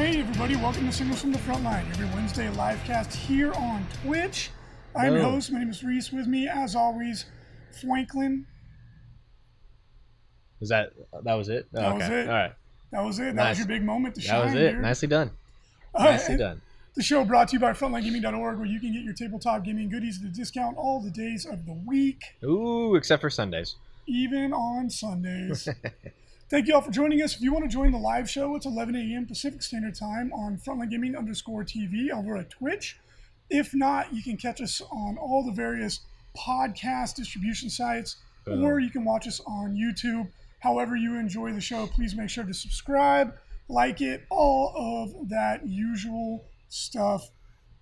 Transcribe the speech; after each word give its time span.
Hey 0.00 0.18
everybody, 0.20 0.56
welcome 0.56 0.86
to 0.86 0.92
Singles 0.92 1.20
from 1.20 1.30
the 1.30 1.38
Frontline, 1.40 1.86
every 1.90 2.06
Wednesday 2.06 2.48
live 2.48 2.82
cast 2.84 3.14
here 3.14 3.52
on 3.52 3.86
Twitch. 4.02 4.48
I'm 4.96 5.12
your 5.12 5.24
host, 5.24 5.52
my 5.52 5.58
name 5.58 5.68
is 5.68 5.84
Reese, 5.84 6.10
with 6.10 6.26
me 6.26 6.48
as 6.48 6.74
always, 6.74 7.26
Franklin. 7.82 8.46
Was 10.58 10.70
that 10.70 10.94
that 11.24 11.34
was 11.34 11.50
it? 11.50 11.66
Oh, 11.74 11.80
That 11.80 11.94
was 11.94 12.02
okay. 12.04 12.20
it. 12.22 12.28
All 12.28 12.34
right. 12.34 12.52
That 12.92 13.04
was 13.04 13.18
it, 13.18 13.24
that 13.24 13.34
Nice. 13.34 13.48
was 13.50 13.58
your 13.58 13.68
big 13.68 13.84
moment 13.84 14.14
to 14.14 14.26
That 14.26 14.42
was 14.46 14.54
it. 14.54 14.78
Nicely 14.78 15.06
done. 15.08 15.32
Uh, 15.94 16.04
Nicely 16.04 16.38
done. 16.38 16.62
The 16.94 17.02
show 17.02 17.22
brought 17.26 17.48
to 17.48 17.56
you 17.56 17.60
by 17.60 17.72
FrontlineGaming.org 17.72 18.56
where 18.56 18.66
you 18.66 18.80
can 18.80 18.94
get 18.94 19.02
your 19.02 19.12
tabletop 19.12 19.64
gaming 19.64 19.90
goodies 19.90 20.18
at 20.24 20.30
a 20.30 20.32
discount 20.32 20.78
all 20.78 21.02
the 21.02 21.10
days 21.10 21.44
of 21.44 21.66
the 21.66 21.74
week, 21.86 22.22
Ooh, 22.42 22.94
except 22.94 23.20
for 23.20 23.28
Sundays. 23.28 23.76
even 24.06 24.54
on 24.54 24.88
Sundays. 24.88 25.68
Thank 26.50 26.66
you 26.66 26.74
all 26.74 26.80
for 26.80 26.90
joining 26.90 27.22
us. 27.22 27.36
If 27.36 27.42
you 27.42 27.52
want 27.52 27.64
to 27.64 27.70
join 27.70 27.92
the 27.92 27.98
live 27.98 28.28
show, 28.28 28.56
it's 28.56 28.66
11 28.66 28.96
a.m. 28.96 29.24
Pacific 29.24 29.62
Standard 29.62 29.94
Time 29.94 30.32
on 30.32 30.56
Frontline 30.56 30.90
Gaming 30.90 31.14
underscore 31.14 31.62
TV 31.62 32.10
over 32.10 32.36
at 32.36 32.50
Twitch. 32.50 32.98
If 33.50 33.72
not, 33.72 34.12
you 34.12 34.20
can 34.20 34.36
catch 34.36 34.60
us 34.60 34.82
on 34.90 35.16
all 35.16 35.44
the 35.46 35.52
various 35.52 36.00
podcast 36.36 37.14
distribution 37.14 37.70
sites, 37.70 38.16
Boom. 38.44 38.64
or 38.64 38.80
you 38.80 38.90
can 38.90 39.04
watch 39.04 39.28
us 39.28 39.40
on 39.46 39.76
YouTube. 39.76 40.28
However, 40.58 40.96
you 40.96 41.16
enjoy 41.20 41.52
the 41.52 41.60
show, 41.60 41.86
please 41.86 42.16
make 42.16 42.30
sure 42.30 42.42
to 42.42 42.52
subscribe, 42.52 43.32
like 43.68 44.00
it, 44.00 44.24
all 44.28 44.72
of 44.74 45.28
that 45.28 45.68
usual 45.68 46.44
stuff. 46.68 47.30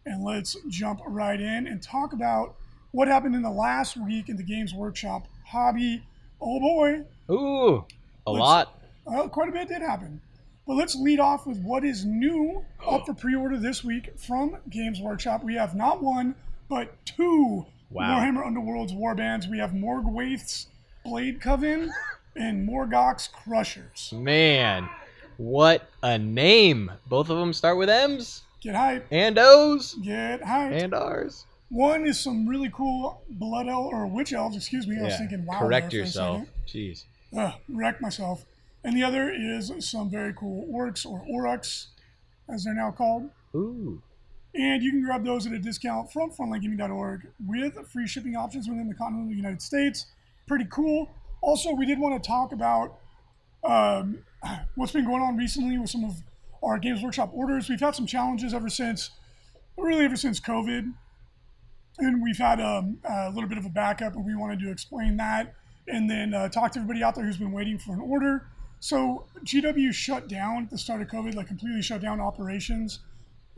And 0.05 0.23
let's 0.23 0.59
jump 0.69 1.01
right 1.07 1.41
in 1.41 1.66
and 1.66 1.82
talk 1.82 2.12
about 2.12 2.57
what 2.91 3.09
happened 3.09 3.35
in 3.35 3.41
the 3.41 3.51
last 3.51 3.96
week 3.96 4.29
in 4.29 4.37
the 4.37 4.43
Games 4.43 4.74
Workshop 4.74 5.27
hobby. 5.46 6.02
Oh 6.38 6.60
boy, 6.60 7.05
Ooh, 7.30 7.87
a 8.28 8.32
Let's- 8.32 8.41
lot. 8.41 8.80
well, 9.05 9.28
quite 9.28 9.48
a 9.48 9.52
bit 9.52 9.68
did 9.68 9.82
happen. 9.82 10.20
But 10.66 10.74
let's 10.77 10.95
lead 10.95 11.18
off 11.18 11.46
with 11.46 11.62
what 11.62 11.82
is 11.84 12.05
new 12.05 12.62
up 12.87 13.07
for 13.07 13.15
pre-order 13.15 13.57
this 13.59 13.82
week 13.82 14.18
from 14.18 14.59
Games 14.68 15.01
Workshop. 15.01 15.43
We 15.43 15.54
have 15.54 15.74
not 15.74 16.02
one, 16.02 16.35
but 16.68 16.95
two 17.07 17.65
Wow. 17.90 18.18
Warhammer 18.20 18.45
Underworlds 18.46 18.93
warbands. 18.95 19.48
We 19.51 19.59
have 19.60 19.70
Morgwaeth's 19.73 20.66
Blade 21.07 21.40
Coven 21.40 21.90
and 22.37 22.66
Morgok's 22.68 23.29
Krushas. 23.29 24.12
Man, 24.12 24.87
what 25.38 25.88
a 26.02 26.18
name. 26.18 26.92
Both 27.07 27.30
of 27.30 27.38
them 27.38 27.54
start 27.54 27.79
with 27.79 27.88
M's 27.88 28.42
Get 28.60 28.74
hype, 28.74 29.07
and 29.10 29.38
O's 29.38 29.95
get 29.95 30.42
hype. 30.42 30.73
and 30.73 30.92
R's. 30.92 31.46
One 31.70 32.07
is 32.07 32.20
some 32.20 32.46
really 32.46 32.70
cool 32.74 33.23
blood 33.30 33.68
elf 33.68 33.92
or 33.92 34.07
witch 34.07 34.35
elves. 34.35 34.54
Excuse 34.57 34.87
me, 34.87 34.98
I 35.01 35.04
was 35.04 35.16
thinking 35.16 35.46
wow. 35.46 35.59
Correct 35.60 35.90
there 35.90 36.01
for 36.01 36.02
a 36.02 36.07
yourself. 36.07 36.42
Jeez. 36.66 37.04
Ugh, 37.37 37.54
wrecked 37.68 38.01
myself. 38.01 38.45
And 38.84 38.96
the 38.96 39.02
other 39.02 39.30
is 39.30 39.73
some 39.80 40.10
very 40.10 40.32
cool 40.32 40.66
orcs 40.73 41.04
or 41.04 41.24
orruks, 41.30 41.87
as 42.48 42.65
they're 42.65 42.74
now 42.74 42.90
called. 42.90 43.29
Ooh. 43.54 44.02
And 44.54 44.82
you 44.82 44.90
can 44.90 45.02
grab 45.04 45.24
those 45.24 45.46
at 45.46 45.52
a 45.52 45.59
discount 45.59 46.12
from 46.12 46.30
frontlinegaming.org 46.30 47.29
with 47.46 47.76
free 47.88 48.07
shipping 48.07 48.35
options 48.35 48.68
within 48.68 48.88
the 48.88 48.95
continental 48.95 49.35
United 49.35 49.60
States. 49.60 50.07
Pretty 50.46 50.66
cool. 50.70 51.10
Also, 51.40 51.73
we 51.73 51.87
did 51.87 51.98
want 51.98 52.20
to 52.23 52.26
talk 52.26 52.52
about 52.52 52.98
um, 53.65 54.20
what's 54.74 54.92
been 54.92 55.04
going 55.04 55.23
on 55.23 55.37
recently 55.37 55.79
with 55.79 55.90
some 55.90 56.04
of 56.04 56.15
our 56.63 56.79
Games 56.79 57.02
Workshop 57.02 57.30
orders. 57.32 57.68
We've 57.68 57.79
had 57.79 57.95
some 57.95 58.07
challenges 58.07 58.54
ever 58.54 58.68
since, 58.68 59.10
really 59.76 60.04
ever 60.04 60.16
since 60.16 60.40
COVID. 60.40 60.92
And 61.98 62.23
we've 62.23 62.38
had 62.38 62.60
um, 62.60 62.98
a 63.04 63.30
little 63.30 63.48
bit 63.48 63.59
of 63.59 63.66
a 63.66 63.70
backup, 63.70 64.15
and 64.15 64.25
we 64.25 64.34
wanted 64.34 64.60
to 64.60 64.70
explain 64.70 65.16
that 65.19 65.54
and 65.89 66.09
then 66.09 66.34
uh, 66.34 66.49
talk 66.49 66.72
to 66.72 66.81
everybody 66.81 67.03
out 67.03 67.15
there 67.15 67.25
who's 67.25 67.39
been 67.39 67.53
waiting 67.53 67.78
for 67.78 67.93
an 67.93 68.00
order. 68.00 68.47
So, 68.81 69.27
GW 69.44 69.93
shut 69.93 70.28
down 70.28 70.65
at 70.65 70.71
the 70.71 70.78
start 70.78 71.03
of 71.03 71.09
COVID, 71.09 71.34
like 71.34 71.49
completely 71.49 71.83
shut 71.83 72.00
down 72.00 72.21
operations 72.21 73.00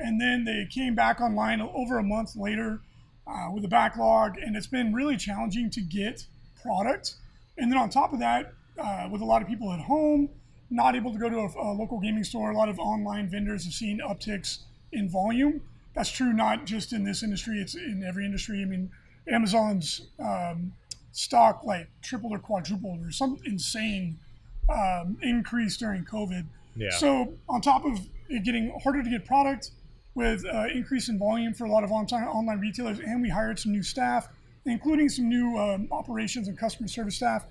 and 0.01 0.21
then 0.21 0.45
they 0.45 0.67
came 0.69 0.95
back 0.95 1.21
online 1.21 1.61
over 1.61 1.99
a 1.99 2.03
month 2.03 2.35
later 2.35 2.81
uh, 3.27 3.49
with 3.53 3.65
a 3.65 3.69
backlog, 3.69 4.39
and 4.39 4.57
it's 4.57 4.67
been 4.67 4.93
really 4.93 5.17
challenging 5.17 5.71
to 5.71 5.81
get 5.81 6.27
product. 6.63 7.15
And 7.59 7.71
then 7.71 7.79
on 7.79 7.91
top 7.91 8.13
of 8.13 8.19
that, 8.21 8.55
uh, 8.79 9.09
with 9.11 9.21
a 9.21 9.25
lot 9.25 9.43
of 9.43 9.49
people 9.49 9.73
at 9.73 9.81
home, 9.81 10.31
not 10.71 10.97
able 10.97 11.13
to 11.13 11.19
go 11.19 11.29
to 11.29 11.37
a, 11.37 11.47
a 11.47 11.73
local 11.75 12.01
gaming 12.01 12.25
store, 12.25 12.51
a 12.51 12.57
lot 12.57 12.69
of 12.69 12.79
online 12.79 13.29
vendors 13.29 13.65
have 13.65 13.75
seen 13.75 14.01
upticks 14.01 14.61
in 14.93 15.09
volume. 15.09 15.61
That's 15.95 16.11
true 16.11 16.33
not 16.33 16.65
just 16.65 16.93
in 16.93 17.05
this 17.05 17.23
industry; 17.23 17.59
it's 17.59 17.75
in 17.75 18.03
every 18.07 18.25
industry. 18.25 18.63
I 18.63 18.65
mean, 18.65 18.91
Amazon's 19.29 20.09
um, 20.19 20.73
stock 21.13 21.65
like 21.65 21.89
tripled 22.03 22.33
or 22.33 22.39
quadrupled, 22.39 23.05
or 23.05 23.11
some 23.11 23.39
insane 23.45 24.19
um, 24.69 25.17
increase 25.23 25.77
during 25.77 26.05
COVID. 26.05 26.47
Yeah. 26.77 26.91
So 26.91 27.35
on 27.49 27.61
top 27.61 27.85
of 27.85 27.99
it 28.29 28.45
getting 28.45 28.79
harder 28.83 29.03
to 29.03 29.11
get 29.11 29.25
product 29.25 29.73
with 30.15 30.45
uh, 30.45 30.67
increase 30.73 31.09
in 31.09 31.19
volume 31.19 31.55
for 31.55 31.65
a 31.65 31.71
lot 31.71 31.85
of 31.85 31.93
on- 31.93 32.07
online 32.07 32.61
retailers, 32.61 32.99
and 33.01 33.23
we 33.23 33.29
hired 33.29 33.59
some 33.59 33.73
new 33.73 33.83
staff, 33.83 34.29
including 34.65 35.09
some 35.09 35.29
new 35.29 35.57
um, 35.59 35.89
operations 35.91 36.49
and 36.49 36.59
customer 36.59 36.89
service 36.89 37.17
staff. 37.17 37.47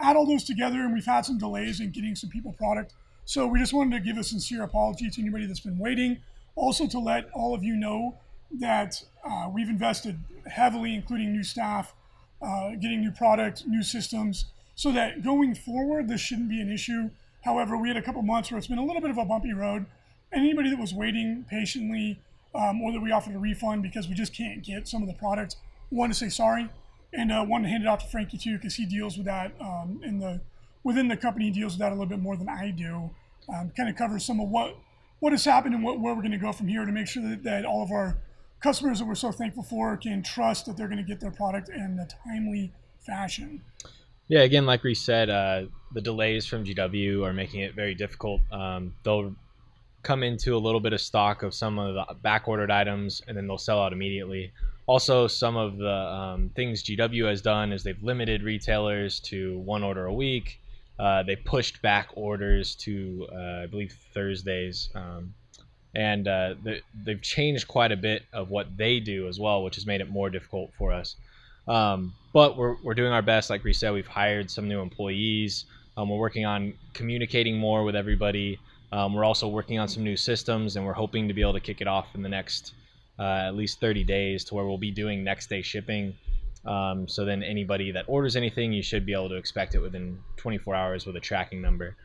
Add 0.00 0.16
all 0.16 0.26
those 0.26 0.44
together, 0.44 0.80
and 0.80 0.92
we've 0.92 1.04
had 1.04 1.24
some 1.24 1.38
delays 1.38 1.80
in 1.80 1.90
getting 1.90 2.14
some 2.14 2.30
people 2.30 2.52
product. 2.52 2.94
So 3.24 3.46
we 3.46 3.58
just 3.58 3.72
wanted 3.72 3.98
to 3.98 4.04
give 4.04 4.18
a 4.18 4.24
sincere 4.24 4.62
apology 4.62 5.08
to 5.08 5.20
anybody 5.20 5.46
that's 5.46 5.60
been 5.60 5.78
waiting. 5.78 6.18
Also, 6.56 6.86
to 6.86 6.98
let 6.98 7.30
all 7.32 7.54
of 7.54 7.62
you 7.62 7.74
know 7.74 8.18
that 8.60 9.02
uh, 9.28 9.48
we've 9.52 9.68
invested 9.68 10.18
heavily, 10.46 10.94
including 10.94 11.32
new 11.32 11.42
staff, 11.42 11.94
uh, 12.44 12.70
getting 12.76 13.00
new 13.00 13.10
product, 13.10 13.66
new 13.66 13.82
systems, 13.82 14.46
so 14.74 14.92
that 14.92 15.22
going 15.22 15.54
forward, 15.54 16.08
this 16.08 16.20
shouldn't 16.20 16.48
be 16.48 16.60
an 16.60 16.70
issue. 16.70 17.10
However, 17.42 17.76
we 17.76 17.88
had 17.88 17.96
a 17.96 18.02
couple 18.02 18.22
months 18.22 18.50
where 18.50 18.58
it's 18.58 18.66
been 18.66 18.78
a 18.78 18.84
little 18.84 19.00
bit 19.00 19.10
of 19.10 19.18
a 19.18 19.24
bumpy 19.24 19.52
road. 19.52 19.86
Anybody 20.32 20.70
that 20.70 20.78
was 20.78 20.92
waiting 20.92 21.44
patiently, 21.48 22.18
um, 22.54 22.82
or 22.82 22.92
that 22.92 23.00
we 23.00 23.12
offered 23.12 23.34
a 23.34 23.38
refund 23.38 23.82
because 23.82 24.08
we 24.08 24.14
just 24.14 24.34
can't 24.34 24.62
get 24.62 24.88
some 24.88 25.02
of 25.02 25.08
the 25.08 25.14
products, 25.14 25.56
want 25.90 26.12
to 26.12 26.18
say 26.18 26.28
sorry, 26.28 26.68
and 27.12 27.30
uh, 27.32 27.44
want 27.46 27.64
to 27.64 27.70
hand 27.70 27.84
it 27.84 27.86
off 27.86 28.02
to 28.02 28.08
Frankie 28.08 28.38
too 28.38 28.56
because 28.56 28.74
he 28.74 28.86
deals 28.86 29.16
with 29.16 29.26
that 29.26 29.52
um, 29.60 30.00
in 30.04 30.18
the 30.18 30.40
within 30.82 31.08
the 31.08 31.16
company. 31.16 31.50
Deals 31.50 31.74
with 31.74 31.80
that 31.80 31.90
a 31.90 31.94
little 31.94 32.06
bit 32.06 32.20
more 32.20 32.36
than 32.36 32.48
I 32.48 32.70
do. 32.70 33.10
Um, 33.54 33.70
kind 33.76 33.88
of 33.88 33.96
covers 33.96 34.24
some 34.24 34.40
of 34.40 34.48
what 34.48 34.76
what 35.20 35.32
has 35.32 35.44
happened 35.44 35.74
and 35.74 35.84
what, 35.84 36.00
where 36.00 36.14
we're 36.14 36.22
going 36.22 36.32
to 36.32 36.38
go 36.38 36.52
from 36.52 36.68
here 36.68 36.84
to 36.84 36.92
make 36.92 37.06
sure 37.06 37.22
that, 37.22 37.42
that 37.44 37.64
all 37.64 37.82
of 37.82 37.90
our 37.90 38.16
customers 38.64 38.98
that 38.98 39.04
we're 39.04 39.14
so 39.14 39.30
thankful 39.30 39.62
for 39.62 39.94
can 39.98 40.22
trust 40.22 40.64
that 40.64 40.74
they're 40.74 40.88
going 40.88 40.96
to 40.96 41.04
get 41.04 41.20
their 41.20 41.30
product 41.30 41.68
in 41.68 41.98
a 42.00 42.08
timely 42.26 42.72
fashion. 43.04 43.60
Yeah, 44.28 44.40
again, 44.40 44.64
like 44.64 44.82
we 44.82 44.94
said, 44.94 45.28
uh, 45.28 45.64
the 45.92 46.00
delays 46.00 46.46
from 46.46 46.64
GW 46.64 47.26
are 47.26 47.34
making 47.34 47.60
it 47.60 47.74
very 47.74 47.94
difficult. 47.94 48.40
Um, 48.50 48.94
they'll 49.04 49.34
come 50.02 50.22
into 50.22 50.56
a 50.56 50.62
little 50.66 50.80
bit 50.80 50.94
of 50.94 51.00
stock 51.02 51.42
of 51.42 51.52
some 51.52 51.78
of 51.78 51.94
the 51.94 52.14
back 52.22 52.48
ordered 52.48 52.70
items 52.70 53.20
and 53.28 53.36
then 53.36 53.46
they'll 53.46 53.58
sell 53.58 53.82
out 53.82 53.92
immediately. 53.92 54.50
Also, 54.86 55.26
some 55.26 55.58
of 55.58 55.76
the 55.76 55.94
um, 55.94 56.50
things 56.56 56.82
GW 56.82 57.28
has 57.28 57.42
done 57.42 57.70
is 57.70 57.82
they've 57.82 58.02
limited 58.02 58.42
retailers 58.42 59.20
to 59.20 59.58
one 59.58 59.82
order 59.82 60.06
a 60.06 60.14
week. 60.14 60.58
Uh, 60.98 61.22
they 61.22 61.36
pushed 61.36 61.82
back 61.82 62.08
orders 62.14 62.74
to, 62.76 63.28
uh, 63.30 63.62
I 63.64 63.66
believe, 63.66 63.92
Thursdays. 64.14 64.88
Um, 64.94 65.34
and 65.94 66.26
uh, 66.26 66.54
they, 66.62 66.80
they've 67.04 67.22
changed 67.22 67.68
quite 67.68 67.92
a 67.92 67.96
bit 67.96 68.22
of 68.32 68.50
what 68.50 68.76
they 68.76 69.00
do 69.00 69.28
as 69.28 69.38
well, 69.38 69.62
which 69.62 69.76
has 69.76 69.86
made 69.86 70.00
it 70.00 70.10
more 70.10 70.30
difficult 70.30 70.70
for 70.76 70.92
us. 70.92 71.16
Um, 71.68 72.14
but 72.32 72.56
we're, 72.56 72.76
we're 72.82 72.94
doing 72.94 73.12
our 73.12 73.22
best. 73.22 73.50
Like 73.50 73.64
we 73.64 73.72
said, 73.72 73.92
we've 73.92 74.06
hired 74.06 74.50
some 74.50 74.68
new 74.68 74.80
employees. 74.80 75.64
Um, 75.96 76.08
we're 76.08 76.18
working 76.18 76.44
on 76.44 76.74
communicating 76.92 77.56
more 77.56 77.84
with 77.84 77.94
everybody. 77.94 78.58
Um, 78.92 79.14
we're 79.14 79.24
also 79.24 79.48
working 79.48 79.78
on 79.78 79.88
some 79.88 80.04
new 80.04 80.16
systems, 80.16 80.76
and 80.76 80.84
we're 80.84 80.92
hoping 80.92 81.28
to 81.28 81.34
be 81.34 81.40
able 81.40 81.54
to 81.54 81.60
kick 81.60 81.80
it 81.80 81.86
off 81.86 82.14
in 82.14 82.22
the 82.22 82.28
next 82.28 82.74
uh, 83.18 83.22
at 83.22 83.54
least 83.54 83.80
30 83.80 84.04
days 84.04 84.44
to 84.44 84.54
where 84.54 84.64
we'll 84.64 84.78
be 84.78 84.90
doing 84.90 85.22
next 85.22 85.48
day 85.48 85.62
shipping. 85.62 86.14
Um, 86.64 87.06
so 87.06 87.24
then 87.24 87.42
anybody 87.42 87.92
that 87.92 88.04
orders 88.08 88.36
anything, 88.36 88.72
you 88.72 88.82
should 88.82 89.04
be 89.04 89.12
able 89.12 89.28
to 89.28 89.36
expect 89.36 89.74
it 89.74 89.80
within 89.80 90.18
24 90.36 90.74
hours 90.74 91.06
with 91.06 91.16
a 91.16 91.20
tracking 91.20 91.60
number. 91.60 91.96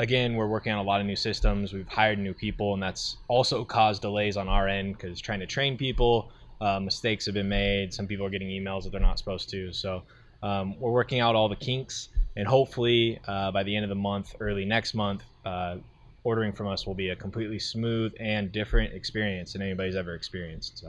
Again, 0.00 0.34
we're 0.34 0.48
working 0.48 0.72
on 0.72 0.78
a 0.78 0.82
lot 0.82 1.00
of 1.00 1.06
new 1.06 1.14
systems. 1.14 1.72
We've 1.72 1.86
hired 1.86 2.18
new 2.18 2.34
people, 2.34 2.74
and 2.74 2.82
that's 2.82 3.18
also 3.28 3.64
caused 3.64 4.02
delays 4.02 4.36
on 4.36 4.48
our 4.48 4.66
end 4.66 4.96
because 4.96 5.20
trying 5.20 5.40
to 5.40 5.46
train 5.46 5.76
people, 5.76 6.32
uh, 6.60 6.80
mistakes 6.80 7.26
have 7.26 7.34
been 7.34 7.48
made. 7.48 7.94
Some 7.94 8.08
people 8.08 8.26
are 8.26 8.30
getting 8.30 8.48
emails 8.48 8.82
that 8.84 8.90
they're 8.90 9.00
not 9.00 9.18
supposed 9.18 9.50
to. 9.50 9.72
So 9.72 10.02
um, 10.42 10.78
we're 10.80 10.90
working 10.90 11.20
out 11.20 11.36
all 11.36 11.48
the 11.48 11.56
kinks, 11.56 12.08
and 12.36 12.46
hopefully 12.46 13.20
uh, 13.28 13.52
by 13.52 13.62
the 13.62 13.74
end 13.74 13.84
of 13.84 13.88
the 13.88 13.94
month, 13.94 14.34
early 14.40 14.64
next 14.64 14.94
month, 14.94 15.22
uh, 15.44 15.76
ordering 16.24 16.52
from 16.52 16.66
us 16.66 16.86
will 16.86 16.94
be 16.94 17.10
a 17.10 17.16
completely 17.16 17.60
smooth 17.60 18.12
and 18.18 18.50
different 18.50 18.94
experience 18.94 19.52
than 19.52 19.62
anybody's 19.62 19.94
ever 19.94 20.14
experienced. 20.14 20.78
So. 20.78 20.88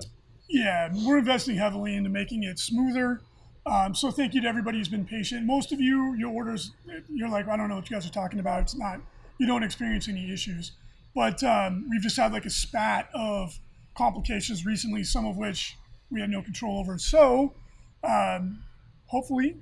Yeah, 0.49 0.89
we're 1.05 1.19
investing 1.19 1.57
heavily 1.57 1.95
into 1.95 2.09
making 2.09 2.43
it 2.43 2.57
smoother. 2.57 3.21
Um, 3.65 3.95
so 3.95 4.11
thank 4.11 4.33
you 4.33 4.41
to 4.41 4.47
everybody 4.47 4.77
who's 4.77 4.87
been 4.87 5.05
patient. 5.05 5.45
Most 5.45 5.71
of 5.71 5.81
you, 5.81 6.13
your 6.13 6.31
orders, 6.31 6.71
you're 7.09 7.29
like, 7.29 7.47
I 7.47 7.57
don't 7.57 7.67
know 7.67 7.75
what 7.75 7.89
you 7.89 7.95
guys 7.95 8.05
are 8.05 8.11
talking 8.11 8.39
about. 8.39 8.61
It's 8.61 8.75
not, 8.75 8.99
you 9.39 9.47
don't 9.47 9.63
experience 9.63 10.07
any 10.07 10.31
issues. 10.31 10.73
But 11.15 11.43
um, 11.43 11.87
we've 11.89 12.01
just 12.01 12.17
had 12.17 12.33
like 12.33 12.45
a 12.45 12.49
spat 12.49 13.09
of 13.13 13.57
complications 13.97 14.65
recently, 14.65 15.03
some 15.03 15.25
of 15.25 15.37
which 15.37 15.77
we 16.11 16.21
had 16.21 16.29
no 16.29 16.41
control 16.41 16.79
over. 16.79 16.97
So 16.99 17.53
um, 18.03 18.61
hopefully 19.07 19.55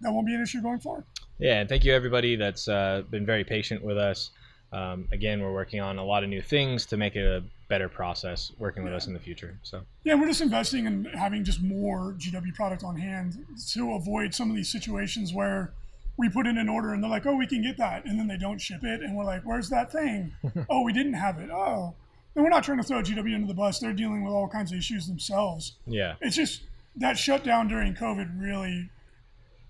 that 0.00 0.12
won't 0.12 0.26
be 0.26 0.34
an 0.34 0.42
issue 0.42 0.62
going 0.62 0.78
forward. 0.78 1.04
Yeah, 1.38 1.60
and 1.60 1.68
thank 1.68 1.84
you 1.84 1.92
everybody 1.92 2.36
that's 2.36 2.68
uh, 2.68 3.02
been 3.10 3.26
very 3.26 3.44
patient 3.44 3.84
with 3.84 3.98
us. 3.98 4.30
um, 4.72 5.08
again, 5.12 5.42
we're 5.42 5.52
working 5.52 5.80
on 5.80 5.98
a 5.98 6.04
lot 6.04 6.22
of 6.24 6.30
new 6.30 6.42
things 6.42 6.86
to 6.86 6.96
make 6.96 7.16
it 7.16 7.24
a 7.24 7.42
better 7.68 7.88
process 7.88 8.50
working 8.58 8.82
with 8.82 8.92
Yeah. 8.92 8.96
us 8.96 9.06
in 9.06 9.12
the 9.12 9.20
future. 9.20 9.58
So 9.62 9.82
Yeah, 10.04 10.14
we're 10.14 10.26
just 10.26 10.40
investing 10.40 10.86
in 10.86 11.04
having 11.04 11.44
just 11.44 11.62
more 11.62 12.14
GW 12.18 12.52
product 12.54 12.82
on 12.82 12.96
hand 12.96 13.44
to 13.72 13.92
avoid 13.92 14.34
some 14.34 14.50
of 14.50 14.56
these 14.56 14.70
situations 14.72 15.32
where 15.34 15.72
we 16.16 16.28
put 16.28 16.46
in 16.46 16.58
an 16.58 16.68
order 16.68 16.92
and 16.94 17.02
they're 17.02 17.10
like, 17.10 17.26
"Oh, 17.26 17.36
we 17.36 17.46
can 17.46 17.62
get 17.62 17.76
that," 17.76 18.04
and 18.06 18.18
then 18.18 18.26
they 18.26 18.36
don't 18.38 18.58
ship 18.60 18.82
it, 18.82 19.02
and 19.02 19.14
we're 19.16 19.24
like, 19.24 19.42
"Where's 19.42 19.68
that 19.68 19.92
thing?" 19.92 20.32
oh, 20.70 20.82
we 20.82 20.92
didn't 20.92 21.12
have 21.14 21.38
it. 21.38 21.50
Oh, 21.50 21.94
and 22.34 22.42
we're 22.42 22.50
not 22.50 22.64
trying 22.64 22.78
to 22.78 22.84
throw 22.84 23.02
GW 23.02 23.34
under 23.34 23.46
the 23.46 23.54
bus. 23.54 23.78
They're 23.78 23.92
dealing 23.92 24.24
with 24.24 24.32
all 24.32 24.48
kinds 24.48 24.72
of 24.72 24.78
issues 24.78 25.06
themselves. 25.06 25.76
yeah, 25.86 26.14
It's 26.20 26.34
just 26.36 26.62
that 26.96 27.16
shutdown 27.18 27.68
during 27.68 27.94
COVID 27.94 28.40
really 28.40 28.88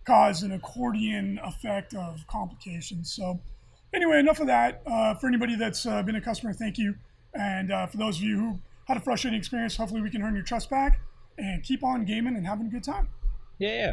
caused 0.06 0.42
an 0.42 0.52
accordion 0.52 1.38
effect 1.44 1.92
of 1.94 2.26
complications. 2.28 3.12
So, 3.12 3.40
anyway, 3.92 4.18
enough 4.18 4.40
of 4.40 4.46
that. 4.46 4.80
Uh, 4.86 5.14
for 5.14 5.26
anybody 5.26 5.54
that's 5.56 5.84
uh, 5.84 6.02
been 6.02 6.16
a 6.16 6.20
customer, 6.20 6.54
thank 6.54 6.78
you. 6.78 6.94
And 7.34 7.70
uh, 7.72 7.86
for 7.86 7.96
those 7.98 8.16
of 8.18 8.22
you 8.24 8.38
who 8.38 8.58
had 8.86 8.96
a 8.96 9.00
frustrating 9.00 9.38
experience, 9.38 9.76
hopefully 9.76 10.00
we 10.00 10.10
can 10.10 10.22
earn 10.22 10.34
your 10.34 10.44
trust 10.44 10.70
back 10.70 11.00
and 11.36 11.62
keep 11.62 11.84
on 11.84 12.04
gaming 12.04 12.36
and 12.36 12.46
having 12.46 12.66
a 12.66 12.70
good 12.70 12.84
time. 12.84 13.08
yeah, 13.58 13.68
yeah. 13.74 13.92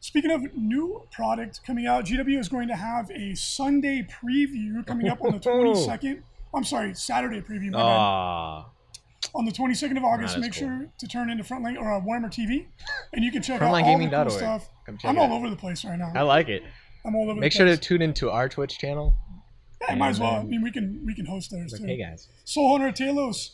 Speaking 0.00 0.30
of 0.32 0.42
new 0.54 1.02
product 1.10 1.62
coming 1.66 1.86
out, 1.86 2.04
GW 2.04 2.38
is 2.38 2.50
going 2.50 2.68
to 2.68 2.76
have 2.76 3.10
a 3.10 3.34
Sunday 3.34 4.02
preview 4.02 4.86
coming 4.86 5.08
up 5.08 5.22
on 5.22 5.32
the 5.32 5.38
22nd. 5.40 6.20
I'm 6.54 6.62
sorry, 6.64 6.94
Saturday 6.94 7.40
preview. 7.40 7.70
My 7.70 7.80
Ah, 7.80 8.66
on 9.34 9.46
the 9.46 9.50
22nd 9.50 9.96
of 9.96 10.04
August. 10.04 10.36
Make 10.38 10.52
cool. 10.52 10.68
sure 10.68 10.88
to 10.98 11.06
turn 11.08 11.30
into 11.30 11.42
Frontline 11.42 11.78
or 11.80 11.90
uh, 11.94 12.00
Warhammer 12.02 12.26
TV, 12.30 12.66
and 13.14 13.24
you 13.24 13.32
can 13.32 13.40
check 13.40 13.62
out 13.62 13.68
all 13.68 13.74
the 13.76 13.80
Frontlinegaming.org. 13.82 14.28
cool 14.28 14.36
stuff. 14.38 14.68
I'm 15.04 15.18
all 15.18 15.32
over 15.32 15.48
the 15.48 15.56
place 15.56 15.86
right 15.86 15.98
now. 15.98 16.12
I 16.14 16.20
like 16.20 16.50
it. 16.50 16.62
I'm 17.06 17.14
all 17.16 17.30
over. 17.30 17.40
Make 17.40 17.52
the 17.52 17.56
sure 17.58 17.66
to 17.66 17.76
tune 17.78 18.02
into 18.02 18.30
our 18.30 18.48
Twitch 18.50 18.78
channel. 18.78 19.14
Yeah, 19.88 19.94
might 19.96 20.08
as 20.10 20.20
well. 20.20 20.32
I 20.32 20.38
um, 20.38 20.48
mean, 20.50 20.62
we 20.62 20.70
can 20.70 21.02
we 21.06 21.14
can 21.14 21.26
host 21.26 21.50
theirs 21.50 21.72
Like, 21.72 21.80
too. 21.82 21.86
hey 21.86 21.96
guys, 21.98 22.28
Soul 22.44 22.76
Hunter 22.78 22.92
Talos. 23.04 23.50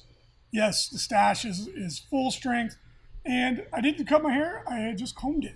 Yes, 0.52 0.88
the 0.88 0.98
stash 0.98 1.44
is 1.44 1.68
is 1.68 1.98
full 2.10 2.30
strength, 2.30 2.76
and 3.24 3.64
I 3.72 3.80
didn't 3.80 4.06
cut 4.06 4.22
my 4.22 4.32
hair. 4.32 4.64
I 4.68 4.92
just 4.96 5.14
combed 5.16 5.44
it. 5.44 5.54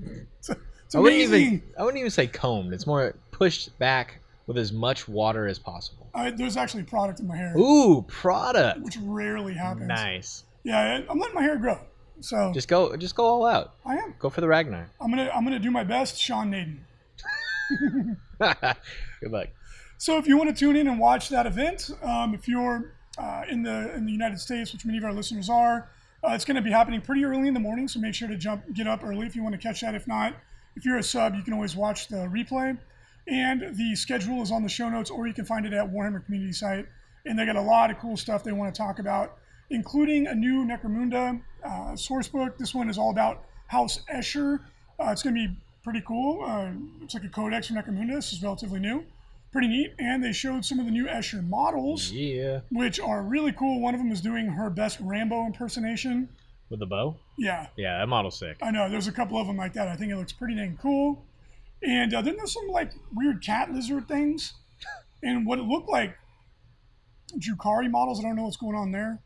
it's, 0.38 0.50
it's 0.84 0.94
I 0.94 0.98
wouldn't 1.00 1.22
amazing. 1.22 1.46
even 1.46 1.62
I 1.78 1.82
wouldn't 1.82 1.98
even 1.98 2.10
say 2.10 2.26
combed. 2.26 2.72
It's 2.72 2.86
more 2.86 3.14
pushed 3.30 3.78
back 3.78 4.20
with 4.46 4.56
as 4.58 4.72
much 4.72 5.06
water 5.08 5.46
as 5.46 5.58
possible. 5.58 6.08
I, 6.14 6.30
there's 6.30 6.56
actually 6.56 6.84
product 6.84 7.20
in 7.20 7.26
my 7.26 7.36
hair, 7.36 7.54
Ooh, 7.58 8.02
product. 8.08 8.80
which 8.80 8.96
rarely 9.02 9.52
happens. 9.54 9.88
Nice. 9.88 10.44
Yeah, 10.64 11.02
I'm 11.10 11.18
letting 11.18 11.34
my 11.34 11.42
hair 11.42 11.56
grow. 11.58 11.78
So 12.20 12.50
Just 12.54 12.66
go, 12.68 12.96
just 12.96 13.14
go 13.14 13.24
all 13.26 13.44
out. 13.44 13.74
I 13.84 13.96
am. 13.96 14.14
Go 14.18 14.30
for 14.30 14.40
the 14.40 14.48
Ragnar. 14.48 14.90
I'm 15.00 15.10
gonna 15.10 15.30
I'm 15.34 15.44
gonna 15.44 15.58
do 15.58 15.70
my 15.70 15.84
best, 15.84 16.18
Sean 16.18 16.50
Naden. 16.50 16.86
Good 18.38 19.30
luck. 19.30 19.48
So 19.98 20.18
if 20.18 20.26
you 20.26 20.36
want 20.36 20.54
to 20.54 20.54
tune 20.54 20.76
in 20.76 20.88
and 20.88 20.98
watch 20.98 21.30
that 21.30 21.46
event, 21.46 21.90
um, 22.02 22.34
if 22.34 22.46
you're 22.46 22.92
uh, 23.16 23.44
in 23.48 23.62
the 23.62 23.94
in 23.94 24.04
the 24.04 24.12
United 24.12 24.38
States, 24.38 24.72
which 24.72 24.84
many 24.84 24.98
of 24.98 25.04
our 25.04 25.12
listeners 25.12 25.48
are, 25.48 25.88
uh, 26.22 26.32
it's 26.32 26.44
going 26.44 26.56
to 26.56 26.62
be 26.62 26.70
happening 26.70 27.00
pretty 27.00 27.24
early 27.24 27.48
in 27.48 27.54
the 27.54 27.60
morning. 27.60 27.88
So 27.88 27.98
make 27.98 28.14
sure 28.14 28.28
to 28.28 28.36
jump 28.36 28.62
get 28.74 28.86
up 28.86 29.02
early 29.02 29.26
if 29.26 29.34
you 29.34 29.42
want 29.42 29.54
to 29.54 29.60
catch 29.60 29.80
that. 29.80 29.94
If 29.94 30.06
not, 30.06 30.34
if 30.76 30.84
you're 30.84 30.98
a 30.98 31.02
sub, 31.02 31.34
you 31.34 31.42
can 31.42 31.54
always 31.54 31.74
watch 31.74 32.08
the 32.08 32.28
replay. 32.28 32.76
And 33.26 33.74
the 33.74 33.96
schedule 33.96 34.42
is 34.42 34.52
on 34.52 34.62
the 34.62 34.68
show 34.68 34.88
notes, 34.90 35.10
or 35.10 35.26
you 35.26 35.32
can 35.32 35.46
find 35.46 35.64
it 35.64 35.72
at 35.72 35.90
Warhammer 35.90 36.24
Community 36.24 36.52
site. 36.52 36.86
And 37.24 37.38
they 37.38 37.46
got 37.46 37.56
a 37.56 37.62
lot 37.62 37.90
of 37.90 37.98
cool 37.98 38.16
stuff 38.16 38.44
they 38.44 38.52
want 38.52 38.72
to 38.72 38.78
talk 38.78 38.98
about, 38.98 39.38
including 39.70 40.26
a 40.26 40.34
new 40.34 40.64
Necromunda 40.64 41.40
uh, 41.64 41.96
source 41.96 42.28
book. 42.28 42.58
This 42.58 42.74
one 42.74 42.90
is 42.90 42.98
all 42.98 43.10
about 43.10 43.44
House 43.66 44.00
Escher. 44.12 44.60
Uh, 45.00 45.08
it's 45.10 45.22
going 45.22 45.34
to 45.34 45.48
be 45.48 45.56
pretty 45.82 46.02
cool. 46.06 46.44
Uh, 46.44 46.70
it's 47.02 47.14
like 47.14 47.24
a 47.24 47.28
codex 47.28 47.68
for 47.68 47.74
Necromunda. 47.74 48.14
This 48.14 48.32
is 48.32 48.42
relatively 48.42 48.78
new 48.78 49.04
pretty 49.56 49.68
neat. 49.68 49.94
And 49.98 50.22
they 50.22 50.32
showed 50.32 50.66
some 50.66 50.78
of 50.78 50.84
the 50.84 50.90
new 50.92 51.06
Escher 51.06 51.42
models, 51.48 52.12
Yeah. 52.12 52.60
which 52.70 53.00
are 53.00 53.22
really 53.22 53.52
cool. 53.52 53.80
One 53.80 53.94
of 53.94 54.00
them 54.00 54.12
is 54.12 54.20
doing 54.20 54.48
her 54.48 54.68
best 54.68 54.98
Rambo 55.00 55.46
impersonation. 55.46 56.28
With 56.68 56.80
the 56.80 56.86
bow? 56.86 57.16
Yeah, 57.38 57.68
Yeah, 57.76 57.96
that 57.98 58.06
model's 58.08 58.38
sick. 58.38 58.58
I 58.60 58.70
know. 58.70 58.90
There's 58.90 59.06
a 59.06 59.12
couple 59.12 59.38
of 59.40 59.46
them 59.46 59.56
like 59.56 59.72
that. 59.72 59.88
I 59.88 59.96
think 59.96 60.12
it 60.12 60.16
looks 60.16 60.32
pretty 60.32 60.56
dang 60.56 60.76
cool. 60.76 61.24
And 61.82 62.12
uh, 62.12 62.20
then 62.20 62.36
there's 62.36 62.52
some 62.52 62.66
like 62.68 62.92
weird 63.14 63.42
cat 63.42 63.72
lizard 63.72 64.08
things, 64.08 64.52
and 65.22 65.46
what 65.46 65.58
it 65.58 65.62
looked 65.62 65.88
like 65.88 66.16
Jukari 67.38 67.90
models. 67.90 68.18
I 68.20 68.22
don't 68.24 68.36
know 68.36 68.42
what's 68.44 68.56
going 68.56 68.76
on 68.76 68.92
there. 68.92 69.20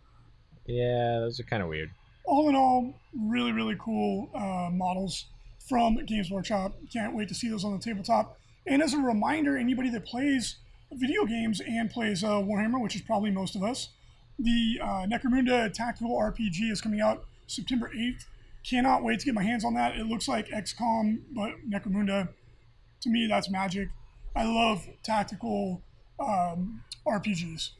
Yeah, 0.67 1.19
those 1.21 1.41
are 1.41 1.45
kind 1.45 1.63
of 1.63 1.69
weird. 1.69 1.91
all 2.25 2.49
in 2.49 2.55
all, 2.55 2.95
really, 3.19 3.51
really 3.53 3.77
cool 3.81 4.31
uh, 4.35 4.69
models 4.71 5.27
from 5.69 5.97
Games 6.07 6.31
Workshop. 6.31 6.75
Can't 6.93 7.17
wait 7.17 7.29
to 7.29 7.35
see 7.35 7.49
those 7.49 7.65
on 7.65 7.73
the 7.73 7.83
tabletop. 7.83 8.37
And 8.71 8.83
as 8.83 8.95
a 8.95 8.99
reminder, 8.99 9.59
anybody 9.59 9.91
that 9.91 10.07
plays 10.07 10.55
video 10.93 11.25
games 11.27 11.61
and 11.61 11.91
plays 11.91 12.23
uh, 12.23 12.29
Warhammer, 12.35 12.81
which 12.81 12.95
is 12.95 13.03
probably 13.03 13.33
most 13.33 13.57
of 13.57 13.65
us, 13.65 13.89
the 14.39 14.79
uh, 14.81 15.07
Necromunda 15.11 15.73
Tactical 15.73 16.17
RPG 16.17 16.71
is 16.71 16.81
coming 16.81 17.01
out 17.01 17.25
September 17.49 17.91
8th. 17.95 18.27
Cannot 18.65 19.03
wait 19.03 19.19
to 19.19 19.27
get 19.27 19.35
my 19.35 19.43
hands 19.43 19.65
on 19.65 19.75
that. 19.75 19.97
It 19.97 20.07
looks 20.07 20.29
like 20.29 20.49
XCOM, 20.49 21.19
but 21.33 21.69
Necromunda. 21.69 22.29
To 23.01 23.11
me, 23.11 23.27
that's 23.27 23.51
magic. 23.51 23.89
I 24.37 24.45
love 24.45 24.87
tactical 25.03 25.83
um, 26.21 26.85
RPGs, 27.09 27.71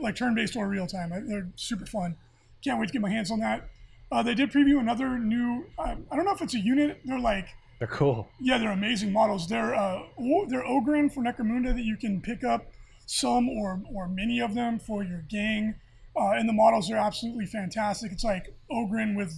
like 0.00 0.16
turn-based 0.16 0.56
or 0.56 0.66
real-time. 0.66 1.10
They're 1.28 1.48
super 1.54 1.86
fun. 1.86 2.16
Can't 2.64 2.80
wait 2.80 2.86
to 2.86 2.92
get 2.92 3.02
my 3.02 3.10
hands 3.10 3.30
on 3.30 3.38
that. 3.40 3.68
Uh, 4.10 4.24
they 4.24 4.34
did 4.34 4.50
preview 4.50 4.80
another 4.80 5.16
new. 5.16 5.66
Uh, 5.78 5.94
I 6.10 6.16
don't 6.16 6.24
know 6.24 6.32
if 6.32 6.42
it's 6.42 6.54
a 6.54 6.58
unit. 6.58 7.02
They're 7.04 7.20
like, 7.20 7.46
They're 7.80 7.88
cool. 7.88 8.28
yeah, 8.38 8.58
they're 8.58 8.70
amazing 8.72 9.10
models. 9.12 9.48
They're 9.48 9.74
uh, 9.74 10.02
they're 10.48 10.62
Ogryn 10.64 11.10
for 11.12 11.22
Necromunda 11.22 11.74
that 11.74 11.82
you 11.84 11.96
can 11.96 12.20
pick 12.20 12.44
up 12.44 12.66
some 13.06 13.48
or 13.48 13.82
or 13.92 14.06
many 14.06 14.38
of 14.40 14.54
them 14.54 14.78
for 14.78 15.02
your 15.02 15.22
gang. 15.28 15.74
Uh, 16.14 16.32
and 16.32 16.48
the 16.48 16.52
models 16.52 16.90
are 16.90 16.96
absolutely 16.96 17.46
fantastic. 17.46 18.12
It's 18.12 18.22
like 18.24 18.54
Ogryn 18.70 19.16
with 19.16 19.32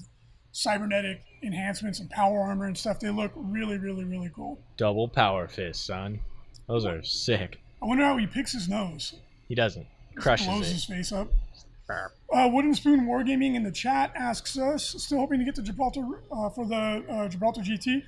cybernetic 0.50 1.22
enhancements 1.42 2.00
and 2.00 2.10
power 2.10 2.40
armor 2.40 2.66
and 2.66 2.76
stuff. 2.76 2.98
They 3.00 3.10
look 3.10 3.30
really, 3.36 3.78
really, 3.78 4.04
really 4.04 4.30
cool. 4.34 4.58
Double 4.76 5.06
power 5.08 5.46
fist, 5.48 5.86
son. 5.86 6.20
Those 6.66 6.84
are 6.84 7.02
sick. 7.02 7.60
I 7.80 7.86
wonder 7.86 8.04
how 8.04 8.16
he 8.16 8.26
picks 8.26 8.52
his 8.52 8.68
nose. 8.68 9.14
He 9.48 9.54
doesn't. 9.54 9.86
blows 10.14 10.22
Crushes 10.24 10.70
his 10.70 10.84
it. 10.84 10.92
face 10.92 11.12
up. 11.12 11.28
Uh, 12.32 12.48
Wooden 12.50 12.74
Spoon 12.74 13.06
Wargaming 13.06 13.54
in 13.54 13.62
the 13.62 13.72
chat 13.72 14.12
asks 14.14 14.56
us, 14.58 14.94
still 14.98 15.18
hoping 15.18 15.38
to 15.40 15.44
get 15.44 15.54
to 15.56 15.62
Gibraltar 15.62 16.02
uh, 16.30 16.48
for 16.48 16.64
the 16.66 17.04
uh, 17.10 17.28
Gibraltar 17.28 17.60
GT. 17.60 18.02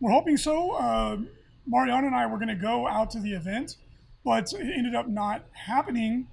We're 0.00 0.12
hoping 0.12 0.36
so. 0.36 0.72
Uh, 0.72 1.18
Mariana 1.66 2.06
and 2.06 2.16
I 2.16 2.26
were 2.26 2.38
going 2.38 2.48
to 2.48 2.54
go 2.54 2.86
out 2.86 3.10
to 3.10 3.20
the 3.20 3.32
event, 3.32 3.76
but 4.24 4.52
it 4.52 4.72
ended 4.76 4.94
up 4.94 5.08
not 5.08 5.44
happening. 5.52 6.28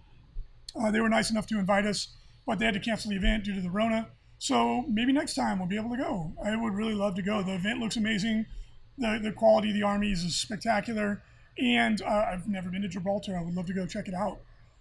Uh, 0.80 0.92
they 0.92 1.02
were 1.02 1.10
nice 1.10 1.32
enough 1.32 1.48
to 1.48 1.60
invite 1.60 1.86
us, 1.86 2.10
but 2.46 2.60
they 2.60 2.66
had 2.66 2.74
to 2.76 2.80
cancel 2.80 3.12
the 3.12 3.18
event 3.18 3.44
due 3.44 3.56
to 3.56 3.62
the 3.62 3.70
Rona. 3.70 4.08
So 4.38 4.86
maybe 4.88 5.12
next 5.14 5.34
time 5.34 5.60
we'll 5.60 5.68
be 5.68 5.78
able 5.78 5.90
to 5.92 5.98
go. 5.98 6.34
I 6.44 6.56
would 6.56 6.74
really 6.74 6.94
love 6.94 7.16
to 7.16 7.22
go. 7.22 7.42
The 7.42 7.56
event 7.56 7.80
looks 7.80 7.96
amazing. 7.96 8.46
The, 8.98 9.20
the 9.22 9.32
quality 9.32 9.70
of 9.70 9.76
the 9.76 9.84
armies 9.84 10.24
is 10.24 10.36
spectacular. 10.36 11.22
And 11.58 12.02
uh, 12.02 12.26
I've 12.32 12.48
never 12.48 12.70
been 12.70 12.82
to 12.82 12.88
Gibraltar. 12.88 13.38
I 13.38 13.42
would 13.42 13.56
love 13.56 13.66
to 13.68 13.74
go 13.74 13.86
check 13.86 14.08
it 14.08 14.14
out. 14.14 14.40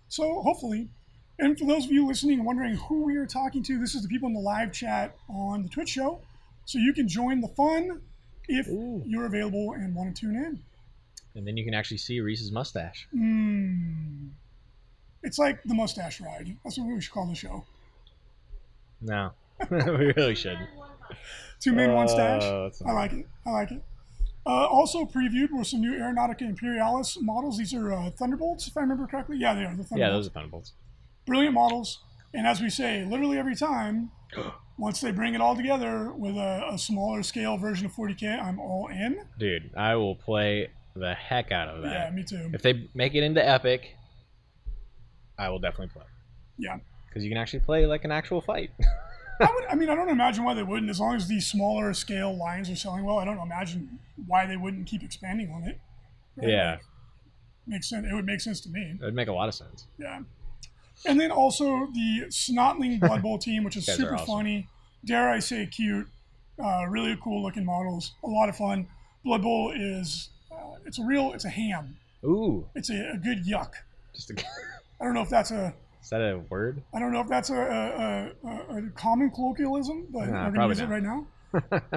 So 0.09 0.43
hopefully, 0.43 0.89
and 1.39 1.59
for 1.59 1.65
those 1.65 1.87
of 1.87 1.93
you 1.93 2.07
listening 2.07 2.39
and 2.39 2.47
wondering 2.47 2.75
who 2.77 3.03
we 3.03 3.17
are 3.17 3.27
talking 3.27 3.63
to, 3.65 3.79
this 3.79 3.95
is 3.95 4.03
the 4.03 4.09
people 4.09 4.29
in 4.29 4.35
the 4.35 4.41
live 4.41 4.73
chat 4.73 5.17
on 5.29 5.63
the 5.63 5.69
Twitch 5.69 5.89
show. 5.89 6.21
So 6.65 6.79
you 6.79 6.93
can 6.93 7.09
join 7.09 7.41
the 7.41 7.49
fun 7.49 8.01
if 8.49 8.69
Ooh. 8.69 9.03
you're 9.07 9.27
available 9.27 9.73
and 9.73 9.95
want 9.95 10.15
to 10.15 10.21
tune 10.21 10.37
in. 10.37 10.61
And 11.35 11.47
then 11.47 11.57
you 11.57 11.65
can 11.65 11.75
actually 11.75 11.99
see 11.99 12.21
Reese's 12.21 12.53
mustache. 12.53 13.09
Mm. 13.15 14.31
It's 15.23 15.39
like 15.39 15.63
the 15.65 15.75
mustache 15.75 16.21
ride. 16.21 16.57
That's 16.63 16.79
what 16.79 16.87
we 16.87 17.01
should 17.01 17.13
call 17.13 17.27
the 17.27 17.35
show. 17.35 17.65
No, 19.01 19.33
we 19.71 20.13
really 20.17 20.35
shouldn't. 20.35 20.69
Two 21.61 21.73
men, 21.73 21.93
one 21.93 22.09
stash. 22.09 22.43
Oh, 22.43 22.71
I 22.87 22.93
like 22.93 23.13
it. 23.13 23.27
I 23.47 23.51
like 23.51 23.71
it. 23.73 23.83
Uh, 24.47 24.67
also 24.67 25.05
previewed 25.05 25.51
were 25.51 25.65
some 25.65 25.81
new 25.81 25.93
Aeronautica 25.93 26.43
Imperialis 26.43 27.17
models. 27.23 27.57
These 27.57 27.73
are 27.73 27.93
uh, 27.93 28.11
Thunderbolts, 28.11 28.69
if 28.69 28.77
I 28.77 28.81
remember 28.81 29.07
correctly. 29.07 29.39
Yeah, 29.39 29.55
they 29.55 29.63
are 29.63 29.75
the 29.75 29.85
Thunderbolts. 29.85 29.99
Yeah, 29.99 30.11
those 30.11 30.27
are 30.27 30.31
thunderbolts. 30.31 30.73
brilliant 31.27 31.55
models. 31.55 32.01
And 32.35 32.47
as 32.47 32.61
we 32.61 32.69
say, 32.69 33.05
literally 33.05 33.39
every 33.39 33.57
time, 33.57 34.11
once 34.77 35.01
they 35.01 35.13
bring 35.13 35.35
it 35.35 35.41
all 35.41 35.57
together 35.57 36.13
with 36.13 36.37
a, 36.37 36.69
a 36.73 36.79
smaller 36.79 37.23
scale 37.23 37.57
version 37.57 37.87
of 37.87 37.93
40k, 37.93 38.43
I'm 38.43 38.59
all 38.59 38.89
in. 38.89 39.25
Dude, 39.39 39.71
I 39.77 39.95
will 39.97 40.17
play 40.17 40.71
the 40.97 41.15
heck 41.15 41.53
out 41.53 41.69
of 41.69 41.83
that. 41.83 41.93
Yeah, 41.93 42.11
me 42.11 42.25
too. 42.25 42.51
If 42.53 42.63
they 42.63 42.89
make 42.95 43.15
it 43.15 43.23
into 43.23 43.47
epic, 43.47 43.97
I 45.39 45.49
will 45.49 45.59
definitely 45.59 45.93
play. 45.93 46.05
Yeah. 46.59 46.79
Because 47.09 47.25
you 47.25 47.31
can 47.31 47.39
actually 47.39 47.61
play 47.61 47.87
like 47.87 48.05
an 48.05 48.13
actual 48.13 48.41
fight. 48.41 48.71
I 49.41 49.51
would. 49.53 49.65
I 49.65 49.75
mean, 49.75 49.89
I 49.89 49.95
don't 49.95 50.09
imagine 50.09 50.45
why 50.45 50.55
they 50.55 50.63
wouldn't. 50.63 50.91
As 50.91 51.01
long 51.01 51.17
as 51.17 51.27
these 51.27 51.47
smaller 51.47 51.93
scale 51.93 52.37
lines 52.37 52.71
are 52.71 52.77
selling 52.77 53.05
well, 53.05 53.19
I 53.19 53.25
don't 53.25 53.39
imagine 53.39 53.99
why 54.27 54.47
they 54.47 54.57
wouldn't 54.57 54.87
keep 54.87 55.03
expanding 55.03 55.51
on 55.51 55.65
it. 55.65 55.81
Right? 56.37 56.49
yeah, 56.49 56.77
makes 57.67 57.89
sense. 57.89 58.07
It 58.09 58.15
would 58.15 58.27
make 58.27 58.41
sense 58.41 58.61
to 58.63 58.69
me. 58.69 58.97
it 59.01 59.05
would 59.05 59.15
make 59.15 59.29
a 59.29 59.33
lot 59.33 59.49
of 59.49 59.55
sense. 59.55 59.87
Yeah. 59.99 60.21
And 61.07 61.21
then 61.21 61.31
also 61.31 61.89
the 61.93 62.27
Snotling 62.29 63.01
Blood 63.01 63.23
Bowl 63.23 63.39
team, 63.39 63.65
which 63.65 63.77
is 63.77 63.87
super 63.97 64.15
awesome. 64.15 64.27
funny. 64.27 64.69
Dare 65.05 65.29
I 65.29 65.39
say 65.39 65.67
cute. 65.67 66.07
Uh, 66.63 66.87
really 66.89 67.19
cool 67.23 67.43
looking 67.43 67.65
models. 67.65 68.13
A 68.23 68.29
lot 68.29 68.49
of 68.49 68.57
fun. 68.57 68.87
Blood 69.25 69.43
Bowl 69.43 69.73
is 69.75 70.31
uh, 70.53 70.77
it's 70.87 70.99
a 70.99 71.05
real 71.05 71.33
it's 71.33 71.45
a 71.45 71.51
ham. 71.51 71.97
Ooh, 72.25 72.67
It's 72.75 72.89
a, 72.91 73.11
a 73.15 73.19
good 73.19 73.45
yuck. 73.45 73.73
Just 74.15 74.29
to, 74.29 74.45
I 75.01 75.05
don't 75.05 75.15
know 75.15 75.21
if 75.23 75.29
that's 75.29 75.51
a 75.51 75.75
is 76.03 76.11
that 76.11 76.21
a 76.21 76.39
word? 76.51 76.83
I 76.93 76.99
don't 76.99 77.13
know 77.13 77.21
if 77.21 77.29
that's 77.29 77.49
a, 77.49 77.55
a, 77.55 78.49
a, 78.49 78.77
a 78.79 78.83
common 78.95 79.31
colloquialism, 79.31 80.07
but 80.13 80.29
Nah, 80.29 80.45
we're 80.45 80.51
going 80.53 80.61
to 80.61 80.69
use 80.69 80.81
it 80.81 80.89
right 80.91 81.03
now. 81.03 81.27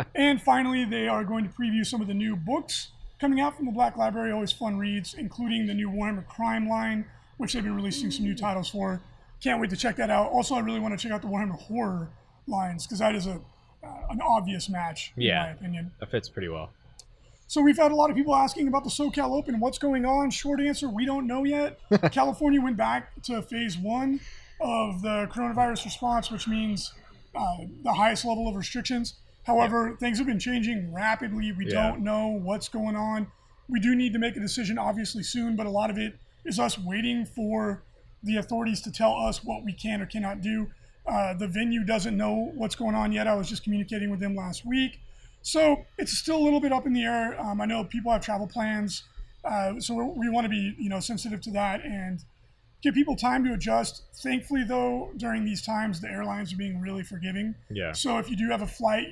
and 0.16 0.42
finally, 0.42 0.86
they 0.86 1.10
are 1.10 1.26
going 1.26 1.44
to 1.46 1.54
preview 1.54 1.86
some 1.86 2.00
of 2.00 2.08
the 2.08 2.14
new 2.14 2.38
books 2.38 2.90
coming 3.20 3.42
out 3.42 3.58
from 3.58 3.66
the 3.66 3.72
Black 3.74 3.98
Library. 3.98 4.32
Always 4.32 4.54
fun 4.54 4.78
reads, 4.78 5.14
including 5.14 5.68
the 5.68 5.74
new 5.74 5.90
Warhammer 5.90 6.26
Crime 6.26 6.70
line, 6.70 7.04
which 7.38 7.54
they've 7.54 7.64
been 7.64 7.76
releasing 7.76 8.12
some 8.12 8.26
new 8.26 8.36
titles 8.36 8.70
for. 8.70 9.02
Can't 9.42 9.62
wait 9.62 9.70
to 9.70 9.78
check 9.78 9.96
that 9.98 10.10
out. 10.10 10.32
Also, 10.32 10.56
I 10.56 10.60
really 10.60 10.80
want 10.80 10.98
to 10.98 11.02
check 11.02 11.12
out 11.12 11.22
the 11.22 11.28
Warhammer 11.28 11.60
Horror 11.60 12.10
lines 12.48 12.86
because 12.86 13.00
that 13.00 13.16
is 13.16 13.28
a 13.28 13.40
uh, 13.84 13.88
an 14.10 14.20
obvious 14.22 14.70
match, 14.70 15.14
in 15.16 15.22
Yeah. 15.24 15.44
my 15.44 15.50
opinion. 15.52 15.92
That 16.00 16.10
fits 16.10 16.28
pretty 16.30 16.48
well. 16.48 16.72
So 17.46 17.62
we've 17.62 17.78
had 17.78 17.92
a 17.92 17.96
lot 17.96 18.10
of 18.10 18.16
people 18.18 18.36
asking 18.36 18.68
about 18.68 18.84
the 18.84 18.90
SoCal 18.90 19.32
Open. 19.38 19.60
What's 19.60 19.78
going 19.78 20.04
on? 20.06 20.32
Short 20.32 20.60
answer: 20.60 20.90
We 20.90 21.06
don't 21.06 21.28
know 21.28 21.44
yet. 21.44 21.80
California 22.12 22.60
went 22.62 22.76
back 22.76 23.22
to 23.24 23.42
phase 23.44 23.78
one 23.78 24.20
of 24.60 25.02
the 25.04 25.28
coronavirus 25.32 25.86
response, 25.86 26.32
which 26.32 26.48
means 26.48 26.92
uh, 27.36 27.58
the 27.84 27.94
highest 27.94 28.26
level 28.26 28.48
of 28.50 28.56
restrictions. 28.56 29.14
However, 29.44 29.96
things 30.00 30.18
have 30.18 30.26
been 30.28 30.40
changing 30.40 30.92
rapidly. 30.92 31.52
We 31.52 31.68
Yeah. 31.68 31.90
don't 31.92 32.02
know 32.04 32.28
what's 32.30 32.68
going 32.68 32.96
on. 32.96 33.28
We 33.70 33.80
do 33.80 33.96
need 33.96 34.12
to 34.14 34.20
make 34.20 34.36
a 34.36 34.40
decision, 34.40 34.78
obviously, 34.80 35.22
soon. 35.24 35.56
But 35.56 35.68
a 35.68 35.70
lot 35.70 35.90
of 35.92 35.98
it 36.00 36.18
is 36.48 36.60
us 36.60 36.78
waiting 36.80 37.26
for 37.26 37.84
the 38.24 38.38
authorities 38.38 38.82
to 38.82 38.92
tell 38.92 39.14
us 39.14 39.44
what 39.44 39.64
we 39.64 39.74
can 39.74 40.02
or 40.02 40.06
cannot 40.06 40.42
do. 40.42 40.68
Uh, 41.06 41.34
the 41.34 41.48
venue 41.48 41.84
doesn't 41.84 42.18
know 42.18 42.52
what's 42.56 42.76
going 42.76 42.96
on 42.96 43.12
yet. 43.12 43.28
I 43.28 43.36
was 43.36 43.48
just 43.48 43.64
communicating 43.64 44.10
with 44.10 44.20
them 44.20 44.36
last 44.36 44.66
week. 44.66 45.00
So 45.42 45.86
it's 45.98 46.18
still 46.18 46.38
a 46.38 46.44
little 46.44 46.60
bit 46.60 46.74
up 46.74 46.86
in 46.86 46.94
the 46.94 47.04
air. 47.04 47.40
Um, 47.40 47.62
I 47.62 47.66
know 47.66 47.84
people 47.84 48.12
have 48.12 48.22
travel 48.22 48.48
plans, 48.48 49.04
uh, 49.46 49.80
so 49.80 49.96
we're, 49.96 50.32
want 50.32 50.44
to 50.46 50.50
be 50.50 50.76
you 50.78 50.90
know 50.90 51.00
sensitive 51.00 51.40
to 51.42 51.52
that 51.52 51.86
and 51.86 52.24
give 52.82 52.94
people 52.94 53.16
time 53.16 53.46
to 53.46 53.54
adjust. 53.54 54.04
Thankfully, 54.22 54.66
though, 54.66 55.12
during 55.16 55.46
these 55.46 55.62
times, 55.62 56.02
the 56.02 56.10
airlines 56.10 56.52
are 56.52 56.58
being 56.58 56.82
really 56.82 57.04
forgiving. 57.04 57.56
Yeah. 57.70 57.94
So 57.94 58.18
if 58.18 58.30
you 58.30 58.36
do 58.36 58.50
have 58.50 58.62
a 58.62 58.68
flight, 58.68 59.08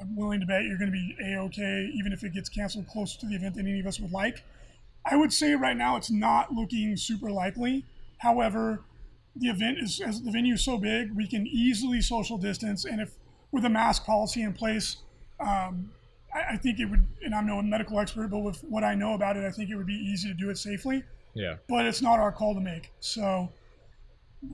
I'm 0.00 0.16
willing 0.16 0.40
to 0.40 0.46
bet 0.46 0.62
you're 0.62 0.78
going 0.78 0.90
to 0.90 0.92
be 0.92 1.16
a 1.22 1.38
okay, 1.40 1.90
even 1.94 2.12
if 2.12 2.24
it 2.24 2.32
gets 2.32 2.48
canceled 2.48 2.88
closer 2.88 3.20
to 3.20 3.26
the 3.26 3.34
event 3.34 3.56
than 3.56 3.68
any 3.68 3.80
of 3.80 3.86
us 3.86 4.00
would 4.00 4.12
like. 4.12 4.42
I 5.04 5.16
would 5.16 5.32
say 5.32 5.54
right 5.54 5.76
now 5.76 5.96
it's 5.96 6.10
not 6.10 6.52
looking 6.52 6.96
super 6.96 7.30
likely. 7.30 7.84
However, 8.18 8.84
the 9.34 9.48
event 9.48 9.78
is 9.78 10.00
as 10.00 10.22
the 10.22 10.30
venue 10.30 10.54
is 10.54 10.64
so 10.64 10.78
big, 10.78 11.16
we 11.16 11.26
can 11.26 11.46
easily 11.46 12.00
social 12.00 12.38
distance, 12.38 12.84
and 12.84 13.00
if 13.00 13.14
with 13.50 13.64
a 13.64 13.68
mask 13.70 14.04
policy 14.06 14.42
in 14.42 14.52
place, 14.52 14.98
um, 15.40 15.90
I, 16.34 16.54
I 16.54 16.56
think 16.56 16.78
it 16.80 16.86
would. 16.86 17.06
And 17.22 17.34
I'm 17.34 17.46
no 17.46 17.60
medical 17.62 17.98
expert, 17.98 18.28
but 18.28 18.40
with 18.40 18.62
what 18.62 18.84
I 18.84 18.94
know 18.94 19.14
about 19.14 19.36
it, 19.36 19.44
I 19.44 19.50
think 19.50 19.70
it 19.70 19.76
would 19.76 19.86
be 19.86 19.94
easy 19.94 20.28
to 20.28 20.34
do 20.34 20.50
it 20.50 20.58
safely. 20.58 21.04
Yeah. 21.34 21.56
But 21.68 21.86
it's 21.86 22.02
not 22.02 22.18
our 22.18 22.30
call 22.30 22.54
to 22.54 22.60
make. 22.60 22.92
So 23.00 23.50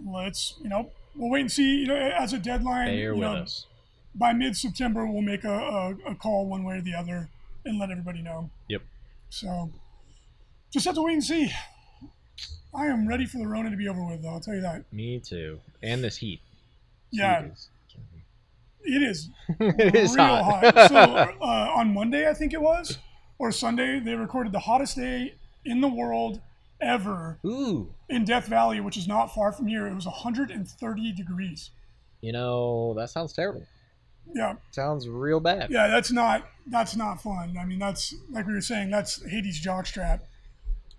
let's, 0.07 0.55
you 0.62 0.69
know, 0.69 0.90
we'll 1.17 1.31
wait 1.31 1.40
and 1.40 1.52
see. 1.52 1.81
You 1.81 1.88
know, 1.88 1.97
as 1.97 2.33
a 2.33 2.38
deadline, 2.38 2.95
you 2.95 3.17
know, 3.17 3.45
by 4.14 4.33
mid-September, 4.33 5.07
we'll 5.07 5.23
make 5.23 5.45
a, 5.45 5.52
a, 5.52 5.95
a 6.12 6.14
call 6.14 6.47
one 6.47 6.62
way 6.64 6.76
or 6.76 6.81
the 6.81 6.95
other 6.95 7.28
and 7.64 7.78
let 7.78 7.90
everybody 7.90 8.23
know. 8.23 8.50
Yep. 8.69 8.83
So 9.28 9.71
just 10.72 10.84
have 10.87 10.94
to 10.94 11.02
wait 11.02 11.14
and 11.14 11.25
see. 11.25 11.50
I 12.75 12.87
am 12.87 13.08
ready 13.08 13.26
for 13.26 13.38
the 13.38 13.46
Rona 13.46 13.70
to 13.70 13.76
be 13.76 13.88
over 13.88 14.04
with, 14.04 14.22
though. 14.22 14.28
I'll 14.28 14.40
tell 14.40 14.54
you 14.54 14.60
that. 14.60 14.84
Me 14.92 15.18
too. 15.20 15.58
And 15.82 16.04
this 16.04 16.16
heat. 16.18 16.40
Yeah, 17.10 17.46
it 18.84 19.02
is 19.02 19.30
it 19.60 19.94
is 19.94 20.14
real 20.16 20.25
hot. 20.26 20.75
hot. 20.75 20.88
So 20.88 20.96
uh, 21.40 21.72
on 21.75 21.92
Monday, 21.94 22.28
I 22.28 22.34
think 22.34 22.52
it 22.52 22.60
was, 22.60 22.98
or 23.38 23.50
Sunday, 23.50 23.98
they 24.00 24.14
recorded 24.14 24.52
the 24.52 24.58
hottest 24.60 24.96
day 24.96 25.34
in 25.64 25.80
the 25.80 25.88
world 25.88 26.40
ever 26.80 27.38
Ooh. 27.44 27.92
in 28.08 28.25
Death 28.25 28.46
Valley, 28.46 28.80
which 28.80 28.96
is 28.96 29.08
not 29.08 29.34
far 29.34 29.52
from 29.52 29.66
here. 29.66 29.87
It 29.87 29.94
was 29.94 30.06
130 30.06 31.12
degrees. 31.12 31.70
You 32.20 32.32
know, 32.32 32.94
that 32.94 33.10
sounds 33.10 33.32
terrible. 33.32 33.66
Yeah, 34.34 34.56
Sounds 34.72 35.08
real 35.08 35.40
bad. 35.40 35.70
yeah, 35.70 35.88
that's 35.88 36.12
not 36.12 36.46
that's 36.66 36.94
not 36.94 37.22
fun. 37.22 37.56
I 37.58 37.64
mean, 37.64 37.78
that's 37.78 38.14
like 38.30 38.46
we 38.46 38.52
were 38.52 38.60
saying, 38.60 38.90
that's 38.90 39.25
Hades 39.26 39.64
jockstrap. 39.64 40.20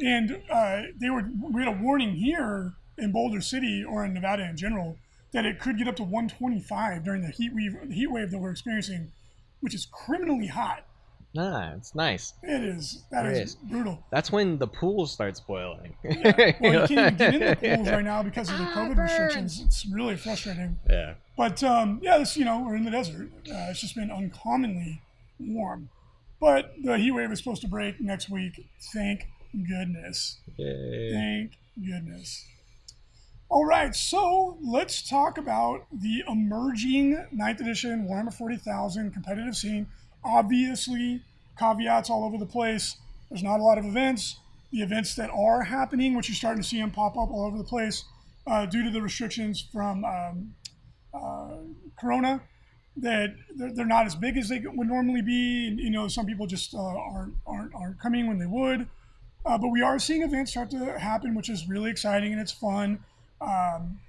And 0.01 0.41
uh, 0.51 0.83
they 0.99 1.09
were 1.09 1.29
we 1.51 1.63
had 1.63 1.73
a 1.73 1.77
warning 1.81 2.15
here 2.15 2.73
in 2.97 3.11
Boulder 3.11 3.41
City 3.41 3.83
or 3.83 4.05
in 4.05 4.13
Nevada 4.13 4.47
in 4.49 4.55
general 4.57 4.97
that 5.33 5.45
it 5.45 5.59
could 5.59 5.77
get 5.77 5.87
up 5.87 5.95
to 5.97 6.03
125 6.03 7.03
during 7.03 7.21
the 7.21 7.29
heat 7.29 7.51
wave 7.53 7.75
heat 7.91 8.07
wave 8.11 8.31
that 8.31 8.39
we're 8.39 8.51
experiencing, 8.51 9.11
which 9.59 9.73
is 9.75 9.85
criminally 9.91 10.47
hot. 10.47 10.85
Nah, 11.35 11.73
it's 11.75 11.93
nice. 11.93 12.33
It 12.41 12.63
is 12.63 13.03
that 13.11 13.25
It 13.27 13.33
is 13.33 13.49
is. 13.49 13.55
brutal. 13.55 14.03
That's 14.09 14.31
when 14.31 14.57
the 14.57 14.65
pool 14.67 15.05
starts 15.05 15.39
boiling. 15.39 15.95
Well, 16.03 16.13
you 16.13 16.87
can't 16.87 16.91
even 16.91 17.17
get 17.17 17.33
in 17.35 17.39
the 17.41 17.55
pools 17.75 17.87
right 17.89 18.03
now 18.03 18.23
because 18.23 18.49
of 18.49 18.57
the 18.57 18.63
Ah, 18.63 18.73
COVID 18.75 18.95
burns. 18.95 19.11
restrictions. 19.11 19.61
It's 19.63 19.85
really 19.85 20.15
frustrating. 20.15 20.79
Yeah. 20.89 21.13
But 21.37 21.61
um, 21.63 21.99
yeah, 22.01 22.17
this 22.17 22.35
you 22.35 22.45
know 22.45 22.61
we're 22.65 22.75
in 22.77 22.83
the 22.85 22.89
desert. 22.91 23.29
Uh, 23.47 23.67
it's 23.69 23.79
just 23.81 23.95
been 23.95 24.09
uncommonly 24.09 25.01
warm. 25.39 25.89
But 26.41 26.73
the 26.81 26.97
heat 26.97 27.11
wave 27.11 27.31
is 27.31 27.37
supposed 27.39 27.61
to 27.61 27.67
break 27.67 28.01
next 28.01 28.29
week. 28.31 28.65
Thank 28.93 29.27
goodness. 29.53 30.39
Yay. 30.57 31.11
Thank 31.11 31.51
goodness. 31.75 32.45
All 33.51 33.65
right, 33.65 33.95
so 33.95 34.59
let's 34.61 35.07
talk 35.07 35.39
about 35.39 35.87
the 35.91 36.23
emerging 36.27 37.25
9th 37.35 37.61
edition 37.61 38.07
Warhammer 38.07 38.31
40,000 38.31 39.11
competitive 39.11 39.55
scene. 39.55 39.87
Obviously, 40.23 41.23
caveats 41.57 42.11
all 42.11 42.23
over 42.23 42.37
the 42.37 42.45
place. 42.45 42.97
There's 43.29 43.41
not 43.41 43.59
a 43.59 43.63
lot 43.63 43.79
of 43.79 43.85
events. 43.85 44.37
The 44.71 44.81
events 44.81 45.15
that 45.15 45.31
are 45.31 45.63
happening, 45.63 46.15
which 46.15 46.29
you're 46.29 46.35
starting 46.35 46.61
to 46.61 46.67
see 46.67 46.79
them 46.79 46.91
pop 46.91 47.17
up 47.17 47.31
all 47.31 47.45
over 47.47 47.57
the 47.57 47.63
place, 47.63 48.05
uh, 48.45 48.67
due 48.67 48.83
to 48.83 48.91
the 48.91 49.01
restrictions 49.01 49.67
from 49.73 50.05
um, 50.05 50.53
uh, 51.11 51.57
Corona, 51.99 52.41
that 52.97 53.35
they're, 53.55 53.73
they're 53.73 53.85
not 53.85 54.05
as 54.05 54.13
big 54.13 54.37
as 54.37 54.49
they 54.49 54.59
would 54.59 54.87
normally 54.87 55.23
be. 55.23 55.67
And, 55.67 55.79
you 55.79 55.89
know, 55.89 56.07
some 56.07 56.27
people 56.27 56.45
just 56.45 56.75
uh, 56.75 56.77
aren't, 56.77 57.33
aren't 57.47 57.73
aren't 57.73 57.99
coming 57.99 58.27
when 58.27 58.37
they 58.37 58.45
would. 58.45 58.87
Uh, 59.49 59.57
but 59.57 59.69
we 59.69 59.81
are 59.81 59.97
seeing 59.97 60.21
events 60.21 60.51
start 60.51 60.69
to 60.69 60.99
happen, 60.99 61.33
which 61.33 61.49
is 61.49 61.67
really 61.67 61.89
exciting 61.89 62.31
and 62.31 62.39
it's 62.39 62.51
fun. 62.51 62.99
Um, 63.41 63.99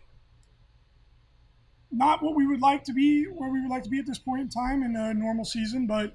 not 1.90 2.22
what 2.22 2.36
we 2.36 2.46
would 2.46 2.60
like 2.60 2.84
to 2.84 2.92
be, 2.92 3.24
where 3.24 3.48
we 3.48 3.58
would 3.62 3.70
like 3.70 3.82
to 3.84 3.88
be 3.88 3.98
at 3.98 4.04
this 4.04 4.18
point 4.18 4.42
in 4.42 4.50
time 4.50 4.82
in 4.82 4.94
a 4.94 5.14
normal 5.14 5.46
season, 5.46 5.86
but 5.86 6.14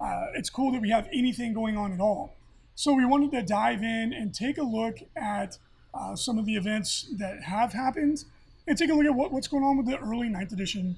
uh, 0.00 0.28
it's 0.34 0.48
cool 0.48 0.72
that 0.72 0.80
we 0.80 0.88
have 0.88 1.06
anything 1.12 1.52
going 1.52 1.76
on 1.76 1.92
at 1.92 2.00
all. 2.00 2.34
So 2.74 2.94
we 2.94 3.04
wanted 3.04 3.30
to 3.32 3.42
dive 3.42 3.82
in 3.82 4.14
and 4.14 4.34
take 4.34 4.56
a 4.56 4.62
look 4.62 4.96
at 5.16 5.58
uh, 5.92 6.16
some 6.16 6.38
of 6.38 6.46
the 6.46 6.56
events 6.56 7.14
that 7.18 7.42
have 7.42 7.74
happened 7.74 8.24
and 8.66 8.78
take 8.78 8.88
a 8.88 8.94
look 8.94 9.04
at 9.04 9.14
what, 9.14 9.32
what's 9.32 9.48
going 9.48 9.64
on 9.64 9.76
with 9.76 9.84
the 9.84 9.98
early 9.98 10.30
9th 10.30 10.52
edition 10.52 10.96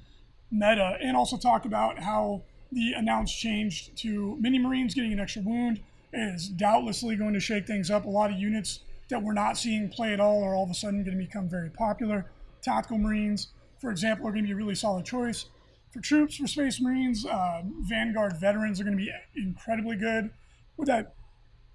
meta 0.49 0.97
and 1.01 1.17
also 1.17 1.35
talk 1.35 1.65
about 1.65 1.99
how 1.99 2.41
the 2.71 2.93
announced 2.93 3.37
change 3.37 3.93
to 3.95 4.37
mini 4.39 4.59
marines 4.59 4.93
getting 4.93 5.11
an 5.11 5.19
extra 5.19 5.41
wound 5.41 5.81
is 6.15 6.47
doubtlessly 6.49 7.15
going 7.15 7.33
to 7.33 7.39
shake 7.39 7.67
things 7.67 7.91
up. 7.91 8.05
A 8.05 8.09
lot 8.09 8.31
of 8.31 8.37
units 8.37 8.79
that 9.09 9.21
we're 9.21 9.33
not 9.33 9.57
seeing 9.57 9.89
play 9.89 10.13
at 10.13 10.19
all 10.19 10.43
are 10.43 10.55
all 10.55 10.63
of 10.63 10.69
a 10.69 10.73
sudden 10.73 11.03
going 11.03 11.17
to 11.17 11.23
become 11.23 11.47
very 11.47 11.69
popular. 11.69 12.31
Tactical 12.61 12.97
marines, 12.97 13.49
for 13.79 13.91
example, 13.91 14.27
are 14.27 14.31
going 14.31 14.43
to 14.43 14.47
be 14.47 14.53
a 14.53 14.55
really 14.55 14.75
solid 14.75 15.05
choice. 15.05 15.45
For 15.91 15.99
troops, 15.99 16.37
for 16.37 16.47
space 16.47 16.81
marines, 16.81 17.25
uh, 17.25 17.61
Vanguard 17.81 18.37
veterans 18.37 18.81
are 18.81 18.83
going 18.83 18.97
to 18.97 19.03
be 19.03 19.11
incredibly 19.35 19.95
good 19.95 20.29
with 20.77 20.87
that 20.87 21.13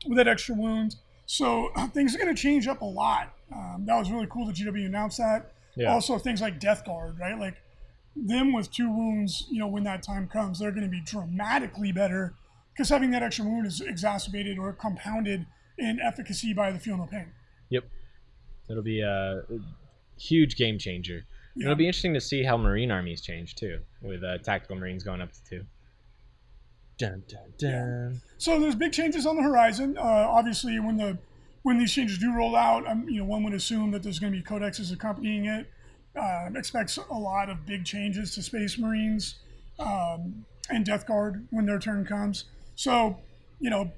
with 0.06 0.16
that 0.16 0.28
extra 0.28 0.54
wound. 0.54 0.96
So 1.26 1.70
things 1.92 2.14
are 2.14 2.18
going 2.18 2.34
to 2.34 2.40
change 2.40 2.66
up 2.66 2.82
a 2.82 2.86
lot. 2.86 3.32
Um, 3.54 3.84
that 3.86 3.96
was 3.96 4.10
really 4.10 4.26
cool 4.26 4.46
that 4.46 4.56
GW 4.56 4.86
announced 4.86 5.18
that. 5.18 5.52
Yeah. 5.76 5.92
Also, 5.92 6.18
things 6.18 6.40
like 6.40 6.58
Death 6.58 6.84
Guard, 6.84 7.18
right? 7.18 7.38
Like 7.38 7.56
them 8.16 8.52
with 8.52 8.72
two 8.72 8.90
wounds, 8.90 9.46
you 9.50 9.60
know, 9.60 9.68
when 9.68 9.84
that 9.84 10.02
time 10.02 10.28
comes, 10.28 10.58
they're 10.58 10.72
going 10.72 10.84
to 10.84 10.90
be 10.90 11.00
dramatically 11.00 11.92
better 11.92 12.34
because 12.80 12.88
having 12.88 13.10
that 13.10 13.22
extra 13.22 13.44
wound 13.44 13.66
is 13.66 13.82
exacerbated 13.82 14.58
or 14.58 14.72
compounded 14.72 15.44
in 15.76 16.00
efficacy 16.00 16.54
by 16.54 16.72
the 16.72 16.78
feel 16.78 16.96
no 16.96 17.04
pain. 17.04 17.26
Yep. 17.68 17.84
It'll 18.70 18.82
be 18.82 19.02
a 19.02 19.42
huge 20.18 20.56
game 20.56 20.78
changer. 20.78 21.26
Yeah. 21.54 21.66
It'll 21.66 21.76
be 21.76 21.86
interesting 21.86 22.14
to 22.14 22.22
see 22.22 22.42
how 22.42 22.56
Marine 22.56 22.90
armies 22.90 23.20
change 23.20 23.54
too, 23.54 23.80
with 24.00 24.24
uh, 24.24 24.38
tactical 24.38 24.76
Marines 24.76 25.04
going 25.04 25.20
up 25.20 25.30
to 25.30 25.44
two. 25.44 25.64
Dun 26.96 27.22
dun 27.28 27.52
dun. 27.58 28.22
So 28.38 28.58
there's 28.58 28.76
big 28.76 28.92
changes 28.92 29.26
on 29.26 29.36
the 29.36 29.42
horizon. 29.42 29.98
Uh, 29.98 30.00
obviously, 30.02 30.80
when 30.80 30.96
the 30.96 31.18
when 31.60 31.76
these 31.76 31.92
changes 31.92 32.16
do 32.16 32.34
roll 32.34 32.56
out, 32.56 32.88
um, 32.88 33.06
you 33.10 33.18
know, 33.18 33.26
one 33.26 33.42
would 33.42 33.52
assume 33.52 33.90
that 33.90 34.02
there's 34.02 34.18
going 34.18 34.32
to 34.32 34.38
be 34.38 34.42
codexes 34.42 34.90
accompanying 34.90 35.44
it. 35.44 35.70
Uh, 36.18 36.48
expects 36.56 36.96
a 36.96 37.14
lot 37.14 37.50
of 37.50 37.66
big 37.66 37.84
changes 37.84 38.34
to 38.36 38.42
Space 38.42 38.78
Marines 38.78 39.34
um, 39.78 40.46
and 40.70 40.86
Death 40.86 41.06
Guard 41.06 41.46
when 41.50 41.66
their 41.66 41.78
turn 41.78 42.06
comes. 42.06 42.46
So, 42.80 43.18
you 43.58 43.68
know, 43.68 43.92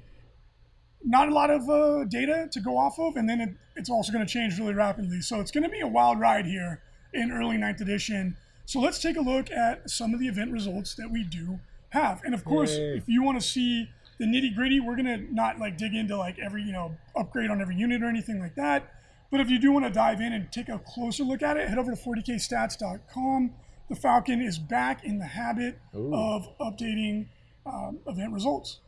not 1.04 1.28
a 1.28 1.32
lot 1.32 1.50
of 1.50 1.70
uh, 1.70 2.02
data 2.02 2.48
to 2.50 2.60
go 2.60 2.76
off 2.76 2.98
of, 2.98 3.14
and 3.14 3.28
then 3.28 3.40
it, 3.40 3.50
it's 3.76 3.88
also 3.88 4.12
going 4.12 4.26
to 4.26 4.32
change 4.32 4.58
really 4.58 4.74
rapidly. 4.74 5.20
So 5.20 5.38
it's 5.38 5.52
going 5.52 5.62
to 5.62 5.70
be 5.70 5.78
a 5.78 5.86
wild 5.86 6.18
ride 6.18 6.46
here 6.46 6.82
in 7.14 7.30
early 7.30 7.56
9th 7.56 7.80
edition. 7.80 8.36
So 8.66 8.80
let's 8.80 8.98
take 8.98 9.16
a 9.16 9.20
look 9.20 9.52
at 9.52 9.88
some 9.88 10.12
of 10.12 10.18
the 10.18 10.26
event 10.26 10.50
results 10.50 10.96
that 10.96 11.08
we 11.12 11.22
do 11.22 11.60
have. 11.90 12.22
And 12.24 12.34
of 12.34 12.44
course, 12.44 12.72
Yay. 12.72 12.96
if 12.96 13.04
you 13.06 13.22
want 13.22 13.40
to 13.40 13.46
see 13.46 13.88
the 14.18 14.24
nitty 14.24 14.52
gritty, 14.52 14.80
we're 14.80 14.96
going 14.96 15.06
to 15.06 15.32
not 15.32 15.60
like 15.60 15.78
dig 15.78 15.94
into 15.94 16.16
like 16.16 16.40
every, 16.40 16.64
you 16.64 16.72
know, 16.72 16.96
upgrade 17.14 17.50
on 17.50 17.60
every 17.60 17.76
unit 17.76 18.02
or 18.02 18.08
anything 18.08 18.40
like 18.40 18.56
that. 18.56 18.92
But 19.30 19.38
if 19.38 19.48
you 19.48 19.60
do 19.60 19.70
want 19.70 19.84
to 19.84 19.92
dive 19.92 20.20
in 20.20 20.32
and 20.32 20.50
take 20.50 20.68
a 20.68 20.80
closer 20.80 21.22
look 21.22 21.42
at 21.42 21.56
it, 21.56 21.68
head 21.68 21.78
over 21.78 21.94
to 21.94 21.96
40kstats.com. 21.96 23.52
The 23.88 23.94
Falcon 23.94 24.42
is 24.42 24.58
back 24.58 25.04
in 25.04 25.20
the 25.20 25.26
habit 25.26 25.78
Ooh. 25.94 26.12
of 26.12 26.58
updating 26.58 27.26
um, 27.66 27.98
event 28.06 28.32
results. 28.32 28.78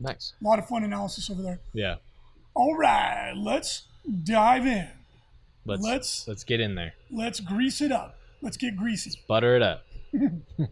Nice. 0.00 0.32
A 0.40 0.46
lot 0.46 0.58
of 0.58 0.68
fun 0.68 0.84
analysis 0.84 1.28
over 1.30 1.42
there. 1.42 1.60
Yeah. 1.72 1.96
All 2.54 2.76
right, 2.76 3.32
let's 3.36 3.82
dive 4.24 4.66
in. 4.66 4.88
Let's 5.64 5.82
Let's- 5.82 6.28
let's 6.28 6.44
get 6.44 6.60
in 6.60 6.74
there. 6.74 6.94
Let's 7.10 7.40
grease 7.40 7.80
it 7.80 7.92
up. 7.92 8.16
Let's 8.40 8.56
get 8.56 8.76
greasy. 8.76 9.12
Butter 9.28 9.56
it 9.56 9.62
up. 9.62 9.84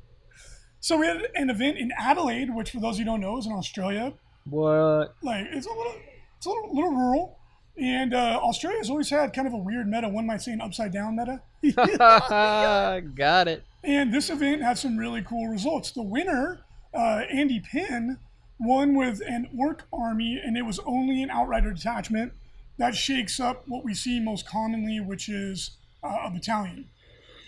So 0.78 0.97
we 0.99 1.07
had 1.07 1.21
an 1.35 1.50
event 1.50 1.78
in 1.78 1.90
Adelaide, 1.99 2.55
which 2.55 2.71
for 2.71 2.78
those 2.78 2.95
of 2.95 3.00
you 3.00 3.05
who 3.07 3.11
don't 3.11 3.21
know 3.21 3.38
is 3.38 3.47
in 3.47 3.50
Australia. 3.50 4.12
What? 4.49 5.16
Like 5.21 5.47
it's 5.50 5.66
a 5.66 5.71
little, 5.71 5.95
it's 6.37 6.47
a 6.47 6.49
little, 6.49 6.73
little 6.73 6.90
rural, 6.93 7.38
and 7.76 8.14
uh, 8.14 8.38
Australia's 8.40 8.88
always 8.88 9.11
had 9.11 9.33
kind 9.33 9.49
of 9.49 9.55
a 9.55 9.57
weird 9.57 9.88
meta. 9.88 10.09
One 10.09 10.26
might 10.26 10.43
say 10.43 10.52
an 10.52 10.61
upside 10.61 10.93
down 10.93 11.16
meta. 11.16 11.40
Got 13.16 13.49
it. 13.49 13.64
And 13.83 14.14
this 14.14 14.31
event 14.31 14.62
had 14.62 14.78
some 14.78 14.97
really 14.97 15.23
cool 15.23 15.49
results. 15.49 15.90
The 15.90 16.02
winner, 16.02 16.61
uh, 16.96 17.22
Andy 17.30 17.60
Pinn, 17.60 18.18
won 18.58 18.94
with 18.94 19.20
an 19.26 19.48
orc 19.56 19.84
army, 19.92 20.40
and 20.42 20.56
it 20.56 20.62
was 20.62 20.78
only 20.86 21.22
an 21.22 21.30
outrider 21.30 21.72
detachment. 21.72 22.32
That 22.78 22.94
shakes 22.94 23.38
up 23.38 23.64
what 23.66 23.84
we 23.84 23.94
see 23.94 24.20
most 24.20 24.46
commonly, 24.48 25.00
which 25.00 25.28
is 25.28 25.72
uh, 26.02 26.18
a 26.24 26.30
battalion, 26.30 26.86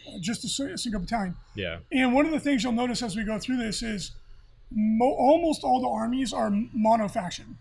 uh, 0.07 0.19
just 0.21 0.45
a 0.45 0.79
single 0.79 1.01
battalion. 1.01 1.37
Yeah. 1.55 1.79
And 1.93 2.15
one 2.15 2.27
of 2.27 2.33
the 2.33 2.41
things 2.41 2.63
you'll 2.63 2.73
notice 2.73 3.03
as 3.03 3.17
we 3.17 3.25
go 3.25 3.39
through 3.39 3.59
this 3.59 3.83
is 3.83 4.13
mo- 4.71 5.15
almost 5.15 5.65
all 5.65 5.81
the 5.81 5.89
armies 5.89 6.33
are 6.33 6.51
mono 6.73 7.09
faction, 7.09 7.59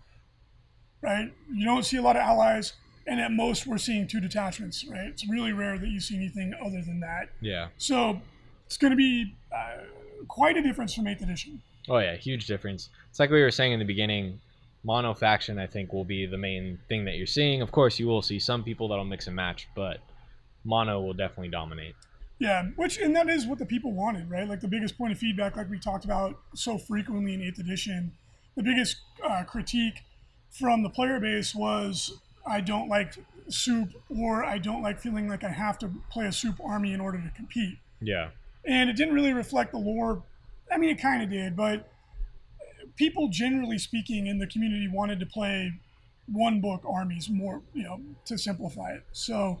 right? 1.02 1.32
You 1.52 1.64
don't 1.64 1.84
see 1.84 1.96
a 1.96 2.02
lot 2.02 2.16
of 2.16 2.22
allies, 2.22 2.74
and 3.06 3.20
at 3.20 3.32
most 3.32 3.66
we're 3.66 3.78
seeing 3.78 4.06
two 4.06 4.20
detachments, 4.20 4.86
right? 4.90 5.06
It's 5.06 5.28
really 5.28 5.52
rare 5.52 5.78
that 5.78 5.88
you 5.88 6.00
see 6.00 6.16
anything 6.16 6.54
other 6.62 6.82
than 6.82 7.00
that. 7.00 7.30
Yeah. 7.40 7.68
So 7.78 8.20
it's 8.66 8.76
going 8.76 8.92
to 8.92 8.96
be 8.96 9.34
uh, 9.54 9.84
quite 10.26 10.56
a 10.56 10.62
difference 10.62 10.94
from 10.94 11.04
8th 11.04 11.22
edition. 11.22 11.62
Oh 11.88 11.98
yeah, 11.98 12.16
huge 12.16 12.46
difference. 12.46 12.88
It's 13.10 13.18
like 13.20 13.30
we 13.30 13.40
were 13.42 13.50
saying 13.50 13.72
in 13.72 13.78
the 13.78 13.84
beginning. 13.84 14.40
Mono 14.84 15.12
faction, 15.12 15.58
I 15.58 15.66
think, 15.66 15.92
will 15.92 16.04
be 16.04 16.24
the 16.24 16.38
main 16.38 16.78
thing 16.88 17.04
that 17.06 17.16
you're 17.16 17.26
seeing. 17.26 17.62
Of 17.62 17.72
course, 17.72 17.98
you 17.98 18.06
will 18.06 18.22
see 18.22 18.38
some 18.38 18.62
people 18.62 18.88
that'll 18.88 19.04
mix 19.04 19.26
and 19.26 19.34
match, 19.34 19.68
but 19.74 19.98
mono 20.64 21.00
will 21.00 21.14
definitely 21.14 21.48
dominate. 21.48 21.96
Yeah, 22.38 22.66
which 22.76 22.98
and 22.98 23.14
that 23.16 23.28
is 23.28 23.44
what 23.44 23.58
the 23.58 23.66
people 23.66 23.92
wanted, 23.92 24.30
right? 24.30 24.48
Like 24.48 24.60
the 24.60 24.68
biggest 24.68 24.96
point 24.96 25.12
of 25.12 25.18
feedback, 25.18 25.56
like 25.56 25.68
we 25.68 25.80
talked 25.80 26.04
about 26.04 26.38
so 26.54 26.78
frequently 26.78 27.34
in 27.34 27.42
Eighth 27.42 27.58
Edition, 27.58 28.12
the 28.56 28.62
biggest 28.62 28.98
uh, 29.28 29.42
critique 29.42 30.04
from 30.50 30.84
the 30.84 30.90
player 30.90 31.18
base 31.18 31.54
was 31.54 32.12
I 32.46 32.60
don't 32.60 32.88
like 32.88 33.14
soup, 33.48 33.88
or 34.08 34.44
I 34.44 34.58
don't 34.58 34.80
like 34.82 35.00
feeling 35.00 35.28
like 35.28 35.42
I 35.42 35.48
have 35.50 35.78
to 35.80 35.90
play 36.10 36.26
a 36.26 36.32
soup 36.32 36.60
army 36.64 36.92
in 36.92 37.00
order 37.00 37.18
to 37.20 37.30
compete, 37.34 37.78
Yeah. 38.00 38.28
and 38.64 38.88
it 38.88 38.94
didn't 38.94 39.14
really 39.14 39.32
reflect 39.32 39.72
the 39.72 39.78
lore. 39.78 40.22
I 40.70 40.78
mean, 40.78 40.90
it 40.90 41.00
kind 41.00 41.22
of 41.22 41.30
did, 41.30 41.56
but 41.56 41.90
people 42.96 43.28
generally 43.28 43.78
speaking 43.78 44.26
in 44.26 44.38
the 44.38 44.46
community 44.46 44.88
wanted 44.88 45.20
to 45.20 45.26
play 45.26 45.72
one 46.30 46.60
book 46.60 46.82
armies 46.86 47.28
more, 47.30 47.62
you 47.72 47.84
know, 47.84 48.00
to 48.26 48.36
simplify 48.36 48.92
it. 48.92 49.04
So 49.12 49.58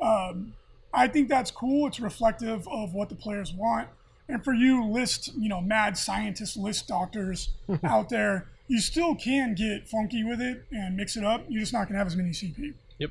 um, 0.00 0.54
I 0.94 1.08
think 1.08 1.28
that's 1.28 1.50
cool. 1.50 1.86
It's 1.86 2.00
reflective 2.00 2.66
of 2.68 2.94
what 2.94 3.08
the 3.08 3.14
players 3.14 3.52
want. 3.52 3.88
And 4.28 4.42
for 4.42 4.54
you 4.54 4.84
list, 4.84 5.32
you 5.36 5.48
know, 5.48 5.60
mad 5.60 5.96
scientist 5.96 6.56
list 6.56 6.88
doctors 6.88 7.50
out 7.84 8.08
there, 8.08 8.48
you 8.68 8.80
still 8.80 9.14
can 9.14 9.54
get 9.54 9.88
funky 9.88 10.24
with 10.24 10.40
it 10.40 10.64
and 10.72 10.96
mix 10.96 11.16
it 11.16 11.24
up. 11.24 11.44
You're 11.48 11.60
just 11.60 11.72
not 11.72 11.84
going 11.84 11.92
to 11.92 11.98
have 11.98 12.06
as 12.06 12.16
many 12.16 12.30
CP. 12.30 12.74
Yep. 12.98 13.10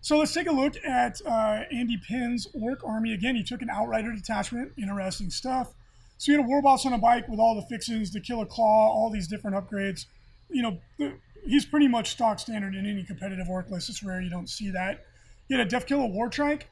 So 0.00 0.18
let's 0.18 0.34
take 0.34 0.48
a 0.48 0.52
look 0.52 0.74
at 0.84 1.20
uh, 1.24 1.62
Andy 1.70 1.96
Penn's 1.96 2.48
Orc 2.52 2.84
Army. 2.84 3.14
Again, 3.14 3.36
he 3.36 3.42
took 3.42 3.62
an 3.62 3.70
Outrider 3.70 4.12
detachment. 4.12 4.72
Interesting 4.76 5.30
stuff. 5.30 5.72
So 6.22 6.30
you 6.30 6.38
had 6.38 6.46
a 6.46 6.48
war 6.48 6.62
Warboss 6.62 6.86
on 6.86 6.92
a 6.92 6.98
bike 6.98 7.26
with 7.26 7.40
all 7.40 7.56
the 7.56 7.62
fixins, 7.62 8.12
the 8.12 8.20
Killa 8.20 8.46
Klaw, 8.46 8.92
all 8.92 9.10
these 9.10 9.26
different 9.26 9.56
upgrades. 9.56 10.06
You 10.48 10.62
know, 10.62 10.78
the, 10.96 11.14
he's 11.44 11.64
pretty 11.64 11.88
much 11.88 12.12
stock 12.12 12.38
standard 12.38 12.76
in 12.76 12.86
any 12.86 13.02
competitive 13.02 13.48
Orc 13.48 13.68
list. 13.70 13.88
It's 13.88 14.04
rare 14.04 14.20
you 14.20 14.30
don't 14.30 14.48
see 14.48 14.70
that. 14.70 15.04
You 15.48 15.58
had 15.58 15.66
a 15.66 15.68
Deffkilla 15.68 16.08
Wartrike. 16.14 16.62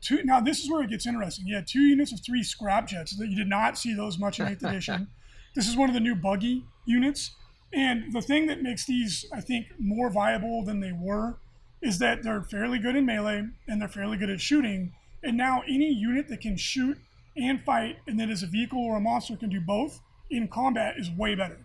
Two, 0.00 0.24
now, 0.24 0.40
this 0.40 0.60
is 0.60 0.70
where 0.70 0.82
it 0.82 0.88
gets 0.88 1.06
interesting. 1.06 1.46
You 1.46 1.56
had 1.56 1.66
two 1.66 1.82
units 1.82 2.12
of 2.12 2.20
three 2.24 2.42
scrap 2.42 2.88
jets 2.88 3.14
that 3.18 3.28
you 3.28 3.36
did 3.36 3.46
not 3.46 3.76
see 3.76 3.92
those 3.92 4.18
much 4.18 4.40
in 4.40 4.46
8th 4.46 4.64
edition. 4.64 5.08
This 5.54 5.68
is 5.68 5.76
one 5.76 5.88
of 5.88 5.94
the 5.94 6.00
new 6.00 6.16
buggy 6.16 6.64
units. 6.84 7.36
And 7.72 8.12
the 8.12 8.22
thing 8.22 8.46
that 8.46 8.60
makes 8.60 8.86
these, 8.86 9.24
I 9.32 9.40
think, 9.40 9.66
more 9.78 10.10
viable 10.10 10.64
than 10.64 10.80
they 10.80 10.90
were 10.90 11.36
is 11.80 12.00
that 12.00 12.24
they're 12.24 12.42
fairly 12.42 12.80
good 12.80 12.96
in 12.96 13.06
melee 13.06 13.46
and 13.68 13.80
they're 13.80 13.88
fairly 13.88 14.16
good 14.16 14.30
at 14.30 14.40
shooting. 14.40 14.94
And 15.22 15.36
now 15.36 15.62
any 15.68 15.92
unit 15.92 16.26
that 16.28 16.40
can 16.40 16.56
shoot 16.56 16.98
and 17.36 17.62
fight 17.62 17.98
and 18.06 18.18
then 18.18 18.30
as 18.30 18.42
a 18.42 18.46
vehicle 18.46 18.78
or 18.78 18.96
a 18.96 19.00
monster 19.00 19.36
can 19.36 19.50
do 19.50 19.60
both 19.60 20.00
in 20.30 20.48
combat 20.48 20.94
is 20.98 21.10
way 21.10 21.34
better. 21.34 21.58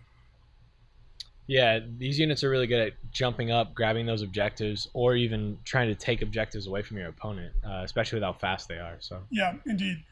Yeah, 1.46 1.80
these 1.98 2.16
units 2.16 2.44
are 2.44 2.50
really 2.50 2.68
good 2.68 2.80
at 2.80 2.92
jumping 3.10 3.50
up, 3.50 3.74
grabbing 3.74 4.06
those 4.06 4.22
objectives, 4.22 4.88
or 4.92 5.16
even 5.16 5.58
trying 5.64 5.88
to 5.88 5.96
take 5.96 6.22
objectives 6.22 6.68
away 6.68 6.82
from 6.82 6.96
your 6.96 7.08
opponent, 7.08 7.52
uh, 7.66 7.82
especially 7.82 8.18
with 8.18 8.22
how 8.22 8.34
fast 8.34 8.68
they 8.68 8.78
are. 8.78 8.98
So 9.00 9.22
Yeah, 9.30 9.54
indeed. 9.66 10.04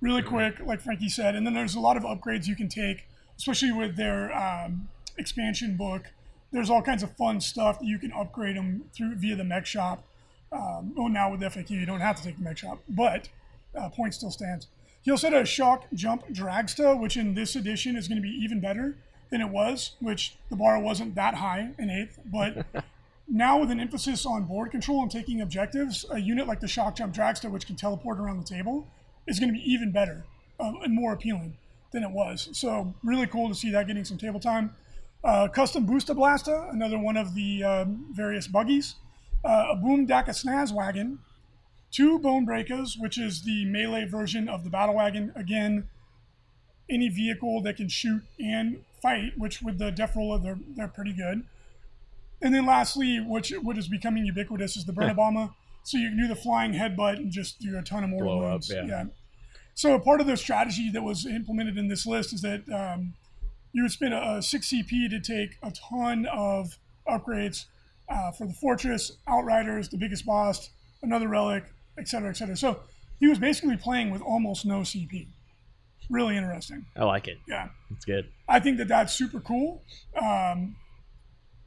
Really 0.00 0.22
quick, 0.22 0.58
like 0.60 0.80
Frankie 0.80 1.10
said. 1.10 1.34
And 1.34 1.46
then 1.46 1.52
there's 1.52 1.74
a 1.74 1.80
lot 1.80 1.98
of 1.98 2.04
upgrades 2.04 2.46
you 2.46 2.56
can 2.56 2.70
take, 2.70 3.04
especially 3.36 3.72
with 3.72 3.96
their 3.96 4.34
um, 4.34 4.88
expansion 5.18 5.76
book. 5.76 6.04
There's 6.50 6.70
all 6.70 6.80
kinds 6.80 7.02
of 7.02 7.14
fun 7.16 7.42
stuff 7.42 7.78
that 7.80 7.86
you 7.86 7.98
can 7.98 8.12
upgrade 8.12 8.56
them 8.56 8.84
through 8.94 9.16
via 9.16 9.36
the 9.36 9.44
mech 9.44 9.66
shop. 9.66 10.02
Um, 10.50 10.94
oh, 10.96 11.08
now 11.08 11.30
with 11.30 11.40
FAQ, 11.40 11.70
you 11.70 11.84
don't 11.84 12.00
have 12.00 12.16
to 12.16 12.22
take 12.22 12.38
the 12.38 12.44
mech 12.44 12.56
shop, 12.56 12.78
but 12.88 13.28
uh, 13.78 13.90
point 13.90 14.14
still 14.14 14.30
stands. 14.30 14.68
He 15.06 15.12
also 15.12 15.30
had 15.30 15.40
a 15.40 15.46
shock 15.46 15.84
jump 15.94 16.26
dragsta, 16.32 17.00
which 17.00 17.16
in 17.16 17.34
this 17.34 17.54
edition 17.54 17.94
is 17.94 18.08
going 18.08 18.20
to 18.20 18.28
be 18.28 18.34
even 18.42 18.58
better 18.58 18.96
than 19.30 19.40
it 19.40 19.50
was, 19.50 19.92
which 20.00 20.34
the 20.50 20.56
bar 20.56 20.80
wasn't 20.80 21.14
that 21.14 21.36
high 21.36 21.70
in 21.78 21.90
eighth. 21.90 22.18
But 22.26 22.66
now 23.28 23.60
with 23.60 23.70
an 23.70 23.78
emphasis 23.78 24.26
on 24.26 24.46
board 24.46 24.72
control 24.72 25.02
and 25.02 25.10
taking 25.10 25.40
objectives, 25.40 26.04
a 26.10 26.18
unit 26.18 26.48
like 26.48 26.58
the 26.58 26.66
Shokkjump 26.66 27.14
Dragsta, 27.14 27.48
which 27.48 27.68
can 27.68 27.76
teleport 27.76 28.18
around 28.18 28.38
the 28.38 28.44
table, 28.44 28.88
is 29.28 29.38
going 29.38 29.48
to 29.48 29.56
be 29.56 29.62
even 29.70 29.92
better 29.92 30.24
uh, 30.58 30.72
and 30.82 30.92
more 30.92 31.12
appealing 31.12 31.56
than 31.92 32.02
it 32.02 32.10
was. 32.10 32.48
So 32.54 32.92
really 33.04 33.28
cool 33.28 33.48
to 33.48 33.54
see 33.54 33.70
that 33.70 33.86
getting 33.86 34.04
some 34.04 34.18
table 34.18 34.40
time. 34.40 34.74
Uh, 35.22 35.46
custom 35.46 35.86
Boosta-blasta, 35.86 36.72
another 36.72 36.98
one 36.98 37.16
of 37.16 37.32
the 37.36 37.62
um, 37.62 38.06
various 38.10 38.48
buggies. 38.48 38.96
Uh, 39.44 39.68
a 39.70 39.76
Boomdakka 39.76 40.30
Snazzwagon. 40.30 41.18
Two 41.90 42.18
Bonebreakas, 42.18 42.98
which 42.98 43.16
is 43.18 43.42
the 43.42 43.64
melee 43.64 44.04
version 44.04 44.48
of 44.48 44.64
the 44.64 44.70
Battle 44.70 44.96
Wagon. 44.96 45.32
Again, 45.34 45.88
any 46.90 47.08
vehicle 47.08 47.62
that 47.62 47.76
can 47.76 47.88
shoot 47.88 48.22
and 48.38 48.84
fight, 49.00 49.32
which 49.36 49.62
with 49.62 49.78
the 49.78 49.90
Deff 49.90 50.14
Rolla, 50.16 50.38
they're, 50.38 50.58
they're 50.76 50.88
pretty 50.88 51.12
good. 51.12 51.44
And 52.42 52.54
then 52.54 52.66
lastly, 52.66 53.18
which 53.18 53.50
what 53.62 53.78
is 53.78 53.88
becoming 53.88 54.26
ubiquitous 54.26 54.76
is 54.76 54.84
the 54.84 54.92
Burna-bommer. 54.92 55.50
so 55.84 55.96
you 55.96 56.10
can 56.10 56.18
do 56.18 56.28
the 56.28 56.36
flying 56.36 56.72
headbutt 56.74 57.16
and 57.16 57.30
just 57.30 57.60
do 57.60 57.78
a 57.78 57.82
ton 57.82 58.04
of 58.04 58.10
mortal 58.10 58.38
Blow 58.38 58.46
up, 58.46 58.50
wounds. 58.52 58.70
yeah. 58.70 59.04
So 59.74 59.98
part 59.98 60.20
of 60.20 60.26
the 60.26 60.36
strategy 60.36 60.90
that 60.90 61.02
was 61.02 61.26
implemented 61.26 61.78
in 61.78 61.88
this 61.88 62.06
list 62.06 62.32
is 62.34 62.42
that 62.42 62.68
um, 62.70 63.14
you 63.72 63.82
would 63.82 63.92
spend 63.92 64.12
a, 64.14 64.36
a 64.36 64.42
six 64.42 64.68
CP 64.68 65.08
to 65.10 65.20
take 65.20 65.56
a 65.62 65.70
ton 65.70 66.26
of 66.26 66.78
upgrades 67.08 67.66
uh, 68.08 68.30
for 68.32 68.46
the 68.46 68.54
fortress, 68.54 69.12
outriders, 69.26 69.88
the 69.88 69.98
biggest 69.98 70.24
boss, 70.26 70.70
another 71.02 71.28
relic, 71.28 71.64
et 71.98 72.08
cetera, 72.08 72.30
et 72.30 72.36
cetera. 72.36 72.56
So 72.56 72.80
he 73.20 73.26
was 73.26 73.38
basically 73.38 73.76
playing 73.76 74.10
with 74.10 74.22
almost 74.22 74.66
no 74.66 74.80
CP. 74.80 75.26
Really 76.08 76.36
interesting. 76.36 76.86
I 76.96 77.04
like 77.04 77.26
it. 77.28 77.38
Yeah. 77.48 77.68
It's 77.90 78.04
good. 78.04 78.28
I 78.48 78.60
think 78.60 78.78
that 78.78 78.88
that's 78.88 79.12
super 79.12 79.40
cool. 79.40 79.82
Um, 80.20 80.76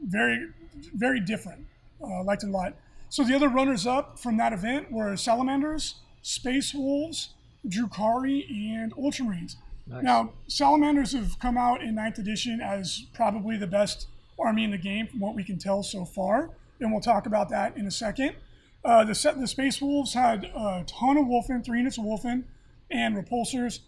very, 0.01 0.47
very 0.93 1.19
different. 1.19 1.65
Uh, 2.01 2.23
liked 2.23 2.43
it 2.43 2.47
a 2.47 2.51
lot. 2.51 2.73
So 3.09 3.23
the 3.23 3.35
other 3.35 3.49
runners 3.49 3.85
up 3.85 4.19
from 4.19 4.37
that 4.37 4.53
event 4.53 4.91
were 4.91 5.17
Salamanders, 5.17 5.95
Space 6.21 6.73
Wolves, 6.73 7.33
Drukhari, 7.67 8.49
and 8.49 8.95
Ultramarines. 8.95 9.55
Nice. 9.87 10.03
Now, 10.03 10.33
Salamanders 10.47 11.13
have 11.13 11.39
come 11.39 11.57
out 11.57 11.81
in 11.81 11.95
9th 11.95 12.19
edition 12.19 12.61
as 12.61 13.07
probably 13.13 13.57
the 13.57 13.67
best 13.67 14.07
army 14.39 14.63
in 14.63 14.71
the 14.71 14.77
game 14.77 15.07
from 15.07 15.19
what 15.19 15.35
we 15.35 15.43
can 15.43 15.57
tell 15.57 15.83
so 15.83 16.05
far, 16.05 16.51
and 16.79 16.91
we'll 16.91 17.01
talk 17.01 17.25
about 17.25 17.49
that 17.49 17.75
in 17.75 17.87
a 17.87 17.91
second. 17.91 18.35
Uh, 18.83 19.03
the 19.03 19.13
set 19.13 19.39
the 19.39 19.47
Space 19.47 19.81
Wolves 19.81 20.13
had 20.13 20.45
a 20.45 20.85
ton 20.87 21.17
of 21.17 21.25
Wulfen, 21.25 21.63
three 21.63 21.79
units 21.79 21.97
of 21.97 22.05
Wulfen, 22.05 22.45
and 22.89 23.15
repulsors. 23.15 23.79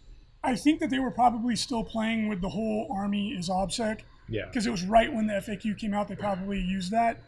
I 0.44 0.56
think 0.56 0.80
that 0.80 0.90
they 0.90 1.00
were 1.00 1.12
probably 1.12 1.56
still 1.56 1.84
playing 1.84 2.28
with 2.28 2.42
the 2.42 2.50
whole 2.50 2.88
army 2.92 3.30
is 3.30 3.48
OBSEC 3.48 4.02
yeah. 4.28 4.46
because 4.46 4.66
it 4.66 4.72
was 4.72 4.84
right 4.84 5.14
when 5.14 5.28
the 5.28 5.34
FAQ 5.34 5.78
came 5.78 5.94
out. 5.94 6.08
They 6.08 6.16
probably 6.16 6.60
used 6.60 6.92
that. 6.92 7.22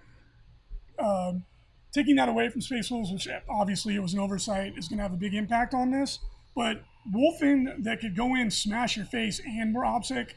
Um, 0.99 1.45
taking 1.93 2.15
that 2.15 2.27
away 2.27 2.49
from 2.49 2.61
Space 2.61 2.89
Wolves, 2.89 3.11
which 3.11 3.27
obviously 3.49 3.95
it 3.95 4.01
was 4.01 4.13
an 4.13 4.19
oversight, 4.19 4.77
is 4.77 4.87
going 4.87 4.97
to 4.97 5.03
have 5.03 5.13
a 5.13 5.17
big 5.17 5.33
impact 5.33 5.73
on 5.73 5.91
this. 5.91 6.19
But 6.55 6.83
Wulfen 7.13 7.83
that 7.83 8.01
could 8.01 8.15
go 8.15 8.35
in, 8.35 8.51
smash 8.51 8.97
your 8.97 9.05
face, 9.05 9.39
and 9.45 9.73
were 9.73 9.83
OBSEC, 9.83 10.31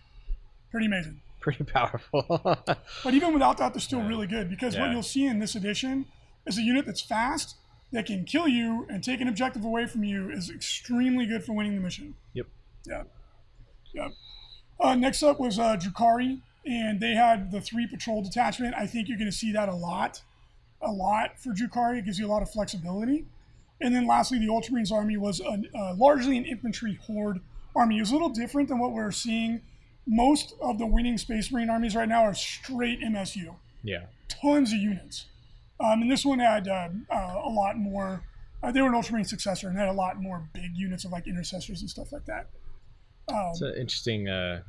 pretty 0.71 0.87
amazing. 0.87 1.21
Pretty 1.41 1.65
powerful. 1.65 2.23
But 3.05 3.15
even 3.15 3.33
without 3.33 3.59
that, 3.59 3.73
they're 3.73 3.81
still 3.81 4.03
really 4.03 4.27
good 4.27 4.51
because 4.51 4.77
what 4.77 4.91
you'll 4.91 5.03
see 5.03 5.27
in 5.27 5.39
this 5.39 5.55
edition 5.55 6.07
is 6.47 6.59
a 6.59 6.63
unit 6.63 6.87
that's 6.87 7.01
fast, 7.01 7.57
that 7.93 8.07
can 8.07 8.25
kill 8.25 8.49
you 8.49 8.87
and 8.89 9.03
take 9.03 9.21
an 9.21 9.29
objective 9.29 9.65
away 9.65 9.87
from 9.87 10.05
you 10.05 10.31
is 10.31 10.51
extremely 10.51 11.27
good 11.27 11.45
for 11.45 11.53
winning 11.53 11.75
the 11.75 11.81
mission. 11.81 12.15
Yep. 12.35 12.47
Yeah. 12.87 13.03
Yeah. 13.95 14.09
Uh, 14.79 14.95
next 14.95 15.23
up 15.23 15.41
was 15.41 15.59
uh, 15.59 15.77
Drukhari, 15.77 16.41
and 16.67 17.01
they 17.01 17.15
had 17.15 17.51
the 17.51 17.61
three 17.61 17.87
patrol 17.87 18.23
detachment. 18.23 18.75
I 18.77 18.87
think 18.87 19.09
you're 19.09 19.19
going 19.19 19.31
to 19.31 19.37
see 19.37 19.53
that 19.53 19.69
a 19.69 19.75
lot, 19.75 20.21
a 20.83 20.91
lot 20.91 21.39
for 21.39 21.51
Drukhari. 21.51 21.99
It 21.99 22.05
gives 22.05 22.19
you 22.19 22.27
a 22.27 22.29
lot 22.29 22.43
of 22.43 22.51
flexibility. 22.51 23.25
And 23.81 23.95
then 23.95 24.07
lastly, 24.07 24.39
the 24.39 24.47
Ultramarines 24.47 24.93
army 24.93 25.17
was 25.17 25.41
a, 25.41 25.63
uh, 25.75 25.95
largely 25.97 26.37
an 26.37 26.45
infantry 26.45 26.99
horde 27.07 27.41
army. 27.75 27.99
It 27.99 28.01
was 28.01 28.11
a 28.11 28.15
little 28.15 28.31
different 28.31 28.69
than 28.69 28.79
what 28.79 28.93
we're 28.93 29.11
seeing. 29.11 29.63
Most 30.07 30.55
of 30.61 30.79
the 30.79 30.87
winning 30.87 31.19
Space 31.19 31.51
Marine 31.51 31.71
armies 31.71 31.95
right 31.95 32.09
now 32.09 32.23
are 32.23 32.35
straight 32.35 33.01
MSU. 33.01 33.55
Yeah. 33.83 34.05
Tons 34.29 34.73
of 34.73 34.79
units. 34.79 35.27
Um, 35.79 36.03
and 36.03 36.11
this 36.11 36.25
one 36.25 36.39
had 36.39 36.69
uh, 36.69 36.89
uh, 37.11 37.41
a 37.45 37.51
lot 37.51 37.77
more. 37.77 38.23
Uh, 38.63 38.73
they 38.73 38.81
were 38.81 38.89
an 38.89 38.95
Ultramarine 38.95 39.25
successor 39.27 39.69
and 39.69 39.77
had 39.79 39.89
a 39.89 39.93
lot 39.93 40.21
more 40.21 40.49
big 40.55 40.71
units 40.75 41.05
of 41.05 41.13
like 41.13 41.27
intercessors 41.27 41.81
and 41.83 41.91
stuff 41.91 42.13
like 42.13 42.25
that. 42.25 42.49
Um, 43.29 43.51
It's 43.51 43.61
an 43.61 43.75
interesting 43.77 44.29
uh, 44.29 44.63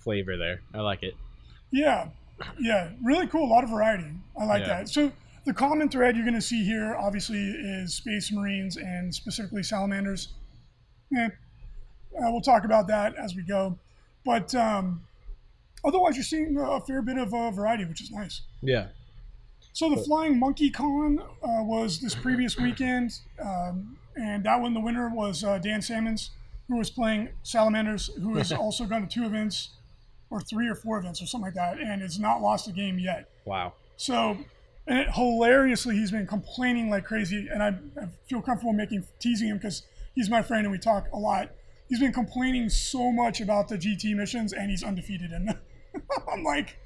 flavor 0.00 0.36
there. 0.36 0.62
I 0.74 0.80
like 0.80 1.02
it. 1.02 1.14
Yeah, 1.70 2.08
yeah, 2.58 2.90
really 3.02 3.26
cool. 3.28 3.44
A 3.44 3.52
lot 3.52 3.62
of 3.62 3.70
variety. 3.70 4.12
I 4.38 4.44
like 4.44 4.62
Yeah. 4.62 4.68
that. 4.68 4.88
So 4.88 5.12
the 5.44 5.54
common 5.54 5.88
thread 5.88 6.16
you're 6.16 6.24
going 6.24 6.34
to 6.34 6.40
see 6.42 6.64
here, 6.64 6.96
obviously, 6.96 7.38
is 7.50 7.94
Space 7.94 8.32
Marines 8.32 8.76
and 8.76 9.14
specifically 9.14 9.62
Salamanders. 9.62 10.34
Eh, 11.16 11.26
uh, 11.26 11.30
we'll 12.32 12.40
talk 12.40 12.64
about 12.64 12.88
that 12.88 13.14
as 13.16 13.36
we 13.36 13.42
go, 13.42 13.78
but 14.24 14.52
um, 14.54 15.02
otherwise, 15.84 16.16
you're 16.16 16.24
seeing 16.24 16.56
a 16.58 16.80
fair 16.80 17.02
bit 17.02 17.18
of 17.18 17.32
uh, 17.32 17.50
variety, 17.52 17.84
which 17.84 18.02
is 18.02 18.10
nice. 18.10 18.42
Yeah. 18.62 18.88
So 19.72 19.88
the 19.88 19.96
Flying 19.96 20.38
Monkey 20.38 20.70
Con 20.70 21.20
uh, 21.20 21.62
was 21.62 22.00
this 22.00 22.14
previous 22.14 22.56
weekend, 22.58 23.12
um, 23.40 23.96
and 24.16 24.44
that 24.44 24.60
one 24.60 24.74
the 24.74 24.80
winner 24.80 25.08
was 25.08 25.44
uh, 25.44 25.58
Dan 25.58 25.80
Salmons, 25.80 26.30
who 26.68 26.76
was 26.76 26.90
playing 26.90 27.28
Salamanders, 27.42 28.10
who 28.20 28.36
has 28.36 28.52
also 28.52 28.84
gone 28.84 29.02
to 29.02 29.08
two 29.08 29.24
events, 29.24 29.70
or 30.28 30.40
three 30.40 30.68
or 30.68 30.74
four 30.74 30.98
events, 30.98 31.22
or 31.22 31.26
something 31.26 31.46
like 31.46 31.54
that, 31.54 31.78
and 31.78 32.02
has 32.02 32.18
not 32.18 32.40
lost 32.40 32.68
a 32.68 32.72
game 32.72 32.98
yet. 32.98 33.30
Wow. 33.44 33.74
So, 33.96 34.38
and 34.86 34.98
it, 34.98 35.10
hilariously, 35.12 35.96
he's 35.96 36.10
been 36.10 36.26
complaining 36.26 36.90
like 36.90 37.04
crazy, 37.04 37.48
and 37.52 37.62
I, 37.62 37.68
I 38.00 38.08
feel 38.28 38.42
comfortable 38.42 38.72
making 38.72 39.04
teasing 39.20 39.48
him 39.48 39.58
because 39.58 39.84
he's 40.14 40.28
my 40.28 40.42
friend 40.42 40.64
and 40.64 40.72
we 40.72 40.78
talk 40.78 41.06
a 41.12 41.18
lot. 41.18 41.50
He's 41.88 42.00
been 42.00 42.12
complaining 42.12 42.68
so 42.68 43.10
much 43.10 43.40
about 43.40 43.68
the 43.68 43.76
GT 43.76 44.16
missions, 44.16 44.52
and 44.52 44.70
he's 44.70 44.82
undefeated 44.82 45.32
in 45.32 45.46
them. 45.46 45.58
I'm 46.32 46.42
like, 46.42 46.76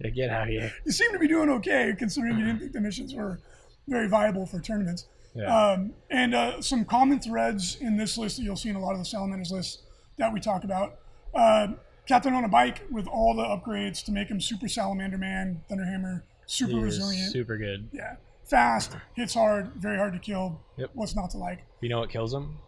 Yeah, 0.00 0.10
get 0.10 0.30
out 0.30 0.44
of 0.44 0.48
here. 0.48 0.72
you 0.86 0.92
seem 0.92 1.12
to 1.12 1.18
be 1.18 1.28
doing 1.28 1.50
okay 1.50 1.94
considering 1.98 2.38
you 2.38 2.44
didn't 2.46 2.60
think 2.60 2.72
the 2.72 2.80
missions 2.80 3.14
were 3.14 3.40
very 3.88 4.08
viable 4.08 4.46
for 4.46 4.60
tournaments. 4.60 5.06
Yeah. 5.34 5.44
Um, 5.72 5.92
and 6.10 6.34
uh, 6.34 6.60
some 6.60 6.84
common 6.84 7.20
threads 7.20 7.76
in 7.80 7.96
this 7.96 8.16
list 8.18 8.36
that 8.38 8.42
you'll 8.42 8.56
see 8.56 8.68
in 8.68 8.76
a 8.76 8.80
lot 8.80 8.92
of 8.92 8.98
the 8.98 9.04
Salamanders 9.04 9.52
lists 9.52 9.82
that 10.18 10.32
we 10.32 10.40
talk 10.40 10.64
about. 10.64 10.96
Uh, 11.34 11.68
Captain 12.06 12.34
on 12.34 12.44
a 12.44 12.48
bike 12.48 12.82
with 12.90 13.06
all 13.06 13.34
the 13.36 13.42
upgrades 13.44 14.04
to 14.06 14.12
make 14.12 14.28
him 14.28 14.40
super 14.40 14.66
Salamander 14.68 15.18
Man, 15.18 15.62
Thunderhammer, 15.70 16.22
super 16.46 16.72
He 16.72 16.78
resilient. 16.80 17.32
super 17.32 17.56
good. 17.56 17.88
yeah. 17.92 18.16
Fast, 18.46 18.96
hits 19.14 19.34
hard, 19.34 19.70
very 19.76 19.96
hard 19.96 20.12
to 20.14 20.18
kill. 20.18 20.60
Yep. 20.76 20.90
What's 20.94 21.14
not 21.14 21.30
to 21.30 21.36
like? 21.38 21.60
You 21.80 21.88
know 21.88 22.00
what 22.00 22.10
kills 22.10 22.34
him? 22.34 22.58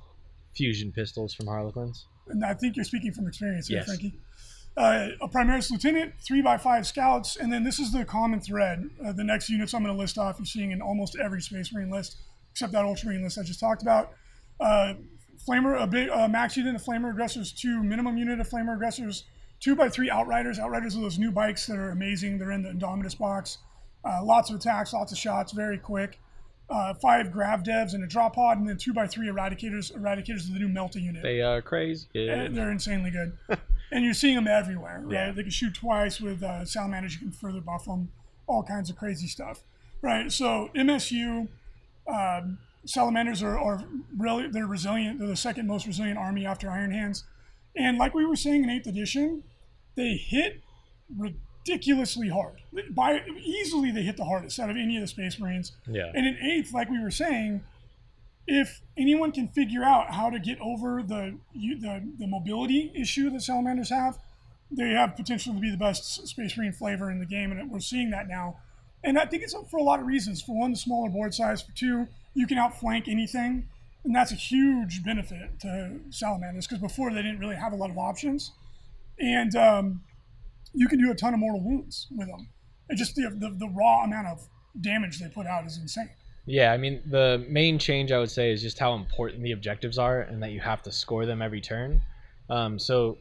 Fusion 0.55 0.92
pistols 0.92 1.35
from 1.35 1.47
Harlequins. 1.49 2.07
And 2.29 2.45
I 2.45 2.55
think 2.55 2.77
you're 2.77 2.85
speaking 2.85 3.12
from 3.12 3.27
experience 3.27 3.66
here, 3.66 3.79
Yes. 3.79 3.87
Frankie. 3.87 4.14
Uh, 4.77 5.09
a 5.21 5.29
Primaris 5.29 5.71
Lieutenant, 5.71 6.15
three 6.27 6.41
by 6.41 6.57
five 6.57 6.87
scouts, 6.87 7.37
and 7.37 7.53
then 7.53 7.63
this 7.63 7.79
is 7.79 7.93
the 7.93 8.05
common 8.05 8.41
thread. 8.41 8.89
Uh, 9.05 9.13
the 9.13 9.25
next 9.25 9.51
units 9.51 9.75
I'm 9.75 9.83
going 9.83 9.95
to 9.95 10.01
list 10.01 10.17
off, 10.17 10.39
you're 10.39 10.47
seeing 10.47 10.71
in 10.71 10.81
almost 10.81 11.17
every 11.23 11.43
Space 11.43 11.73
Marine 11.75 11.91
list, 11.91 12.17
except 12.53 12.73
that 12.73 12.85
Ultramarine 12.85 13.23
list 13.23 13.39
I 13.39 13.43
just 13.43 13.61
talked 13.61 13.83
about. 13.83 14.13
Uh, 14.59 14.95
Flamer, 15.47 15.81
a 15.81 15.87
big 15.87 16.09
uh, 16.09 16.27
max 16.29 16.57
unit 16.57 16.75
of 16.75 16.83
Flamer 16.83 17.11
aggressors, 17.11 17.53
two 17.53 17.83
minimum 17.83 18.17
unit 18.17 18.41
of 18.41 18.49
Flamer 18.49 18.75
aggressors, 18.75 19.25
two 19.61 19.77
by 19.77 19.89
three 19.89 20.09
Outriders. 20.09 20.59
Outriders 20.59 20.97
are 20.97 21.01
those 21.01 21.19
new 21.19 21.33
bikes 21.33 21.67
that 21.67 21.77
are 21.77 21.91
amazing. 21.91 22.39
They're 22.39 22.53
in 22.53 22.63
the 22.63 22.71
Indominus 22.71 23.19
box. 23.19 23.59
Uh, 24.05 24.21
lots 24.25 24.51
of 24.51 24.57
attacks, 24.57 24.93
lots 24.93 25.13
of 25.13 25.19
shots, 25.19 25.53
very 25.53 25.79
quick. 25.79 26.19
Uh, 26.71 26.95
five 26.95 27.31
Grav 27.31 27.63
Devs 27.63 27.93
and 27.93 28.03
a 28.03 28.07
drop 28.07 28.37
pod, 28.37 28.59
and 28.59 28.67
then 28.67 28.79
two 28.79 28.95
by 28.95 29.07
three 29.07 29.29
Eradicators. 29.29 29.95
Eradicators 29.95 30.49
are 30.49 30.55
the 30.55 30.59
new 30.59 30.69
Melta 30.69 31.03
unit. 31.03 31.23
They 31.23 31.43
are 31.43 31.61
crazy. 31.61 32.07
Uh, 32.15 32.49
They're 32.51 32.71
insanely 32.71 33.11
good. 33.11 33.37
and 33.93 34.05
you're 34.05 34.15
seeing 34.15 34.35
them 34.35 34.49
everywhere, 34.49 35.03
right? 35.05 35.13
Yeah. 35.13 35.33
They 35.33 35.43
can 35.43 35.51
shoot 35.51 35.75
twice 35.75 36.21
with 36.21 36.43
uh, 36.43 36.65
salamanders. 36.65 37.15
You 37.15 37.21
can 37.21 37.31
further 37.31 37.61
buff 37.61 37.85
them, 37.85 38.11
all 38.47 38.63
kinds 38.63 38.91
of 38.91 38.97
crazy 38.97 39.27
stuff, 39.27 39.63
right? 40.01 40.33
So 40.33 40.71
MSU 40.75 41.49
um, 42.09 42.59
salamanders 42.87 43.43
are, 43.43 43.59
are 43.59 43.85
really 44.17 44.49
they're 44.49 44.67
resilient. 44.67 45.19
They're 45.19 45.29
the 45.29 45.37
second 45.37 45.67
most 45.67 45.87
resilient 45.87 46.19
army 46.19 46.47
after 46.47 46.71
Iron 46.71 46.91
Hands, 46.91 47.23
and 47.77 47.99
like 47.99 48.15
we 48.15 48.25
were 48.25 48.37
saying 48.37 48.65
in 48.65 48.71
Eighth 48.71 48.87
Edition, 48.87 49.45
they 49.95 50.15
hit 50.15 50.63
ridiculously 51.17 52.29
hard. 52.29 52.63
By 52.91 53.21
easily, 53.45 53.91
they 53.91 54.03
hit 54.03 54.17
the 54.17 54.25
hardest 54.25 54.59
out 54.59 54.71
of 54.71 54.77
any 54.77 54.97
of 54.97 55.03
the 55.03 55.07
Space 55.07 55.39
Marines. 55.39 55.73
Yeah. 55.87 56.11
And 56.15 56.27
in 56.27 56.37
eighth, 56.43 56.73
like 56.73 56.89
we 56.89 57.01
were 57.01 57.11
saying, 57.11 57.63
if 58.47 58.83
anyone 58.97 59.33
can 59.33 59.49
figure 59.49 59.85
out 59.85 60.13
how 60.13 60.31
to 60.31 60.39
get 60.39 60.59
over 60.61 61.03
the 61.03 61.39
the, 61.55 62.03
the 62.19 62.27
mobility 62.27 62.93
issue 62.95 63.31
that 63.31 63.43
salamanders 63.43 63.91
have, 63.91 64.19
they 64.71 64.91
have 64.91 65.17
potential 65.17 65.55
to 65.55 65.61
be 65.61 65.71
the 65.71 65.77
best 65.77 66.27
space 66.27 66.57
marine 66.57 66.73
flavor 66.73 67.11
in 67.11 67.19
the 67.19 67.27
game, 67.27 67.53
and 67.53 67.71
we're 67.71 67.81
seeing 67.81 68.11
that 68.11 68.29
now. 68.29 68.57
And 69.05 69.19
I 69.19 69.27
think 69.27 69.43
it's 69.43 69.55
for 69.71 69.79
a 69.79 69.83
lot 69.83 70.01
of 70.01 70.07
reasons. 70.07 70.41
For 70.41 70.57
one, 70.57 70.71
the 70.71 70.77
smaller 70.77 71.11
board 71.11 71.35
size. 71.35 71.63
For 71.63 71.73
two, 71.73 72.07
you 72.35 72.47
can 72.47 72.59
outflank 72.59 73.09
anything, 73.09 73.69
and 74.05 74.15
that's 74.15 74.33
a 74.33 74.37
huge 74.37 75.05
benefit 75.05 75.61
to 75.61 76.01
salamanders 76.11 76.67
because 76.67 76.81
before 76.81 77.11
they 77.11 77.23
didn't 77.23 77.39
really 77.39 77.57
have 77.57 77.73
a 77.73 77.77
lot 77.77 77.91
of 77.91 77.99
options. 77.99 78.53
And 79.19 79.55
um, 79.55 80.03
you 80.73 80.89
can 80.89 80.99
do 80.99 81.11
a 81.11 81.15
ton 81.15 81.35
of 81.35 81.41
mortal 81.41 81.63
wounds 81.63 82.07
with 82.11 82.29
them. 82.29 82.49
And 82.89 82.99
just 82.99 83.15
the, 83.15 83.29
the, 83.31 83.51
the 83.51 83.69
raw 83.69 84.05
amount 84.05 84.27
of 84.29 84.49
damage 84.81 85.21
they 85.21 85.29
put 85.29 85.47
out 85.47 85.67
is 85.67 85.79
insane. 85.79 86.11
Yeah, 86.47 86.73
I 86.73 86.77
mean 86.77 87.03
the 87.07 87.45
main 87.49 87.79
change 87.79 88.11
I 88.11 88.19
would 88.19 88.31
say 88.31 88.51
is 88.53 88.63
just 88.63 88.79
how 88.79 88.95
important 88.95 89.43
the 89.43 89.53
objectives 89.53 89.99
are, 89.99 90.23
and 90.23 90.43
that 90.43 90.51
you 90.51 90.61
have 90.61 90.83
to 90.83 90.93
score 90.93 91.25
them 91.25 91.41
every 91.41 91.61
turn. 91.61 92.01
Um, 92.51 92.79
so, 92.79 93.19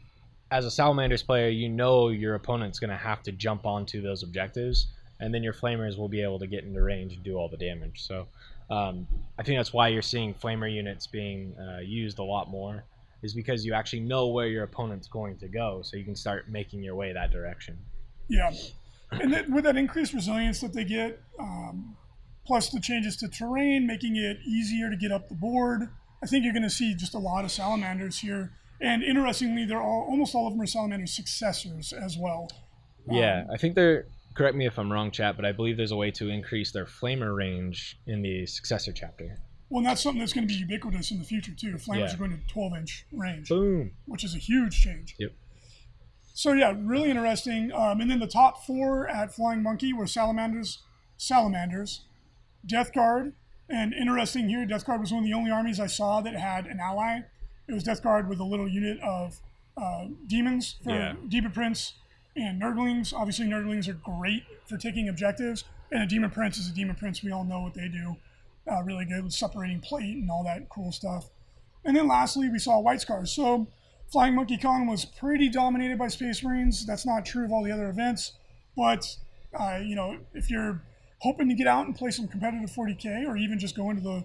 as 0.50 0.66
a 0.66 0.72
Salamanders 0.72 1.24
player, 1.24 1.48
you 1.48 1.70
know 1.70 2.10
your 2.10 2.36
opponent's 2.36 2.80
going 2.80 2.90
to 2.90 2.98
have 2.98 3.22
to 3.24 3.32
jump 3.32 3.66
onto 3.66 4.02
those 4.02 4.24
objectives, 4.24 4.88
and 5.20 5.34
then 5.34 5.44
your 5.44 5.54
Flamers 5.54 5.98
will 5.98 6.10
be 6.10 6.22
able 6.24 6.40
to 6.40 6.48
get 6.48 6.64
into 6.64 6.82
range 6.82 7.14
and 7.14 7.24
do 7.24 7.36
all 7.36 7.48
the 7.48 7.58
damage. 7.58 8.02
So, 8.02 8.28
um, 8.72 9.08
I 9.38 9.44
think 9.44 9.60
that's 9.60 9.72
why 9.72 9.90
you're 9.90 10.02
seeing 10.02 10.34
Flamer 10.34 10.74
units 10.74 11.06
being 11.06 11.56
uh, 11.60 11.80
used 11.80 12.18
a 12.18 12.24
lot 12.24 12.50
more, 12.50 12.84
is 13.22 13.36
because 13.36 13.64
you 13.64 13.74
actually 13.74 14.02
know 14.02 14.28
where 14.30 14.48
your 14.48 14.64
opponent's 14.64 15.08
going 15.08 15.38
to 15.38 15.48
go, 15.48 15.84
so 15.84 15.96
you 15.96 16.04
can 16.04 16.16
start 16.16 16.50
making 16.50 16.82
your 16.82 16.96
way 16.96 17.14
that 17.14 17.32
direction. 17.32 17.78
Yeah, 18.28 18.52
and 19.12 19.32
that, 19.32 19.48
with 19.48 19.66
that 19.66 19.78
increased 19.78 20.14
resilience 20.14 20.60
that 20.62 20.74
they 20.74 20.86
get, 20.86 21.22
um, 21.40 21.96
plus 22.45 22.69
the 22.69 22.80
changes 22.80 23.15
to 23.17 23.27
terrain, 23.27 23.86
making 23.88 24.15
it 24.15 24.38
easier 24.45 24.89
to 24.89 24.95
get 24.95 25.12
up 25.12 25.30
the 25.30 25.36
board, 25.36 25.89
I 26.23 26.27
think 26.27 26.43
you're 26.43 26.54
going 26.54 26.63
to 26.63 26.69
see 26.69 26.93
just 26.95 27.13
a 27.13 27.19
lot 27.19 27.45
of 27.45 27.51
salamanders 27.51 28.19
here. 28.19 28.51
And 28.80 29.04
interestingly, 29.04 29.65
they're 29.65 29.82
all 29.82 30.08
almost 30.10 30.34
all 30.34 30.47
of 30.47 30.54
them 30.54 30.62
are 30.62 30.65
salamanders 30.65 31.13
successors 31.15 31.93
as 31.93 32.17
well. 32.17 32.49
Yeah, 33.10 33.45
I 33.51 33.58
think 33.58 33.75
they're. 33.75 34.06
Correct 34.34 34.56
me 34.56 34.65
if 34.65 34.80
I'm 34.80 34.89
wrong, 34.89 35.12
chat, 35.12 35.36
but 35.36 35.43
I 35.43 35.51
believe 35.51 35.75
there's 35.75 35.91
a 35.91 35.95
way 35.97 36.10
to 36.12 36.30
increase 36.30 36.71
their 36.71 36.86
flamer 36.86 37.36
range 37.36 37.99
in 38.08 38.21
the 38.21 38.45
successor 38.45 38.93
chapter. 38.93 39.38
Well, 39.69 39.80
and 39.80 39.88
that's 39.88 40.01
something 40.01 40.19
that's 40.21 40.32
going 40.32 40.47
to 40.47 40.54
be 40.54 40.58
ubiquitous 40.58 41.12
in 41.12 41.19
the 41.19 41.25
future 41.25 41.51
too. 41.54 41.73
Flamers 41.73 41.97
Yeah. 42.10 42.13
are 42.13 42.17
going 42.17 42.32
to 42.32 42.47
12 42.47 42.73
inch 42.77 43.06
range, 43.12 43.49
Boom. 43.49 43.91
which 44.06 44.23
is 44.23 44.34
a 44.34 44.38
huge 44.38 44.82
change. 44.82 45.15
Yep. 45.19 45.34
So 46.34 46.54
yeah, 46.54 46.73
really 46.77 47.10
interesting. 47.10 47.73
Um, 47.73 47.99
and 47.99 48.10
then 48.10 48.19
the 48.19 48.27
top 48.27 48.65
four 48.65 49.08
at 49.10 49.34
Flying 49.34 49.62
Monkey 49.62 49.91
were 49.91 50.08
Salamanders, 50.08 50.80
Salamanders, 51.17 52.06
Death 52.65 52.93
Guard, 52.93 53.34
and 53.69 53.93
interesting 53.93 54.50
here, 54.50 54.65
Death 54.65 54.86
Guard 54.86 55.02
was 55.02 55.12
one 55.12 55.24
of 55.24 55.30
the 55.30 55.34
only 55.34 55.52
armies 55.52 55.80
I 55.80 55.88
saw 55.88 56.21
that 56.21 56.36
had 56.36 56.65
an 56.65 56.80
ally. 56.80 57.21
It 57.67 57.74
was 57.74 57.84
Death 57.84 58.04
Guard 58.04 58.28
with 58.30 58.39
a 58.39 58.43
little 58.43 58.67
unit 58.67 59.00
of 59.02 59.39
uh, 59.78 60.08
demons 60.28 60.76
for 60.84 60.91
Yeah. 60.91 61.13
Demon 61.28 61.52
Prince 61.52 61.93
and 62.36 62.62
Nurglings. 62.62 63.13
Obviously, 63.13 63.45
Nurglings 63.45 63.88
are 63.88 63.93
great 63.93 64.43
for 64.65 64.78
taking 64.78 65.08
objectives, 65.10 65.63
and 65.91 66.04
a 66.04 66.06
Demon 66.06 66.30
Prince 66.30 66.58
is 66.58 66.69
a 66.69 66.74
Demon 66.74 66.95
Prince. 66.95 67.24
We 67.24 67.32
all 67.32 67.43
know 67.43 67.62
what 67.62 67.74
they 67.74 67.88
do. 67.88 68.17
Uh, 68.69 68.84
really 68.84 69.06
good 69.06 69.24
with 69.24 69.34
separating 69.34 69.80
plate 69.80 70.17
and 70.17 70.30
all 70.30 70.43
that 70.43 70.69
cool 70.69 70.91
stuff. 70.91 71.30
And 71.84 71.95
then 71.95 72.08
lastly, 72.08 72.47
we 72.50 72.60
saw 72.60 72.80
White 72.80 73.02
Scars. 73.02 73.32
So 73.32 73.67
Flying 74.12 74.36
Monkey 74.36 74.58
Con 74.58 74.86
was 74.86 75.04
pretty 75.04 75.50
dominated 75.50 75.97
by 75.97 76.10
Space 76.10 76.43
Marines. 76.43 76.86
That's 76.86 77.06
not 77.06 77.26
true 77.26 77.45
of 77.45 77.52
all 77.52 77.63
the 77.63 77.71
other 77.71 77.89
events. 77.89 78.34
But, 78.78 79.17
uh, 79.58 79.80
you 79.84 79.95
know, 79.95 80.19
if 80.34 80.52
you're 80.52 80.82
hoping 81.22 81.48
to 81.50 81.56
get 81.56 81.68
out 81.68 81.86
and 81.86 81.96
play 81.96 82.10
some 82.10 82.28
competitive 82.28 82.70
40K 82.70 83.28
or 83.28 83.38
even 83.38 83.60
just 83.60 83.76
go 83.76 83.90
into 83.90 84.02
the 84.02 84.24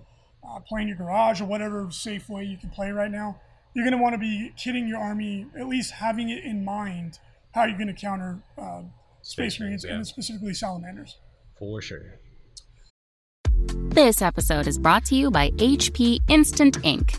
uh, 0.48 0.60
play 0.60 0.82
in 0.82 0.88
your 0.88 0.96
garage 0.96 1.40
or 1.40 1.44
whatever 1.44 1.90
safe 1.90 2.28
way 2.28 2.44
you 2.44 2.56
can 2.56 2.70
play 2.70 2.90
right 2.90 3.10
now, 3.10 3.40
you're 3.74 3.84
going 3.84 3.96
to 3.96 4.02
want 4.02 4.14
to 4.14 4.18
be 4.18 4.52
kidding 4.56 4.88
your 4.88 4.98
army, 4.98 5.46
at 5.58 5.66
least 5.66 5.92
having 5.92 6.30
it 6.30 6.44
in 6.44 6.64
mind 6.64 7.18
how 7.52 7.64
you're 7.64 7.78
going 7.78 7.88
to 7.88 7.94
counter 7.94 8.40
uh, 8.58 8.82
Space, 9.22 9.54
Space 9.54 9.60
Marines 9.60 9.60
Marines, 9.60 9.84
yeah. 9.84 9.94
and 9.94 10.06
specifically 10.06 10.54
Salamanders. 10.54 11.18
For 11.58 11.80
sure. 11.82 12.20
This 13.88 14.22
episode 14.22 14.66
is 14.66 14.78
brought 14.78 15.04
to 15.06 15.14
you 15.14 15.30
by 15.30 15.50
HP 15.52 16.20
Instant 16.28 16.78
Ink. 16.84 17.18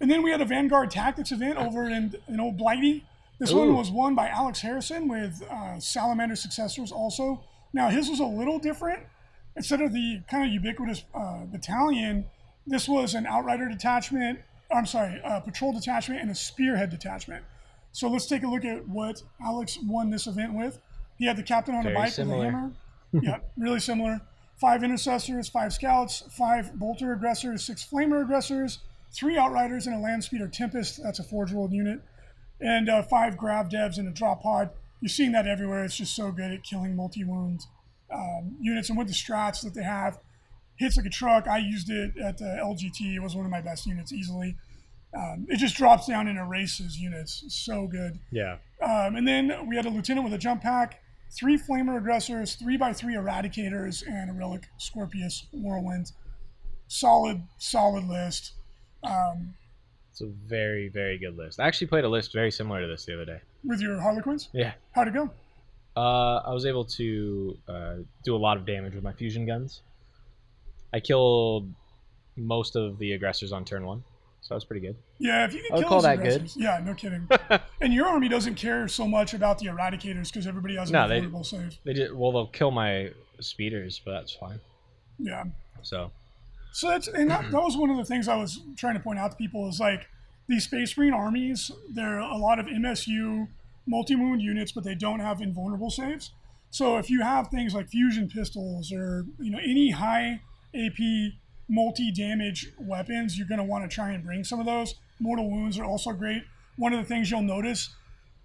And 0.00 0.10
then 0.10 0.22
we 0.22 0.30
had 0.30 0.40
a 0.40 0.44
Vanguard 0.46 0.90
Tactics 0.90 1.30
event 1.30 1.58
over 1.58 1.88
in, 1.88 2.14
in 2.26 2.40
Old 2.40 2.56
Blighty. 2.56 3.04
This 3.38 3.52
Ooh. 3.52 3.58
one 3.58 3.76
was 3.76 3.90
won 3.90 4.14
by 4.14 4.28
Alex 4.28 4.60
Harrison 4.60 5.08
with 5.08 5.42
uh, 5.50 5.78
Salamander 5.78 6.36
Successors 6.36 6.90
also. 6.90 7.44
Now, 7.72 7.88
his 7.88 8.08
was 8.08 8.20
a 8.20 8.24
little 8.24 8.58
different. 8.58 9.02
Instead 9.56 9.80
of 9.82 9.92
the 9.92 10.20
kind 10.30 10.44
of 10.44 10.50
ubiquitous 10.52 11.04
uh, 11.14 11.44
battalion, 11.44 12.24
this 12.66 12.88
was 12.88 13.14
an 13.14 13.26
Outrider 13.26 13.68
detachment, 13.68 14.40
I'm 14.74 14.86
sorry, 14.86 15.20
a 15.24 15.40
patrol 15.40 15.72
detachment 15.72 16.20
and 16.20 16.30
a 16.30 16.34
spearhead 16.34 16.90
detachment. 16.90 17.44
So 17.92 18.08
let's 18.08 18.26
take 18.26 18.42
a 18.42 18.46
look 18.46 18.64
at 18.64 18.86
what 18.88 19.22
Alex 19.44 19.78
won 19.84 20.10
this 20.10 20.26
event 20.26 20.54
with. 20.54 20.80
He 21.18 21.26
had 21.26 21.36
the 21.36 21.42
captain 21.42 21.74
on 21.74 21.82
Very 21.82 21.94
a 21.94 21.98
bike 21.98 22.12
similar. 22.12 22.38
with 22.38 22.46
a 22.46 22.50
hammer. 22.50 22.72
yeah, 23.12 23.38
really 23.58 23.80
similar. 23.80 24.20
Five 24.60 24.84
intercessors, 24.84 25.48
five 25.48 25.72
scouts, 25.72 26.22
five 26.30 26.78
bolter 26.78 27.12
aggressors, 27.12 27.64
six 27.64 27.84
flamer 27.84 28.22
aggressors, 28.22 28.78
three 29.14 29.36
outriders, 29.36 29.86
and 29.86 29.96
a 29.96 29.98
land 29.98 30.24
speeder 30.24 30.48
tempest. 30.48 31.02
That's 31.02 31.18
a 31.18 31.24
forge 31.24 31.52
World 31.52 31.72
unit, 31.72 32.00
and 32.60 32.88
uh, 32.88 33.02
five 33.02 33.36
grav 33.36 33.68
devs 33.68 33.98
and 33.98 34.08
a 34.08 34.12
drop 34.12 34.42
pod. 34.42 34.70
You're 35.00 35.08
seeing 35.08 35.32
that 35.32 35.46
everywhere. 35.46 35.84
It's 35.84 35.96
just 35.96 36.14
so 36.14 36.30
good 36.30 36.50
at 36.52 36.62
killing 36.62 36.94
multi 36.94 37.24
wound 37.24 37.62
um, 38.12 38.56
units, 38.60 38.88
and 38.88 38.98
with 38.98 39.08
the 39.08 39.14
strats 39.14 39.62
that 39.62 39.74
they 39.74 39.82
have, 39.82 40.18
hits 40.76 40.96
like 40.96 41.06
a 41.06 41.10
truck. 41.10 41.46
I 41.46 41.58
used 41.58 41.90
it 41.90 42.16
at 42.18 42.38
the 42.38 42.58
LGT. 42.62 43.14
It 43.14 43.20
was 43.20 43.34
one 43.34 43.44
of 43.44 43.50
my 43.50 43.60
best 43.60 43.86
units 43.86 44.12
easily. 44.12 44.56
Um, 45.16 45.46
it 45.48 45.56
just 45.56 45.76
drops 45.76 46.06
down 46.06 46.28
and 46.28 46.38
erases 46.38 46.96
units. 46.98 47.44
So 47.48 47.86
good. 47.86 48.18
Yeah. 48.30 48.58
Um, 48.82 49.16
and 49.16 49.26
then 49.26 49.66
we 49.68 49.76
had 49.76 49.86
a 49.86 49.90
lieutenant 49.90 50.24
with 50.24 50.32
a 50.34 50.38
jump 50.38 50.62
pack, 50.62 51.00
three 51.36 51.58
flamer 51.58 51.98
aggressors, 51.98 52.54
three 52.54 52.76
by 52.76 52.92
three 52.92 53.14
eradicators, 53.14 54.06
and 54.06 54.30
a 54.30 54.32
relic 54.32 54.68
Scorpius 54.78 55.46
whirlwind. 55.52 56.12
Solid, 56.86 57.42
solid 57.58 58.04
list. 58.04 58.52
Um, 59.02 59.54
It's 60.10 60.20
a 60.20 60.26
very, 60.26 60.88
very 60.88 61.18
good 61.18 61.36
list. 61.36 61.60
I 61.60 61.66
actually 61.66 61.86
played 61.86 62.04
a 62.04 62.08
list 62.08 62.32
very 62.32 62.50
similar 62.50 62.80
to 62.80 62.86
this 62.86 63.04
the 63.04 63.14
other 63.14 63.24
day. 63.24 63.40
with 63.64 63.80
your 63.80 64.00
Harlequins, 64.00 64.48
Yeah. 64.52 64.72
how'd 64.92 65.08
it 65.08 65.14
go? 65.14 65.30
Uh, 65.96 66.36
I 66.46 66.52
was 66.52 66.64
able 66.66 66.84
to 66.84 67.58
uh, 67.68 67.94
do 68.24 68.34
a 68.34 68.38
lot 68.38 68.56
of 68.56 68.64
damage 68.64 68.94
with 68.94 69.04
my 69.04 69.12
fusion 69.12 69.44
guns. 69.46 69.82
I 70.92 71.00
killed 71.00 71.72
most 72.36 72.74
of 72.76 72.98
the 72.98 73.12
aggressors 73.12 73.52
on 73.52 73.64
turn 73.64 73.84
one, 73.84 74.02
so 74.40 74.48
that 74.50 74.54
was 74.54 74.64
pretty 74.64 74.86
good. 74.86 74.96
Yeah, 75.18 75.44
if 75.44 75.52
you 75.52 75.60
I 75.60 75.62
can 75.62 75.74
would 75.76 75.80
kill 75.82 75.88
call 75.88 76.00
those 76.02 76.04
that 76.18 76.22
good. 76.22 76.50
Yeah, 76.56 76.80
no 76.84 76.94
kidding. 76.94 77.28
and 77.80 77.92
your 77.92 78.06
army 78.06 78.28
doesn't 78.28 78.54
care 78.54 78.88
so 78.88 79.06
much 79.06 79.34
about 79.34 79.58
the 79.58 79.66
eradicators 79.66 80.32
because 80.32 80.46
everybody 80.46 80.76
has 80.76 80.90
a 80.90 80.92
No, 80.92 81.06
they- 81.08 81.42
save. 81.42 81.78
They 81.84 81.92
did 81.92 82.14
well. 82.14 82.32
They'll 82.32 82.46
kill 82.46 82.70
my 82.70 83.10
speeders, 83.40 84.00
but 84.04 84.12
that's 84.12 84.32
fine. 84.32 84.60
Yeah. 85.18 85.44
So 85.82 86.10
So 86.72 86.88
that's 86.88 87.08
and 87.08 87.30
that, 87.30 87.42
mm-hmm. 87.42 87.52
that 87.52 87.62
was 87.62 87.76
one 87.76 87.90
of 87.90 87.96
the 87.96 88.04
things 88.04 88.28
I 88.28 88.36
was 88.36 88.60
trying 88.76 88.94
to 88.94 89.00
point 89.00 89.18
out 89.18 89.32
to 89.32 89.36
people 89.36 89.68
is 89.68 89.80
like 89.80 90.08
these 90.48 90.64
Space 90.64 90.96
Marine 90.96 91.12
armies. 91.12 91.70
They're 91.88 92.18
a 92.18 92.36
lot 92.36 92.58
of 92.58 92.66
MSU 92.66 93.48
multi-wound 93.86 94.40
units, 94.40 94.72
but 94.72 94.84
they 94.84 94.94
don't 94.94 95.20
have 95.20 95.40
invulnerable 95.40 95.90
saves. 95.90 96.32
So 96.70 96.96
if 96.98 97.10
you 97.10 97.22
have 97.22 97.48
things 97.48 97.74
like 97.74 97.88
fusion 97.88 98.28
pistols 98.28 98.92
or 98.92 99.26
you 99.38 99.50
know 99.50 99.58
any 99.58 99.90
high 99.90 100.40
AP 100.74 101.32
multi-damage 101.68 102.72
weapons, 102.78 103.38
you're 103.38 103.46
going 103.46 103.58
to 103.58 103.64
want 103.64 103.88
to 103.88 103.94
try 103.94 104.10
and 104.10 104.24
bring 104.24 104.44
some 104.44 104.60
of 104.60 104.66
those. 104.66 104.94
Mortal 105.20 105.50
wounds 105.50 105.78
are 105.78 105.84
also 105.84 106.12
great. 106.12 106.42
One 106.76 106.92
of 106.92 106.98
the 106.98 107.04
things 107.04 107.30
you'll 107.30 107.42
notice, 107.42 107.90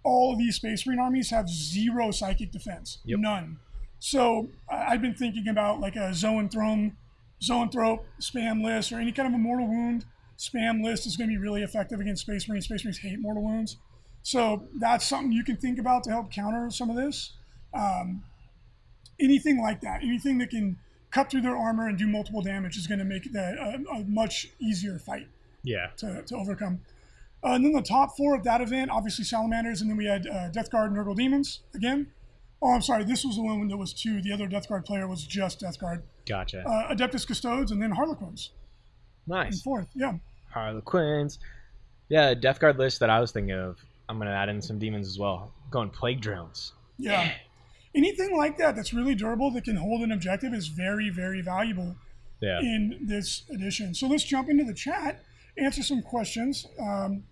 all 0.03 0.33
of 0.33 0.37
these 0.37 0.55
Space 0.55 0.85
Marine 0.85 0.99
armies 0.99 1.29
have 1.31 1.49
zero 1.49 2.11
psychic 2.11 2.51
defense, 2.51 2.99
Yep. 3.05 3.19
none. 3.19 3.57
So 3.99 4.49
I've 4.69 5.01
been 5.01 5.15
thinking 5.15 5.47
about 5.47 5.79
like 5.79 5.95
a 5.95 6.11
Zoanthrope, 6.11 6.91
Zoanthrope 7.41 8.03
spam 8.19 8.63
list 8.63 8.91
or 8.91 8.99
any 8.99 9.11
kind 9.11 9.27
of 9.27 9.33
a 9.33 9.37
mortal 9.37 9.67
wound 9.67 10.05
spam 10.37 10.83
list 10.83 11.05
is 11.05 11.15
going 11.15 11.29
to 11.29 11.33
be 11.33 11.41
really 11.41 11.63
effective 11.63 11.99
against 11.99 12.21
Space 12.23 12.47
Marines. 12.47 12.65
Space 12.65 12.83
Marines 12.83 12.99
hate 12.99 13.19
mortal 13.19 13.43
wounds. 13.43 13.77
So 14.21 14.67
that's 14.79 15.05
something 15.05 15.31
you 15.31 15.43
can 15.43 15.57
think 15.57 15.79
about 15.79 16.03
to 16.05 16.09
help 16.09 16.31
counter 16.31 16.69
some 16.69 16.89
of 16.89 16.95
this. 16.95 17.33
Um, 17.73 18.23
anything 19.19 19.61
like 19.61 19.81
that, 19.81 20.01
anything 20.03 20.39
that 20.39 20.49
can 20.49 20.77
cut 21.11 21.29
through 21.29 21.41
their 21.41 21.55
armor 21.55 21.87
and 21.87 21.97
do 21.97 22.07
multiple 22.07 22.41
damage 22.41 22.75
is 22.75 22.87
going 22.87 22.99
to 22.99 23.05
make 23.05 23.31
that 23.31 23.55
a, 23.57 23.79
a 23.93 24.03
much 24.05 24.47
easier 24.59 24.97
fight 24.97 25.27
yeah, 25.63 25.87
to, 25.97 26.23
to 26.23 26.35
overcome. 26.35 26.81
Uh, 27.43 27.51
and 27.51 27.65
then 27.65 27.73
the 27.73 27.81
top 27.81 28.17
four 28.17 28.35
of 28.35 28.43
that 28.43 28.61
event, 28.61 28.89
obviously 28.89 29.23
Salamanders, 29.23 29.81
and 29.81 29.89
then 29.89 29.97
we 29.97 30.05
had 30.05 30.27
uh, 30.27 30.49
Death 30.49 30.71
Guard 30.71 30.91
and 30.91 30.99
Nurgle 30.99 31.15
Demons 31.15 31.61
again. 31.73 32.07
Oh, 32.61 32.73
I'm 32.73 32.81
sorry, 32.81 33.03
this 33.03 33.23
was 33.23 33.35
the 33.35 33.43
one 33.43 33.67
that 33.67 33.77
was 33.77 33.93
two. 33.93 34.21
The 34.21 34.33
other 34.33 34.47
Death 34.47 34.67
Guard 34.67 34.85
player 34.85 35.07
was 35.07 35.23
just 35.23 35.59
Death 35.59 35.79
Guard. 35.79 36.03
Gotcha. 36.25 36.63
Uh, 36.67 36.93
Adeptus 36.93 37.27
Custodes, 37.27 37.71
and 37.71 37.81
then 37.81 37.91
Harlequins 37.91 38.51
in 39.27 39.33
nice. 39.33 39.61
fourth. 39.61 39.87
Yeah. 39.95 40.13
Harlequins. 40.51 41.39
Yeah, 42.09 42.33
Death 42.33 42.59
Guard 42.59 42.77
list 42.77 42.99
that 42.99 43.09
I 43.09 43.19
was 43.19 43.31
thinking 43.31 43.55
of. 43.55 43.77
I'm 44.07 44.17
gonna 44.19 44.31
add 44.31 44.49
in 44.49 44.61
some 44.61 44.77
demons 44.79 45.07
as 45.07 45.17
well. 45.17 45.51
Going 45.71 45.89
plague 45.89 46.21
drones. 46.21 46.73
Yeah. 46.97 47.31
Anything 47.95 48.35
like 48.37 48.57
that 48.57 48.75
that's 48.75 48.93
really 48.93 49.15
durable 49.15 49.51
that 49.51 49.63
can 49.63 49.75
hold 49.77 50.01
an 50.01 50.11
objective 50.11 50.53
is 50.53 50.67
very, 50.67 51.09
very 51.09 51.41
valuable 51.41 51.95
Yeah. 52.41 52.59
in 52.59 52.99
this 53.01 53.43
edition. 53.49 53.93
So 53.95 54.07
let's 54.07 54.23
jump 54.23 54.49
into 54.49 54.63
the 54.63 54.73
chat, 54.73 55.23
answer 55.57 55.81
some 55.81 56.01
questions. 56.01 56.67
Um, 56.79 57.23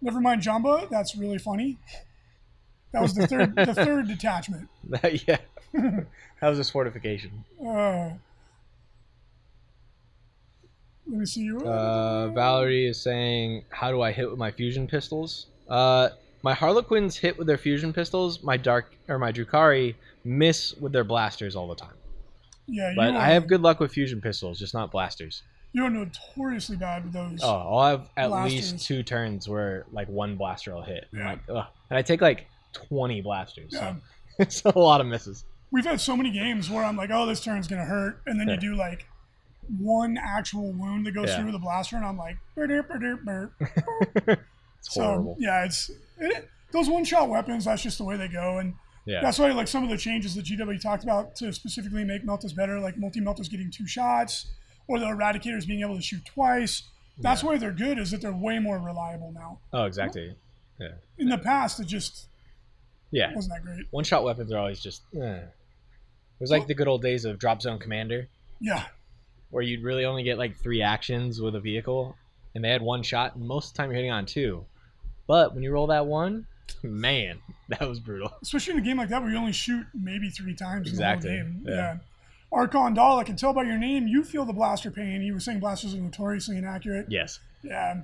never 0.00 0.20
mind 0.20 0.40
Jamba, 0.42 0.88
that's 0.88 1.16
really 1.16 1.38
funny. 1.38 1.78
That 2.92 3.02
was 3.02 3.14
the 3.14 3.26
third 3.26 3.54
the 3.56 3.74
third 3.74 4.08
detachment. 4.08 4.68
yeah. 5.26 5.38
that 5.74 6.06
was 6.48 6.56
this 6.58 6.70
fortification. 6.70 7.44
Uh, 7.60 8.10
let 11.06 11.18
me 11.20 11.26
see. 11.26 11.50
Uh, 11.54 12.28
Valerie 12.28 12.86
is 12.86 13.00
saying, 13.00 13.64
"How 13.70 13.90
do 13.90 14.00
I 14.02 14.12
hit 14.12 14.28
with 14.30 14.38
my 14.38 14.50
fusion 14.50 14.86
pistols?" 14.86 15.46
Uh, 15.68 16.10
my 16.42 16.52
Harlequins 16.54 17.16
hit 17.16 17.38
with 17.38 17.46
their 17.46 17.58
fusion 17.58 17.92
pistols. 17.92 18.42
My 18.42 18.56
dark 18.56 18.94
or 19.08 19.18
my 19.18 19.32
Drukhari 19.32 19.94
miss 20.24 20.74
with 20.74 20.92
their 20.92 21.04
blasters 21.04 21.56
all 21.56 21.68
the 21.68 21.74
time. 21.74 21.94
yeah, 22.66 22.92
But 22.96 23.14
are, 23.14 23.18
I 23.18 23.28
have 23.30 23.46
good 23.46 23.60
luck 23.62 23.80
with 23.80 23.92
fusion 23.92 24.20
pistols, 24.20 24.58
just 24.58 24.72
not 24.74 24.90
blasters. 24.90 25.42
You're 25.72 25.90
notoriously 25.90 26.76
bad 26.76 27.04
with 27.04 27.12
those. 27.12 27.40
Oh, 27.42 27.48
I'll 27.78 27.90
have 27.98 28.08
at 28.16 28.28
Blasters. 28.28 28.72
least 28.72 28.86
two 28.86 29.02
turns 29.02 29.48
where 29.48 29.84
like 29.92 30.08
one 30.08 30.36
blaster 30.36 30.72
will 30.74 30.82
hit. 30.82 31.06
Yeah. 31.12 31.36
Like, 31.48 31.66
and 31.90 31.98
I 31.98 32.02
take 32.02 32.20
like 32.20 32.46
twenty 32.72 33.20
blasters, 33.20 33.70
Yeah. 33.72 33.94
so 33.94 33.96
it's 34.38 34.64
a 34.64 34.78
lot 34.78 35.00
of 35.00 35.06
misses. 35.06 35.44
We've 35.72 35.84
had 35.84 36.00
so 36.00 36.16
many 36.16 36.30
games 36.30 36.70
where 36.70 36.84
I'm 36.84 36.96
like, 36.96 37.10
oh, 37.12 37.26
this 37.26 37.40
turn's 37.40 37.66
gonna 37.66 37.84
hurt, 37.84 38.20
and 38.26 38.38
then 38.38 38.48
you 38.48 38.56
do 38.56 38.76
like 38.76 39.06
one 39.78 40.18
actual 40.22 40.72
wound 40.72 41.06
that 41.06 41.12
goes 41.12 41.28
Yeah. 41.28 41.36
through 41.36 41.46
with 41.46 41.54
a 41.54 41.58
blaster, 41.58 41.96
and 41.96 42.04
I'm 42.04 42.16
like, 42.16 42.36
burp, 42.54 42.68
burp, 42.88 43.00
burp, 43.24 43.24
burp. 43.24 44.40
It's 44.78 44.94
so 44.94 45.02
horrible. 45.02 45.36
yeah, 45.38 45.64
it's 45.64 45.90
it, 46.18 46.48
those 46.72 46.90
one-shot 46.90 47.28
weapons. 47.30 47.64
That's 47.64 47.82
just 47.82 47.96
the 47.98 48.04
way 48.04 48.16
they 48.18 48.28
go, 48.28 48.58
and 48.58 48.74
Yeah, 49.06 49.20
that's 49.22 49.38
why 49.38 49.50
like 49.52 49.66
some 49.68 49.82
of 49.82 49.88
the 49.90 49.96
changes 49.96 50.34
that 50.34 50.44
GW 50.44 50.78
talked 50.80 51.04
about 51.04 51.34
to 51.36 51.52
specifically 51.54 52.04
make 52.04 52.22
Meltas 52.26 52.54
better, 52.54 52.78
like 52.80 52.98
multi 52.98 53.20
Meltas 53.20 53.50
getting 53.50 53.70
two 53.70 53.86
shots, 53.86 54.46
or 54.86 54.98
the 54.98 55.06
Eradicators 55.06 55.66
being 55.66 55.80
able 55.80 55.96
to 55.96 56.02
shoot 56.02 56.22
twice. 56.26 56.82
That's 57.18 57.42
why 57.42 57.56
they're 57.56 57.72
good. 57.72 57.98
Is 57.98 58.10
that 58.10 58.20
they're 58.20 58.32
way 58.34 58.58
more 58.58 58.78
reliable 58.78 59.32
now. 59.32 59.60
Oh, 59.72 59.84
exactly. 59.84 60.34
Yeah. 60.78 60.88
In 61.16 61.28
the 61.30 61.38
past, 61.38 61.80
it 61.80 61.86
just 61.86 62.26
Yeah, 63.10 63.32
wasn't 63.34 63.54
that 63.54 63.62
great. 63.64 63.86
one 63.90 64.04
shot 64.04 64.22
weapons 64.24 64.52
are 64.52 64.58
always 64.58 64.80
just. 64.82 65.02
Eh. 65.14 65.18
It 65.38 66.40
was 66.40 66.50
like 66.50 66.66
the 66.66 66.74
good 66.74 66.88
old 66.88 67.00
days 67.00 67.24
of 67.24 67.38
Drop 67.38 67.62
Zone 67.62 67.78
Commander, 67.78 68.28
Yeah, 68.60 68.84
where 69.54 69.62
you'd 69.62 69.82
really 69.84 70.04
only 70.04 70.22
get 70.24 70.36
like 70.36 70.56
three 70.56 70.82
actions 70.82 71.40
with 71.40 71.54
a 71.54 71.60
vehicle, 71.60 72.16
and 72.54 72.64
they 72.64 72.68
had 72.70 72.82
one 72.82 73.02
shot, 73.02 73.36
and 73.36 73.46
most 73.46 73.68
of 73.68 73.72
the 73.74 73.76
time 73.78 73.90
you're 73.90 73.96
hitting 73.96 74.10
on 74.10 74.26
two. 74.26 74.64
But 75.26 75.54
when 75.54 75.62
you 75.62 75.70
roll 75.72 75.86
that 75.86 76.06
one, 76.06 76.46
man, 76.82 77.38
that 77.68 77.88
was 77.88 78.00
brutal. 78.00 78.32
especially 78.42 78.74
in 78.74 78.78
a 78.80 78.82
game 78.82 78.96
like 78.98 79.08
that 79.10 79.22
where 79.22 79.30
you 79.30 79.36
only 79.38 79.52
shoot 79.52 79.86
maybe 79.94 80.28
three 80.30 80.54
times 80.54 80.88
Exactly, 80.88 81.30
in 81.30 81.36
the 81.36 81.42
whole 81.44 81.52
game. 81.52 81.64
yeah. 81.66 81.74
Yeah. 81.76 81.96
Archon 82.52 82.94
Dahl, 82.94 83.18
I 83.18 83.24
can 83.24 83.34
tell 83.36 83.52
by 83.52 83.62
your 83.64 83.78
name 83.78 84.06
you 84.06 84.22
feel 84.22 84.44
the 84.44 84.52
blaster 84.52 84.90
pain. 84.90 85.20
He 85.22 85.32
was 85.32 85.44
saying 85.44 85.58
blasters 85.60 85.94
are 85.94 85.98
notoriously 85.98 86.56
inaccurate. 86.56 87.06
Yes. 87.08 87.40
Yeah. 87.62 88.02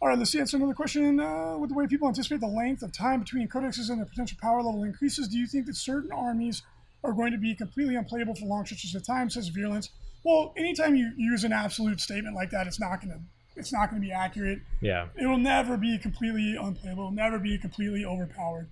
All 0.00 0.08
right, 0.08 0.18
let's 0.18 0.30
see. 0.30 0.40
Answer 0.40 0.56
another 0.56 0.74
question. 0.74 1.20
Uh, 1.20 1.56
with 1.58 1.70
the 1.70 1.74
way 1.76 1.86
people 1.86 2.08
anticipate 2.08 2.40
the 2.40 2.46
length 2.48 2.82
of 2.82 2.92
time 2.92 3.20
between 3.20 3.46
codexes 3.48 3.90
and 3.90 3.98
their 3.98 4.06
potential 4.06 4.38
power 4.40 4.62
level 4.62 4.82
increases, 4.84 5.28
do 5.28 5.36
you 5.38 5.46
think 5.46 5.66
that 5.66 5.76
certain 5.76 6.10
armies 6.12 6.62
are 7.04 7.12
going 7.12 7.30
to 7.32 7.38
be 7.38 7.54
completely 7.54 7.94
unplayable 7.96 8.34
for 8.34 8.44
long 8.46 8.64
stretches 8.64 8.94
of 8.94 9.04
time, 9.06 9.28
says 9.30 9.48
Virulence? 9.48 9.90
Well, 10.24 10.52
anytime 10.56 10.96
you 10.96 11.12
use 11.16 11.44
an 11.44 11.52
absolute 11.52 12.00
statement 12.00 12.34
like 12.34 12.50
that, 12.50 12.66
it's 12.66 12.80
not 12.80 13.00
gonna 13.00 13.20
it's 13.56 13.72
not 13.72 13.90
gonna 13.90 14.00
be 14.00 14.12
accurate. 14.12 14.60
Yeah. 14.80 15.08
It 15.16 15.26
will 15.26 15.38
never 15.38 15.76
be 15.76 15.98
completely 15.98 16.56
unplayable. 16.56 17.04
It'll 17.04 17.12
never 17.12 17.38
be 17.38 17.58
completely 17.58 18.04
overpowered. 18.04 18.68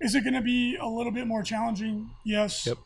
Is 0.00 0.14
it 0.14 0.24
gonna 0.24 0.42
be 0.42 0.76
a 0.76 0.86
little 0.86 1.12
bit 1.12 1.26
more 1.26 1.42
challenging? 1.42 2.10
Yes. 2.24 2.66
Yep. 2.66 2.78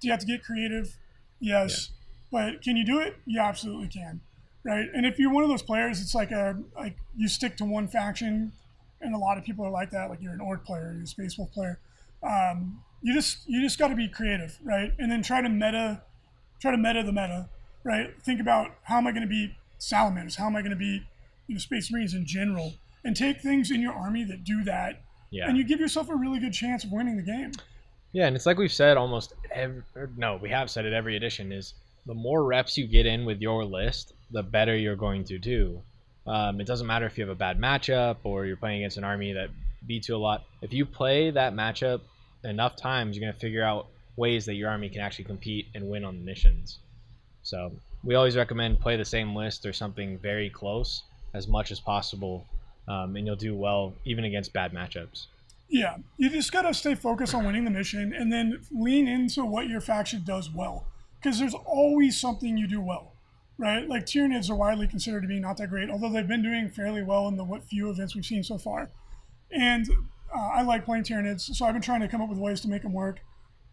Do 0.00 0.08
you 0.08 0.12
have 0.12 0.20
to 0.20 0.26
get 0.26 0.42
creative? 0.42 0.96
Yes. 1.40 1.90
But 2.32 2.62
can 2.62 2.76
you 2.76 2.84
do 2.84 3.00
it? 3.00 3.16
You 3.24 3.40
absolutely 3.40 3.88
can. 3.88 4.20
Right. 4.64 4.86
And 4.92 5.06
if 5.06 5.18
you're 5.18 5.32
one 5.32 5.44
of 5.44 5.48
those 5.48 5.62
players, 5.62 6.00
it's 6.00 6.14
like 6.14 6.32
a 6.32 6.58
like 6.74 6.96
you 7.16 7.28
stick 7.28 7.56
to 7.58 7.64
one 7.64 7.86
faction, 7.86 8.52
and 9.00 9.14
a 9.14 9.18
lot 9.18 9.38
of 9.38 9.44
people 9.44 9.64
are 9.64 9.70
like 9.70 9.90
that. 9.90 10.10
Like 10.10 10.20
you're 10.20 10.32
an 10.32 10.40
orc 10.40 10.64
player, 10.64 10.92
you're 10.92 11.04
a 11.04 11.06
space 11.06 11.38
wolf 11.38 11.52
player. 11.52 11.78
Um, 12.22 12.82
you 13.02 13.14
just 13.14 13.38
you 13.46 13.62
just 13.62 13.78
got 13.78 13.88
to 13.88 13.94
be 13.94 14.08
creative, 14.08 14.58
right? 14.64 14.92
And 14.98 15.10
then 15.10 15.22
try 15.22 15.40
to 15.40 15.48
meta, 15.48 16.02
try 16.60 16.72
to 16.72 16.76
meta 16.76 17.04
the 17.04 17.12
meta, 17.12 17.48
right? 17.86 18.10
Think 18.24 18.40
about 18.40 18.72
how 18.82 18.98
am 18.98 19.06
I 19.06 19.12
going 19.12 19.22
to 19.22 19.28
be 19.28 19.56
salamanders? 19.78 20.36
How 20.36 20.46
am 20.46 20.56
I 20.56 20.60
going 20.60 20.70
to 20.70 20.76
be 20.76 21.02
you 21.46 21.54
know 21.54 21.58
space 21.58 21.90
marines 21.90 22.12
in 22.12 22.26
general? 22.26 22.74
And 23.04 23.14
take 23.16 23.40
things 23.40 23.70
in 23.70 23.80
your 23.80 23.92
army 23.92 24.24
that 24.24 24.42
do 24.42 24.64
that, 24.64 25.00
Yeah. 25.30 25.48
and 25.48 25.56
you 25.56 25.62
give 25.62 25.78
yourself 25.78 26.08
a 26.10 26.16
really 26.16 26.40
good 26.40 26.52
chance 26.52 26.82
of 26.82 26.90
winning 26.90 27.16
the 27.16 27.22
game. 27.22 27.52
Yeah, 28.10 28.26
and 28.26 28.34
it's 28.34 28.46
like 28.46 28.58
we've 28.58 28.72
said 28.72 28.96
almost 28.96 29.32
every, 29.52 29.82
no, 30.16 30.38
we 30.42 30.50
have 30.50 30.68
said 30.70 30.84
it 30.86 30.92
every 30.92 31.16
edition 31.16 31.52
is 31.52 31.74
the 32.06 32.14
more 32.14 32.42
reps 32.44 32.76
you 32.76 32.88
get 32.88 33.06
in 33.06 33.24
with 33.24 33.40
your 33.40 33.64
list, 33.64 34.12
the 34.32 34.42
better 34.42 34.76
you're 34.76 34.96
going 34.96 35.22
to 35.24 35.38
do. 35.38 35.80
Um, 36.26 36.60
it 36.60 36.66
doesn't 36.66 36.86
matter 36.88 37.06
if 37.06 37.16
you 37.16 37.22
have 37.22 37.30
a 37.30 37.38
bad 37.38 37.60
matchup 37.60 38.16
or 38.24 38.44
you're 38.46 38.56
playing 38.56 38.78
against 38.80 38.96
an 38.96 39.04
army 39.04 39.32
that 39.34 39.50
beats 39.86 40.08
you 40.08 40.16
a 40.16 40.18
lot. 40.18 40.44
If 40.60 40.72
you 40.72 40.84
play 40.84 41.30
that 41.30 41.52
matchup 41.54 42.00
enough 42.42 42.74
times, 42.74 43.16
you're 43.16 43.24
going 43.24 43.34
to 43.34 43.38
figure 43.38 43.62
out 43.62 43.86
ways 44.16 44.46
that 44.46 44.54
your 44.54 44.68
army 44.70 44.88
can 44.88 45.00
actually 45.00 45.26
compete 45.26 45.66
and 45.76 45.88
win 45.88 46.04
on 46.04 46.18
the 46.18 46.24
missions. 46.24 46.78
So 47.46 47.70
we 48.02 48.16
always 48.16 48.36
recommend 48.36 48.80
play 48.80 48.96
the 48.96 49.04
same 49.04 49.32
list 49.32 49.64
or 49.66 49.72
something 49.72 50.18
very 50.18 50.50
close 50.50 51.04
as 51.32 51.46
much 51.46 51.70
as 51.70 51.78
possible, 51.78 52.44
um, 52.88 53.14
and 53.14 53.24
you'll 53.24 53.36
do 53.36 53.54
well 53.54 53.94
even 54.04 54.24
against 54.24 54.52
bad 54.52 54.72
matchups. 54.72 55.26
Yeah, 55.68 55.98
you 56.16 56.28
just 56.28 56.50
gotta 56.50 56.74
stay 56.74 56.96
focused 56.96 57.36
on 57.36 57.46
winning 57.46 57.64
the 57.64 57.70
mission, 57.70 58.12
and 58.12 58.32
then 58.32 58.60
lean 58.72 59.06
into 59.06 59.44
what 59.44 59.68
your 59.68 59.80
faction 59.80 60.24
does 60.24 60.50
well, 60.50 60.86
because 61.22 61.38
there's 61.38 61.54
always 61.54 62.20
something 62.20 62.56
you 62.56 62.66
do 62.66 62.80
well, 62.80 63.12
right? 63.58 63.88
Like 63.88 64.06
Tyranids 64.06 64.50
are 64.50 64.56
widely 64.56 64.88
considered 64.88 65.22
to 65.22 65.28
be 65.28 65.38
not 65.38 65.56
that 65.58 65.70
great, 65.70 65.88
although 65.88 66.10
they've 66.10 66.26
been 66.26 66.42
doing 66.42 66.68
fairly 66.68 67.04
well 67.04 67.28
in 67.28 67.36
the 67.36 67.44
what 67.44 67.62
few 67.62 67.90
events 67.90 68.16
we've 68.16 68.26
seen 68.26 68.42
so 68.42 68.58
far. 68.58 68.90
And 69.52 69.88
uh, 70.34 70.48
I 70.52 70.62
like 70.62 70.84
playing 70.84 71.04
Tyranids, 71.04 71.42
so 71.42 71.64
I've 71.64 71.74
been 71.74 71.82
trying 71.82 72.00
to 72.00 72.08
come 72.08 72.20
up 72.20 72.28
with 72.28 72.38
ways 72.38 72.60
to 72.62 72.68
make 72.68 72.82
them 72.82 72.92
work. 72.92 73.20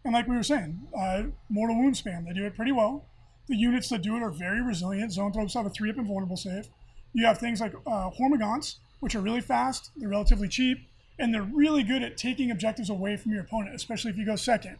And 0.04 0.14
like 0.14 0.28
we 0.28 0.36
were 0.36 0.44
saying, 0.44 0.86
uh, 0.96 1.24
Mortal 1.48 1.76
Wound 1.76 1.96
spam, 1.96 2.26
they 2.26 2.34
do 2.34 2.44
it 2.44 2.54
pretty 2.54 2.70
well. 2.70 3.06
The 3.48 3.56
units 3.56 3.88
that 3.90 4.02
do 4.02 4.16
it 4.16 4.22
are 4.22 4.30
very 4.30 4.62
resilient. 4.62 5.12
Zoanthropes 5.12 5.54
have 5.54 5.66
a 5.66 5.70
three 5.70 5.90
up 5.90 5.98
invulnerable 5.98 6.36
save. 6.36 6.68
You 7.12 7.26
have 7.26 7.38
things 7.38 7.60
like 7.60 7.74
uh, 7.86 8.10
Hormagaunts, 8.10 8.76
which 9.00 9.14
are 9.14 9.20
really 9.20 9.40
fast, 9.40 9.90
they're 9.96 10.08
relatively 10.08 10.48
cheap, 10.48 10.78
and 11.18 11.32
they're 11.32 11.42
really 11.42 11.82
good 11.82 12.02
at 12.02 12.16
taking 12.16 12.50
objectives 12.50 12.90
away 12.90 13.16
from 13.16 13.32
your 13.32 13.42
opponent, 13.42 13.74
especially 13.74 14.10
if 14.10 14.16
you 14.16 14.26
go 14.26 14.36
second, 14.36 14.78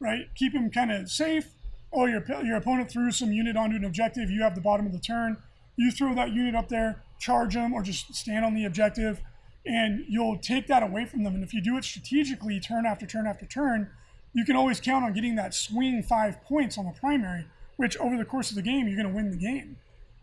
right? 0.00 0.26
Keep 0.34 0.54
them 0.54 0.70
kind 0.70 0.90
of 0.90 1.10
safe. 1.10 1.50
Oh, 1.92 2.06
your, 2.06 2.24
your 2.44 2.56
opponent 2.56 2.90
threw 2.90 3.10
some 3.12 3.32
unit 3.32 3.56
onto 3.56 3.76
an 3.76 3.84
objective, 3.84 4.30
you 4.30 4.42
have 4.42 4.54
the 4.54 4.60
bottom 4.60 4.86
of 4.86 4.92
the 4.92 4.98
turn. 4.98 5.36
You 5.76 5.92
throw 5.92 6.14
that 6.14 6.32
unit 6.32 6.56
up 6.56 6.68
there, 6.68 7.02
charge 7.20 7.54
them, 7.54 7.72
or 7.72 7.82
just 7.82 8.14
stand 8.14 8.44
on 8.44 8.54
the 8.54 8.64
objective, 8.64 9.20
and 9.64 10.04
you'll 10.08 10.38
take 10.38 10.66
that 10.66 10.82
away 10.82 11.04
from 11.04 11.22
them. 11.22 11.34
And 11.34 11.44
if 11.44 11.54
you 11.54 11.60
do 11.60 11.76
it 11.76 11.84
strategically, 11.84 12.58
turn 12.58 12.84
after 12.84 13.06
turn 13.06 13.26
after 13.26 13.46
turn, 13.46 13.90
you 14.32 14.44
can 14.44 14.56
always 14.56 14.80
count 14.80 15.04
on 15.04 15.12
getting 15.12 15.36
that 15.36 15.54
swing 15.54 16.02
five 16.02 16.42
points 16.42 16.78
on 16.78 16.86
the 16.86 16.92
primary, 16.92 17.46
which 17.78 17.96
over 17.98 18.16
the 18.16 18.24
course 18.24 18.50
of 18.50 18.56
the 18.56 18.62
game, 18.62 18.86
you're 18.86 18.96
going 18.96 19.08
to 19.08 19.14
win 19.14 19.30
the 19.30 19.36
game, 19.36 19.76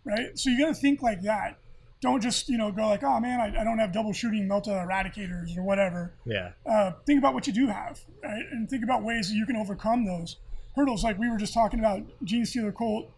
right? 0.04 0.38
So 0.38 0.50
you 0.50 0.60
got 0.60 0.68
to 0.68 0.74
think 0.76 1.02
like 1.02 1.22
that. 1.24 1.58
Don't 2.02 2.22
just 2.22 2.50
you 2.50 2.58
know 2.58 2.72
go 2.72 2.88
like, 2.88 3.04
oh 3.04 3.20
man, 3.20 3.40
I, 3.40 3.62
I 3.62 3.64
don't 3.64 3.80
have 3.80 3.92
double 3.92 4.14
shooting 4.14 4.48
Melta 4.48 4.68
eradicators 4.68 5.58
or 5.58 5.64
whatever. 5.64 6.14
Yeah. 6.26 6.52
Uh, 6.66 6.92
think 7.06 7.18
about 7.18 7.34
what 7.34 7.48
you 7.48 7.54
do 7.54 7.68
have, 7.68 8.00
right? 8.24 8.44
And 8.52 8.70
think 8.70 8.84
about 8.84 9.04
ways 9.04 9.30
that 9.30 9.36
you 9.36 9.46
can 9.46 9.56
overcome 9.56 10.06
those 10.06 10.36
hurdles. 10.76 11.04
Like 11.04 11.18
we 11.18 11.30
were 11.30 11.38
just 11.38 11.54
talking 11.54 11.80
about 11.80 12.04
Genestealer 12.24 12.76
Cult 12.76 13.10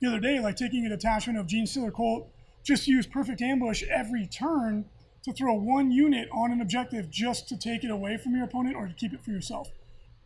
the 0.00 0.08
other 0.08 0.20
day, 0.20 0.38
like 0.38 0.56
taking 0.56 0.86
a 0.86 0.88
detachment 0.88 1.38
of 1.38 1.46
Genestealer 1.46 1.92
Cult, 1.92 2.28
just 2.62 2.86
use 2.86 3.06
perfect 3.06 3.40
ambush 3.40 3.82
every 3.90 4.26
turn 4.26 4.84
to 5.24 5.32
throw 5.32 5.54
one 5.54 5.90
unit 5.90 6.28
on 6.30 6.52
an 6.52 6.60
objective 6.60 7.10
just 7.10 7.48
to 7.48 7.56
take 7.56 7.82
it 7.82 7.90
away 7.90 8.16
from 8.16 8.36
your 8.36 8.44
opponent 8.44 8.76
or 8.76 8.86
to 8.86 8.94
keep 8.94 9.12
it 9.12 9.20
for 9.20 9.30
yourself. 9.30 9.68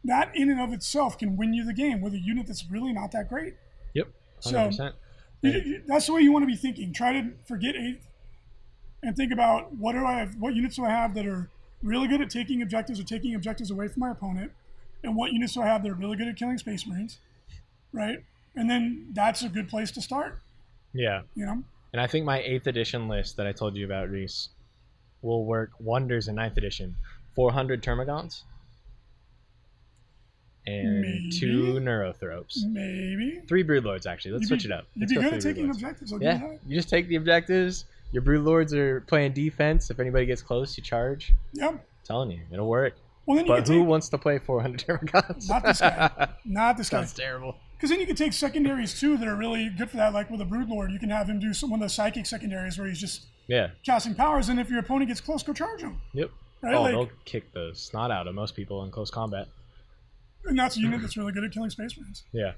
That 0.04 0.34
in 0.34 0.50
and 0.50 0.60
of 0.60 0.72
itself 0.72 1.16
can 1.18 1.36
win 1.36 1.54
you 1.54 1.64
the 1.64 1.72
game 1.72 2.00
with 2.00 2.12
a 2.14 2.18
unit 2.18 2.46
that's 2.46 2.68
really 2.70 2.92
not 2.92 3.12
that 3.12 3.28
great. 3.28 3.54
Yep. 3.94 4.08
So- 4.40 4.50
100%. 4.68 4.94
You- 5.42 5.50
you- 5.52 5.82
That's 5.86 6.06
the 6.06 6.12
way 6.14 6.20
you 6.22 6.32
want 6.32 6.42
to 6.44 6.46
be 6.46 6.56
thinking. 6.56 6.92
Try 6.92 7.12
to 7.20 7.32
forget 7.46 7.74
eighth 7.76 8.06
and 9.02 9.16
think 9.16 9.32
about 9.32 9.74
what 9.74 9.92
do 9.92 10.04
I 10.04 10.14
have, 10.18 10.36
what 10.36 10.54
units 10.54 10.76
do 10.76 10.84
I 10.84 10.90
have 10.90 11.14
that 11.14 11.26
are 11.26 11.50
really 11.82 12.06
good 12.08 12.20
at 12.20 12.30
taking 12.30 12.62
objectives 12.62 13.00
or 13.00 13.04
taking 13.04 13.34
objectives 13.34 13.70
away 13.70 13.88
from 13.88 14.00
my 14.00 14.10
opponent, 14.12 14.52
and 15.02 15.16
what 15.16 15.32
units 15.32 15.54
do 15.54 15.62
I 15.62 15.66
have 15.66 15.82
that 15.82 15.90
are 15.90 15.94
really 15.94 16.16
good 16.16 16.28
at 16.28 16.36
killing 16.36 16.58
Space 16.58 16.86
Marines, 16.86 17.18
right? 17.92 18.22
And 18.54 18.70
then 18.70 19.08
that's 19.12 19.42
a 19.42 19.48
good 19.48 19.68
place 19.68 19.90
to 19.92 20.00
start. 20.02 20.40
yeah. 20.92 21.22
You 21.34 21.46
know, 21.46 21.64
And 21.92 22.00
I 22.00 22.06
think 22.06 22.24
my 22.24 22.40
eighth 22.40 22.66
edition 22.68 23.08
list 23.08 23.36
that 23.36 23.46
I 23.46 23.52
told 23.52 23.74
you 23.76 23.84
about, 23.84 24.08
Reese, 24.10 24.48
will 25.22 25.44
work 25.44 25.70
wonders 25.80 26.28
in 26.28 26.34
ninth 26.36 26.56
edition. 26.56 26.96
400 27.34 27.82
Termagants 27.82 28.42
and 30.66 31.00
Maybe. 31.00 31.30
two 31.30 31.74
Neurothropes. 31.80 32.64
maybe 32.66 33.40
Three 33.48 33.64
Broodlords, 33.64 34.06
actually. 34.06 34.32
Let's 34.32 34.42
You'd 34.42 34.48
switch 34.48 34.64
it 34.64 34.72
up. 34.72 34.84
You'd 34.94 35.08
be 35.08 35.16
good 35.16 35.34
at 35.34 35.40
taking 35.40 35.68
objectives. 35.70 36.12
I'll 36.12 36.22
Yeah, 36.22 36.52
you 36.66 36.76
just 36.76 36.88
take 36.88 37.08
the 37.08 37.16
objectives. 37.16 37.84
Your 38.12 38.22
Broodlords 38.22 38.72
are 38.74 39.00
playing 39.02 39.32
defense. 39.32 39.90
If 39.90 39.98
anybody 39.98 40.26
gets 40.26 40.42
close, 40.42 40.76
you 40.76 40.82
charge. 40.84 41.32
Yep. 41.54 41.84
telling 42.04 42.30
you, 42.30 42.40
it'll 42.52 42.68
work. 42.68 42.94
Well, 43.26 43.36
then 43.36 43.46
you 43.46 43.52
But 43.52 43.66
who 43.68 43.78
take 43.80 43.86
wants 43.88 44.08
to 44.10 44.18
play 44.18 44.38
400 44.38 44.80
Termagants? 44.80 45.48
not 45.48 45.62
this 45.64 45.80
guy, 45.80 46.28
not 46.44 46.76
this 46.76 46.88
guy. 46.90 46.98
Sounds 46.98 47.14
terrible. 47.14 47.56
Because 47.76 47.90
then 47.90 48.00
you 48.00 48.06
can 48.06 48.16
take 48.16 48.32
secondaries 48.32 48.98
too 48.98 49.16
that 49.16 49.26
are 49.28 49.36
really 49.36 49.68
good 49.70 49.90
for 49.90 49.96
that. 49.96 50.12
Like 50.12 50.28
with 50.30 50.40
a 50.40 50.44
Broodlord, 50.44 50.92
you 50.92 50.98
can 50.98 51.10
have 51.10 51.28
him 51.28 51.38
do 51.40 51.52
some 51.54 51.70
one 51.70 51.80
of 51.80 51.86
the 51.86 51.88
psychic 51.94 52.26
secondaries 52.26 52.78
where 52.78 52.86
he's 52.88 53.00
just 53.00 53.22
Yeah. 53.48 53.70
casting 53.84 54.14
powers, 54.14 54.48
and 54.48 54.58
if 54.60 54.68
your 54.70 54.78
opponent 54.80 55.08
gets 55.08 55.20
close, 55.20 55.42
go 55.42 55.52
charge 55.52 55.80
him. 55.80 56.00
Yep. 56.12 56.30
Right? 56.62 56.74
Oh, 56.74 56.82
Like- 56.82 56.92
they'll 56.92 57.10
kick 57.24 57.52
the 57.52 57.70
snot 57.74 58.10
out 58.12 58.26
of 58.28 58.34
most 58.34 58.54
people 58.56 58.84
in 58.84 58.90
close 58.90 59.10
combat. 59.10 59.48
And 60.44 60.58
that's 60.58 60.76
a 60.76 60.80
unit 60.80 61.00
that's 61.00 61.16
really 61.16 61.32
good 61.32 61.44
at 61.44 61.52
killing 61.52 61.70
space 61.70 61.96
marines. 61.96 62.24
Yeah. 62.32 62.52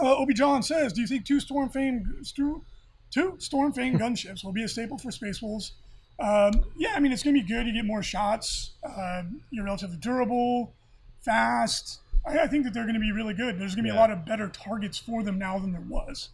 Uh, 0.00 0.16
Obi 0.16 0.34
John 0.34 0.62
says, 0.62 0.92
"Do 0.92 1.00
you 1.00 1.06
think 1.06 1.24
two 1.24 1.38
Stormfang 1.38 2.04
two, 2.34 2.64
two 3.10 3.32
Stormfang 3.38 3.98
gunships 4.00 4.44
will 4.44 4.52
be 4.52 4.64
a 4.64 4.68
staple 4.68 4.98
for 4.98 5.10
Space 5.10 5.40
Wolves?" 5.40 5.72
Um, 6.18 6.64
yeah, 6.76 6.94
I 6.94 7.00
mean 7.00 7.12
it's 7.12 7.22
going 7.22 7.36
to 7.36 7.42
be 7.42 7.46
good. 7.46 7.66
You 7.66 7.74
get 7.74 7.84
more 7.84 8.02
shots. 8.02 8.72
Uh, 8.82 9.24
you're 9.50 9.64
relatively 9.64 9.96
durable, 9.96 10.72
fast. 11.20 12.00
I, 12.26 12.40
I 12.40 12.46
think 12.46 12.64
that 12.64 12.72
they're 12.72 12.84
going 12.84 12.94
to 12.94 13.00
be 13.00 13.12
really 13.12 13.34
good. 13.34 13.58
There's 13.58 13.74
going 13.74 13.84
to 13.84 13.90
be 13.92 13.96
a 13.96 13.98
lot 13.98 14.10
of 14.10 14.24
better 14.24 14.48
targets 14.48 14.98
for 14.98 15.22
them 15.22 15.38
now 15.38 15.58
than 15.58 15.72
there 15.72 15.84
was. 15.88 16.30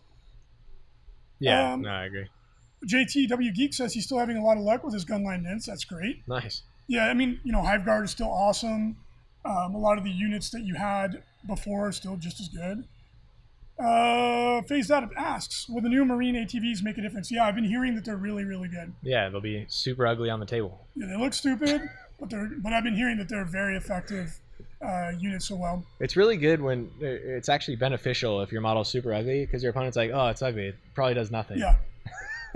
Yeah. 1.38 1.72
Um, 1.72 1.82
no, 1.82 1.90
I 1.90 2.04
agree. 2.04 2.28
JTW 2.86 3.54
Geek 3.54 3.74
says 3.74 3.92
he's 3.92 4.04
still 4.04 4.18
having 4.18 4.36
a 4.36 4.44
lot 4.44 4.56
of 4.56 4.62
luck 4.62 4.84
with 4.84 4.94
his 4.94 5.04
gunline 5.04 5.42
nids. 5.42 5.66
That's 5.66 5.84
great. 5.84 6.22
Nice. 6.26 6.62
Yeah, 6.86 7.06
I 7.06 7.14
mean, 7.14 7.40
you 7.44 7.52
know, 7.52 7.62
Hive 7.62 7.84
Guard 7.84 8.04
is 8.04 8.10
still 8.10 8.30
awesome. 8.30 8.96
Um, 9.44 9.74
a 9.74 9.78
lot 9.78 9.98
of 9.98 10.04
the 10.04 10.10
units 10.10 10.50
that 10.50 10.62
you 10.62 10.74
had 10.74 11.22
before 11.46 11.88
are 11.88 11.92
still 11.92 12.16
just 12.16 12.40
as 12.40 12.48
good. 12.48 12.84
Uh, 13.78 14.60
Phased 14.62 14.90
Out 14.90 15.08
asks, 15.16 15.66
will 15.68 15.80
the 15.80 15.88
new 15.88 16.04
Marine 16.04 16.34
ATVs 16.34 16.82
make 16.82 16.98
a 16.98 17.00
difference? 17.00 17.30
Yeah, 17.32 17.46
I've 17.46 17.54
been 17.54 17.64
hearing 17.64 17.94
that 17.94 18.04
they're 18.04 18.16
really, 18.16 18.44
really 18.44 18.68
good. 18.68 18.92
Yeah, 19.02 19.30
they'll 19.30 19.40
be 19.40 19.64
super 19.68 20.06
ugly 20.06 20.28
on 20.28 20.38
the 20.38 20.44
table. 20.46 20.86
Yeah, 20.94 21.06
they 21.06 21.16
look 21.16 21.32
stupid, 21.32 21.88
but 22.18 22.28
they're. 22.28 22.50
But 22.58 22.74
I've 22.74 22.84
been 22.84 22.94
hearing 22.96 23.16
that 23.18 23.30
they're 23.30 23.46
very 23.46 23.78
effective 23.78 24.38
uh, 24.86 25.12
units. 25.18 25.48
So 25.48 25.56
well, 25.56 25.82
It's 25.98 26.14
really 26.14 26.36
good 26.36 26.60
when 26.60 26.90
it's 27.00 27.48
actually 27.48 27.76
beneficial 27.76 28.42
if 28.42 28.52
your 28.52 28.60
model's 28.60 28.90
super 28.90 29.14
ugly 29.14 29.46
because 29.46 29.62
your 29.62 29.70
opponent's 29.70 29.96
like, 29.96 30.10
oh, 30.12 30.26
it's 30.26 30.42
ugly. 30.42 30.66
It 30.66 30.76
probably 30.94 31.14
does 31.14 31.30
nothing. 31.30 31.58
yeah, 31.58 31.76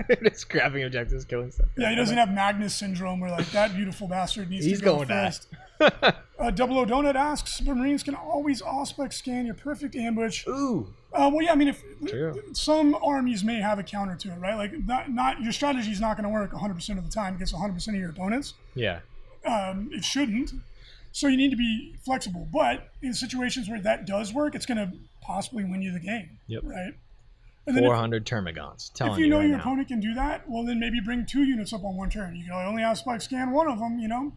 it's 0.09 0.43
grabbing 0.43 0.83
objectives, 0.83 1.25
killing 1.25 1.51
stuff. 1.51 1.67
yeah. 1.77 1.89
He 1.89 1.95
doesn't 1.95 2.17
have 2.17 2.31
Magnus 2.31 2.73
syndrome 2.75 3.19
where 3.19 3.31
like 3.31 3.49
that 3.51 3.75
beautiful 3.75 4.07
bastard 4.07 4.49
needs 4.49 4.65
He's 4.65 4.79
to 4.79 4.85
go 4.85 4.95
going 4.97 5.07
first. 5.07 5.47
Uh, 6.37 6.51
Double 6.51 6.77
O 6.77 6.85
Donut 6.85 7.15
asks, 7.15 7.61
Marines 7.61 8.03
can 8.03 8.13
always 8.13 8.61
Auspex 8.61 9.13
scan 9.13 9.45
your 9.45 9.55
perfect 9.55 9.95
ambush. 9.95 10.45
Ooh. 10.47 10.93
Uh, 11.13 11.29
well, 11.33 11.41
yeah, 11.41 11.53
I 11.53 11.55
mean, 11.55 11.69
if 11.69 11.81
True. 12.07 12.41
some 12.51 12.93
armies 13.01 13.41
may 13.43 13.61
have 13.61 13.79
a 13.79 13.83
counter 13.83 14.15
to 14.15 14.31
it, 14.31 14.35
right? 14.35 14.55
Like, 14.55 14.73
not, 14.85 15.09
not 15.09 15.41
your 15.41 15.53
strategy 15.53 15.91
is 15.91 16.01
not 16.01 16.17
going 16.17 16.25
to 16.25 16.29
work 16.29 16.51
100% 16.51 16.97
of 16.97 17.05
the 17.05 17.09
time 17.11 17.35
against 17.35 17.55
100% 17.55 17.87
of 17.87 17.95
your 17.95 18.09
opponents. 18.09 18.53
Yeah. 18.73 18.99
Um, 19.45 19.89
it 19.93 20.03
shouldn't. 20.03 20.51
So 21.13 21.27
you 21.27 21.37
need 21.37 21.51
to 21.51 21.57
be 21.57 21.95
flexible. 22.03 22.47
But 22.51 22.89
in 23.01 23.13
situations 23.13 23.69
where 23.69 23.79
that 23.79 24.05
does 24.05 24.33
work, 24.33 24.55
it's 24.55 24.65
going 24.65 24.77
to 24.77 24.91
possibly 25.21 25.63
win 25.63 25.81
you 25.81 25.93
the 25.93 25.99
game. 25.99 26.31
Yep. 26.47 26.63
Right. 26.65 26.93
If, 27.67 27.75
400 27.77 28.25
Termagants. 28.25 28.93
Telling 28.93 29.13
if 29.13 29.19
you 29.19 29.27
know 29.27 29.37
right 29.39 29.47
your 29.47 29.57
now. 29.57 29.61
opponent 29.63 29.87
can 29.87 29.99
do 29.99 30.13
that, 30.13 30.47
well, 30.49 30.63
then 30.63 30.79
maybe 30.79 30.99
bring 30.99 31.25
two 31.25 31.43
units 31.43 31.73
up 31.73 31.83
on 31.83 31.95
one 31.97 32.09
turn. 32.09 32.35
You 32.35 32.43
can 32.43 32.53
only 32.53 32.83
have 32.83 32.97
spike 32.97 33.21
scan 33.21 33.51
one 33.51 33.67
of 33.67 33.79
them, 33.79 33.97
you 33.99 34.07
know, 34.07 34.31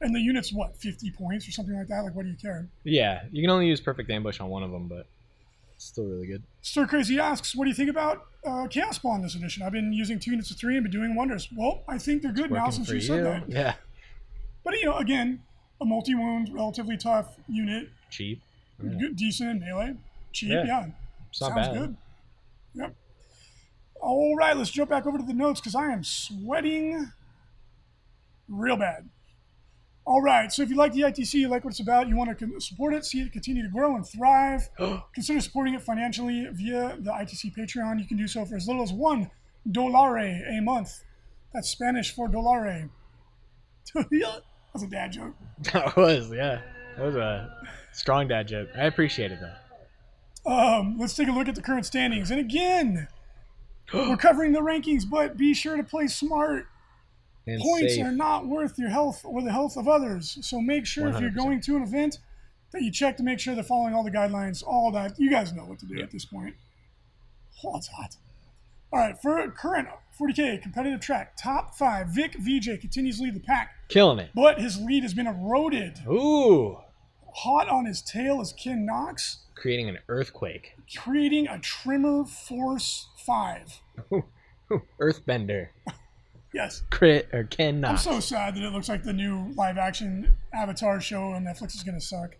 and 0.00 0.14
the 0.14 0.20
unit's 0.20 0.52
what 0.52 0.76
50 0.78 1.10
points 1.10 1.46
or 1.46 1.50
something 1.52 1.76
like 1.76 1.88
that. 1.88 2.00
Like, 2.04 2.14
what 2.14 2.22
do 2.24 2.30
you 2.30 2.36
care? 2.36 2.68
Yeah, 2.84 3.22
you 3.32 3.42
can 3.42 3.50
only 3.50 3.66
use 3.66 3.80
perfect 3.80 4.10
ambush 4.10 4.40
on 4.40 4.48
one 4.48 4.62
of 4.62 4.70
them, 4.70 4.88
but 4.88 5.06
Still 5.82 6.04
really 6.04 6.26
good. 6.26 6.42
Stir 6.60 6.86
Crazy 6.86 7.18
asks, 7.18 7.56
"What 7.56 7.64
do 7.64 7.70
you 7.70 7.74
think 7.74 7.88
about 7.88 8.26
uh, 8.44 8.66
Chaos 8.66 8.96
Spawn 8.96 9.22
this 9.22 9.34
edition? 9.34 9.62
I've 9.62 9.72
been 9.72 9.94
using 9.94 10.18
two 10.18 10.30
units 10.32 10.50
of 10.50 10.58
three 10.58 10.74
and 10.76 10.82
been 10.84 10.92
doing 10.92 11.14
wonders." 11.14 11.48
Well, 11.56 11.84
I 11.88 11.96
think 11.96 12.20
they're 12.20 12.32
good 12.34 12.50
now 12.50 12.68
since 12.68 12.90
you 12.90 13.00
said 13.00 13.24
that. 13.24 13.48
Yeah. 13.48 13.74
But 14.62 14.78
you 14.78 14.84
know, 14.84 14.98
again, 14.98 15.40
a 15.80 15.86
multi-wound, 15.86 16.50
relatively 16.52 16.98
tough 16.98 17.34
unit, 17.48 17.88
Cheap. 18.10 18.42
Yeah. 18.82 18.90
good, 18.98 19.16
decent 19.16 19.48
in 19.52 19.60
melee, 19.60 19.94
cheap. 20.32 20.50
Yeah. 20.50 20.64
Yeah, 20.66 20.86
It's 21.30 21.40
not 21.40 21.54
sounds 21.54 21.68
bad. 21.68 21.76
good. 21.78 21.96
Yep. 22.74 22.94
All 24.00 24.34
right, 24.36 24.56
let's 24.56 24.70
jump 24.70 24.90
back 24.90 25.06
over 25.06 25.18
to 25.18 25.24
the 25.24 25.34
notes 25.34 25.60
because 25.60 25.74
I 25.74 25.92
am 25.92 26.02
sweating 26.02 27.12
real 28.48 28.76
bad. 28.76 29.08
All 30.06 30.22
right, 30.22 30.50
so 30.50 30.62
if 30.62 30.70
you 30.70 30.76
like 30.76 30.92
the 30.92 31.02
ITC, 31.02 31.34
you 31.34 31.48
like 31.48 31.64
what 31.64 31.72
it's 31.72 31.80
about, 31.80 32.08
you 32.08 32.16
want 32.16 32.36
to 32.36 32.60
support 32.60 32.94
it, 32.94 33.04
see 33.04 33.20
it 33.20 33.32
continue 33.32 33.62
to 33.62 33.68
grow 33.68 33.94
and 33.94 34.06
thrive, 34.06 34.68
consider 35.14 35.40
supporting 35.40 35.74
it 35.74 35.82
financially 35.82 36.48
via 36.52 36.96
the 36.98 37.10
ITC 37.10 37.54
Patreon. 37.56 38.00
You 38.00 38.08
can 38.08 38.16
do 38.16 38.26
so 38.26 38.44
for 38.44 38.56
as 38.56 38.66
little 38.66 38.82
as 38.82 38.92
one 38.92 39.30
dolare 39.70 40.58
a 40.58 40.60
month. 40.62 41.04
That's 41.52 41.68
Spanish 41.68 42.14
for 42.14 42.28
dolare. 42.28 42.88
That's 43.94 44.84
a 44.84 44.88
dad 44.88 45.12
joke. 45.12 45.34
That 45.72 45.96
was, 45.96 46.32
yeah. 46.32 46.62
That 46.96 47.04
was 47.04 47.16
a 47.16 47.54
strong 47.92 48.28
dad 48.28 48.48
joke. 48.48 48.68
I 48.76 48.86
appreciate 48.86 49.30
it 49.30 49.38
though. 49.40 49.54
Um, 50.46 50.96
let's 50.98 51.14
take 51.14 51.28
a 51.28 51.32
look 51.32 51.48
at 51.48 51.54
the 51.54 51.62
current 51.62 51.86
standings. 51.86 52.30
And 52.30 52.40
again, 52.40 53.08
we're 53.94 54.16
covering 54.16 54.52
the 54.52 54.60
rankings, 54.60 55.02
but 55.08 55.36
be 55.36 55.54
sure 55.54 55.76
to 55.76 55.82
play 55.84 56.06
smart. 56.06 56.66
And 57.46 57.60
Points 57.60 57.94
safe. 57.96 58.04
are 58.04 58.12
not 58.12 58.46
worth 58.46 58.78
your 58.78 58.90
health 58.90 59.22
or 59.24 59.42
the 59.42 59.50
health 59.52 59.76
of 59.76 59.88
others. 59.88 60.38
So 60.42 60.60
make 60.60 60.86
sure 60.86 61.08
if 61.08 61.20
you're 61.20 61.30
going 61.30 61.60
to 61.62 61.76
an 61.76 61.82
event 61.82 62.18
that 62.72 62.82
you 62.82 62.92
check 62.92 63.16
to 63.16 63.22
make 63.22 63.40
sure 63.40 63.54
they're 63.54 63.64
following 63.64 63.94
all 63.94 64.04
the 64.04 64.10
guidelines, 64.10 64.62
all 64.64 64.92
that. 64.92 65.18
You 65.18 65.30
guys 65.30 65.52
know 65.52 65.64
what 65.64 65.78
to 65.80 65.86
do 65.86 65.96
Yeah. 65.96 66.04
at 66.04 66.10
this 66.10 66.24
point. 66.24 66.54
Oh, 67.62 67.76
it's 67.76 67.88
hot. 67.88 68.16
All 68.90 68.98
right, 69.00 69.20
for 69.20 69.46
current 69.50 69.88
40K 70.18 70.62
competitive 70.62 71.00
track, 71.00 71.36
top 71.36 71.74
five, 71.76 72.08
Vic 72.08 72.34
VJ 72.38 72.80
continues 72.80 73.18
to 73.18 73.24
lead 73.24 73.34
the 73.34 73.40
pack, 73.40 73.74
Killing 73.88 74.18
it. 74.18 74.30
but 74.34 74.58
his 74.60 74.80
lead 74.80 75.02
has 75.02 75.12
been 75.12 75.26
eroded. 75.26 75.98
Ooh. 76.08 76.78
Hot 77.34 77.68
on 77.68 77.86
his 77.86 78.02
tail 78.02 78.40
is 78.40 78.52
Ken 78.52 78.84
Knox, 78.84 79.38
Creating 79.54 79.88
an 79.88 79.98
earthquake. 80.08 80.74
creating 80.96 81.46
a 81.48 81.58
Trimmer 81.58 82.24
Force 82.24 83.08
5. 83.24 83.80
Earthbender. 85.00 85.68
Yes. 86.52 86.82
Crit 86.90 87.28
or 87.32 87.44
Ken 87.44 87.84
I'm 87.84 87.96
so 87.96 88.18
sad 88.18 88.56
that 88.56 88.64
it 88.64 88.72
looks 88.72 88.88
like 88.88 89.04
the 89.04 89.12
new 89.12 89.52
live 89.54 89.78
action 89.78 90.34
Avatar 90.52 91.00
show 91.00 91.22
on 91.30 91.44
Netflix 91.44 91.76
is 91.76 91.84
going 91.84 91.94
to 91.94 92.04
suck. 92.04 92.34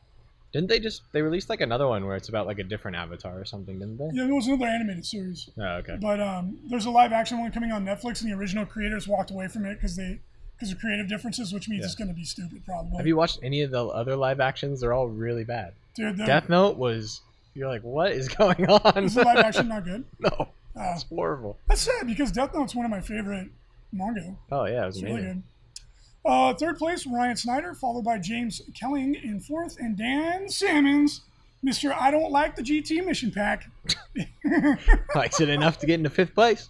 Didn't 0.52 0.68
they 0.68 0.80
just 0.80 1.02
they 1.12 1.22
released 1.22 1.48
like 1.48 1.60
another 1.60 1.86
one 1.86 2.04
where 2.04 2.16
it's 2.16 2.28
about 2.28 2.48
like 2.48 2.58
a 2.58 2.64
different 2.64 2.96
avatar 2.96 3.38
or 3.40 3.44
something, 3.44 3.78
didn't 3.78 3.98
they? 3.98 4.08
Yeah, 4.12 4.24
there 4.24 4.34
was 4.34 4.48
another 4.48 4.66
animated 4.66 5.06
series. 5.06 5.48
Oh, 5.56 5.62
okay. 5.76 5.96
But 6.00 6.18
um, 6.20 6.58
there's 6.68 6.86
a 6.86 6.90
live 6.90 7.12
action 7.12 7.38
one 7.38 7.52
coming 7.52 7.70
on 7.70 7.84
Netflix, 7.84 8.20
and 8.22 8.32
the 8.32 8.36
original 8.36 8.66
creators 8.66 9.06
walked 9.06 9.30
away 9.30 9.46
from 9.46 9.64
it 9.64 9.74
because 9.74 9.94
they 9.94 10.18
because 10.60 10.72
of 10.72 10.78
creative 10.78 11.08
differences, 11.08 11.52
which 11.54 11.68
means 11.68 11.80
Yeah. 11.80 11.86
it's 11.86 11.94
going 11.94 12.08
to 12.08 12.14
be 12.14 12.24
stupid, 12.24 12.62
probably. 12.66 12.98
Have 12.98 13.06
you 13.06 13.16
watched 13.16 13.38
any 13.42 13.62
of 13.62 13.70
the 13.70 13.82
other 13.86 14.14
live 14.14 14.38
actions? 14.40 14.80
They're 14.80 14.92
all 14.92 15.08
really 15.08 15.42
bad. 15.44 15.72
Dude, 15.94 16.18
Death 16.18 16.48
Note 16.50 16.76
was 16.76 17.22
you're 17.54 17.68
like, 17.68 17.82
what 17.82 18.12
is 18.12 18.28
going 18.36 18.68
on? 18.68 19.04
is 19.04 19.14
the 19.14 19.22
live 19.24 19.38
action 19.38 19.68
not 19.68 19.84
good? 19.84 20.04
no. 20.20 20.30
Oh, 20.76 20.92
It's 20.92 21.02
horrible. 21.04 21.58
that's 21.66 21.80
sad 21.80 22.06
because 22.06 22.30
Death 22.30 22.54
Note's 22.54 22.74
one 22.74 22.84
of 22.84 22.90
my 22.90 23.00
favorite 23.00 23.48
manga. 23.92 24.36
Oh 24.52 24.66
yeah, 24.66 24.84
it 24.84 24.86
was 24.86 24.96
It's 24.98 25.04
really 25.04 25.22
good. 25.22 25.42
Uh, 26.24 26.52
third 26.54 26.76
place, 26.78 27.06
Ryan 27.06 27.34
Snyder, 27.36 27.74
followed 27.74 28.04
by 28.04 28.18
James 28.18 28.60
Kelling 28.74 29.14
in 29.24 29.40
fourth, 29.40 29.78
and 29.80 29.96
Dan 29.96 30.48
Simmons, 30.50 31.22
Mister 31.62 31.92
I 31.94 32.10
don't 32.10 32.30
like 32.30 32.54
the 32.56 32.62
GT 32.62 33.04
mission 33.04 33.30
pack, 33.32 33.64
Likes 35.14 35.40
it 35.40 35.48
enough 35.48 35.78
to 35.78 35.86
get 35.86 35.94
into 35.94 36.10
fifth 36.10 36.34
place. 36.34 36.68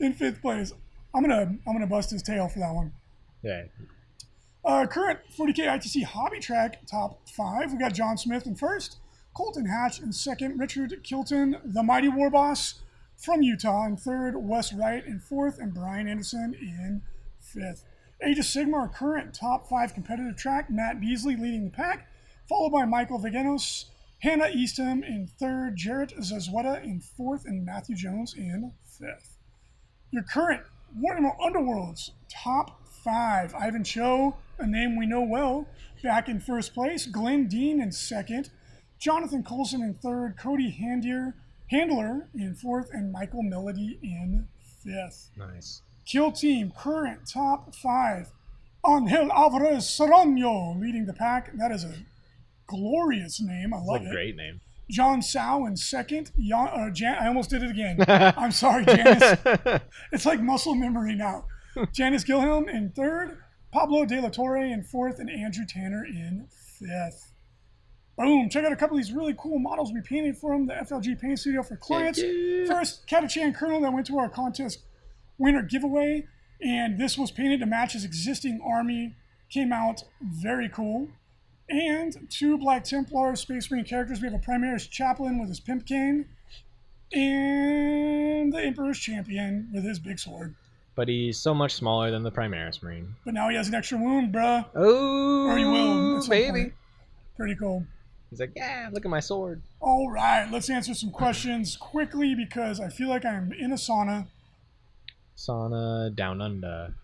in 0.00 0.12
fifth 0.14 0.40
place. 0.42 0.72
I'm 1.14 1.22
gonna 1.22 1.56
I'm 1.66 1.72
gonna 1.72 1.86
bust 1.86 2.10
his 2.10 2.22
tail 2.22 2.48
for 2.48 2.58
that 2.58 2.74
one. 2.74 2.92
Yeah. 3.42 3.64
Uh, 4.64 4.86
current 4.86 5.20
40k 5.38 5.66
ITC 5.66 6.04
hobby 6.04 6.40
track 6.40 6.86
top 6.86 7.28
five. 7.28 7.72
We 7.72 7.78
got 7.78 7.92
John 7.92 8.16
Smith 8.16 8.46
in 8.46 8.54
first, 8.54 8.96
Colton 9.34 9.66
Hatch 9.66 10.00
in 10.00 10.12
second, 10.12 10.58
Richard 10.58 11.02
Kilton, 11.04 11.56
the 11.64 11.82
mighty 11.82 12.08
war 12.08 12.30
boss 12.30 12.80
from 13.16 13.42
Utah 13.42 13.86
in 13.86 13.96
third, 13.96 14.34
Wes 14.36 14.72
Wright 14.72 15.04
in 15.04 15.20
fourth, 15.20 15.58
and 15.58 15.74
Brian 15.74 16.08
Anderson 16.08 16.54
in 16.54 17.02
fifth. 17.40 17.84
Age 18.22 18.38
of 18.38 18.44
Sigmar, 18.44 18.74
our 18.80 18.88
current 18.88 19.34
top 19.34 19.68
five 19.68 19.92
competitive 19.92 20.36
track. 20.36 20.70
Matt 20.70 21.00
Beasley 21.00 21.36
leading 21.36 21.64
the 21.64 21.70
pack, 21.70 22.08
followed 22.48 22.70
by 22.70 22.84
Michael 22.86 23.20
Vigenos, 23.20 23.84
Hannah 24.20 24.48
Eastham 24.48 25.02
in 25.04 25.26
third, 25.26 25.76
Jarrett 25.76 26.14
Zazweta 26.18 26.82
in 26.82 27.00
fourth, 27.00 27.44
and 27.44 27.64
Matthew 27.66 27.96
Jones 27.96 28.34
in 28.34 28.72
fifth. 28.84 29.36
Your 30.10 30.22
current 30.22 30.62
Warhammer 30.98 31.36
Underworlds 31.40 32.10
top 32.30 32.80
five. 32.88 33.54
Ivan 33.54 33.84
Cho, 33.84 34.36
a 34.58 34.66
name 34.66 34.96
we 34.96 35.06
know 35.06 35.22
well, 35.22 35.66
back 36.02 36.28
in 36.28 36.40
first 36.40 36.72
place. 36.74 37.06
Glenn 37.06 37.48
Dean 37.48 37.80
in 37.80 37.90
second. 37.92 38.50
Jonathan 38.98 39.42
Colson 39.42 39.82
in 39.82 39.94
third. 39.94 40.36
Cody 40.38 40.70
Handier, 40.70 41.34
Handler 41.70 42.28
in 42.34 42.54
fourth. 42.54 42.90
And 42.92 43.10
Michael 43.10 43.42
Melody 43.42 43.98
in 44.02 44.46
fifth. 44.84 45.30
Nice. 45.36 45.82
Kill 46.06 46.30
Team, 46.30 46.72
current 46.76 47.28
top 47.28 47.74
five. 47.74 48.30
Angel 48.86 49.32
Alvarez 49.32 49.88
Serrano 49.88 50.74
leading 50.78 51.06
the 51.06 51.14
pack. 51.14 51.56
That 51.56 51.72
is 51.72 51.84
a 51.84 51.94
glorious 52.66 53.40
name. 53.40 53.72
I 53.74 53.78
love 53.78 54.02
a 54.02 54.06
it. 54.06 54.10
great 54.12 54.36
name. 54.36 54.60
John 54.90 55.22
Sow 55.22 55.66
in 55.66 55.76
second. 55.76 56.32
Jan, 56.38 56.68
uh, 56.68 56.90
Jan, 56.90 57.16
I 57.20 57.28
almost 57.28 57.50
did 57.50 57.62
it 57.62 57.70
again. 57.70 57.96
I'm 58.08 58.52
sorry, 58.52 58.84
Janice. 58.84 59.38
It's 60.12 60.26
like 60.26 60.40
muscle 60.40 60.74
memory 60.74 61.14
now. 61.14 61.46
Janice 61.92 62.24
Gilhelm 62.24 62.68
in 62.68 62.90
third, 62.90 63.38
Pablo 63.72 64.04
De 64.04 64.20
La 64.20 64.28
Torre 64.28 64.58
in 64.58 64.82
fourth, 64.82 65.18
and 65.18 65.30
Andrew 65.30 65.64
Tanner 65.68 66.04
in 66.04 66.46
fifth. 66.50 67.32
Boom! 68.16 68.48
Check 68.48 68.64
out 68.64 68.72
a 68.72 68.76
couple 68.76 68.96
of 68.96 69.02
these 69.02 69.12
really 69.12 69.34
cool 69.36 69.58
models 69.58 69.92
we 69.92 70.00
painted 70.00 70.36
for 70.36 70.54
him, 70.54 70.66
the 70.66 70.74
FLG 70.74 71.20
Paint 71.20 71.40
Studio 71.40 71.64
for 71.64 71.76
clients. 71.76 72.20
First, 72.20 73.08
Catachan 73.08 73.56
Colonel 73.56 73.80
that 73.80 73.92
went 73.92 74.06
to 74.06 74.18
our 74.18 74.28
contest 74.28 74.84
winner 75.36 75.62
giveaway, 75.62 76.26
and 76.60 76.98
this 76.98 77.18
was 77.18 77.32
painted 77.32 77.58
to 77.60 77.66
match 77.66 77.94
his 77.94 78.04
existing 78.04 78.60
army. 78.64 79.16
Came 79.50 79.72
out 79.72 80.04
very 80.20 80.68
cool. 80.68 81.08
And 81.68 82.28
two 82.30 82.58
Black 82.58 82.84
Templar 82.84 83.34
Space 83.36 83.70
Marine 83.70 83.84
characters. 83.84 84.20
We 84.20 84.28
have 84.30 84.34
a 84.34 84.44
Primaris 84.44 84.88
Chaplain 84.88 85.38
with 85.40 85.48
his 85.48 85.60
pimp 85.60 85.86
cane, 85.86 86.26
and 87.12 88.52
the 88.52 88.60
Emperor's 88.60 88.98
Champion 88.98 89.68
with 89.72 89.84
his 89.84 89.98
big 89.98 90.18
sword. 90.18 90.54
but 90.96 91.08
he's 91.08 91.38
so 91.38 91.54
much 91.54 91.72
smaller 91.74 92.10
than 92.10 92.22
the 92.22 92.30
Primaris 92.30 92.82
Marine. 92.82 93.14
But 93.24 93.34
now 93.34 93.48
he 93.48 93.56
has 93.56 93.68
an 93.68 93.74
extra 93.74 93.98
wound, 93.98 94.32
bruh. 94.32 94.64
Oh, 94.74 95.46
Or 95.48 95.56
he 95.58 95.64
will. 95.64 96.26
baby. 96.28 96.60
point. 96.60 96.72
Pretty 97.36 97.54
cool. 97.56 97.84
He's 98.30 98.40
like, 98.40 98.52
yeah, 98.54 98.88
look 98.92 99.04
at 99.04 99.10
my 99.10 99.20
sword. 99.20 99.62
All 99.80 100.10
right, 100.10 100.48
let's 100.52 100.68
answer 100.70 100.92
some 100.94 101.10
questions 101.10 101.76
quickly 101.76 102.34
because 102.34 102.78
I 102.80 102.88
feel 102.90 103.08
like 103.08 103.24
I'm 103.24 103.52
in 103.52 103.72
a 103.72 103.76
sauna, 103.76 104.26
Sauna 105.36 106.14
down 106.14 106.40
under. 106.40 106.94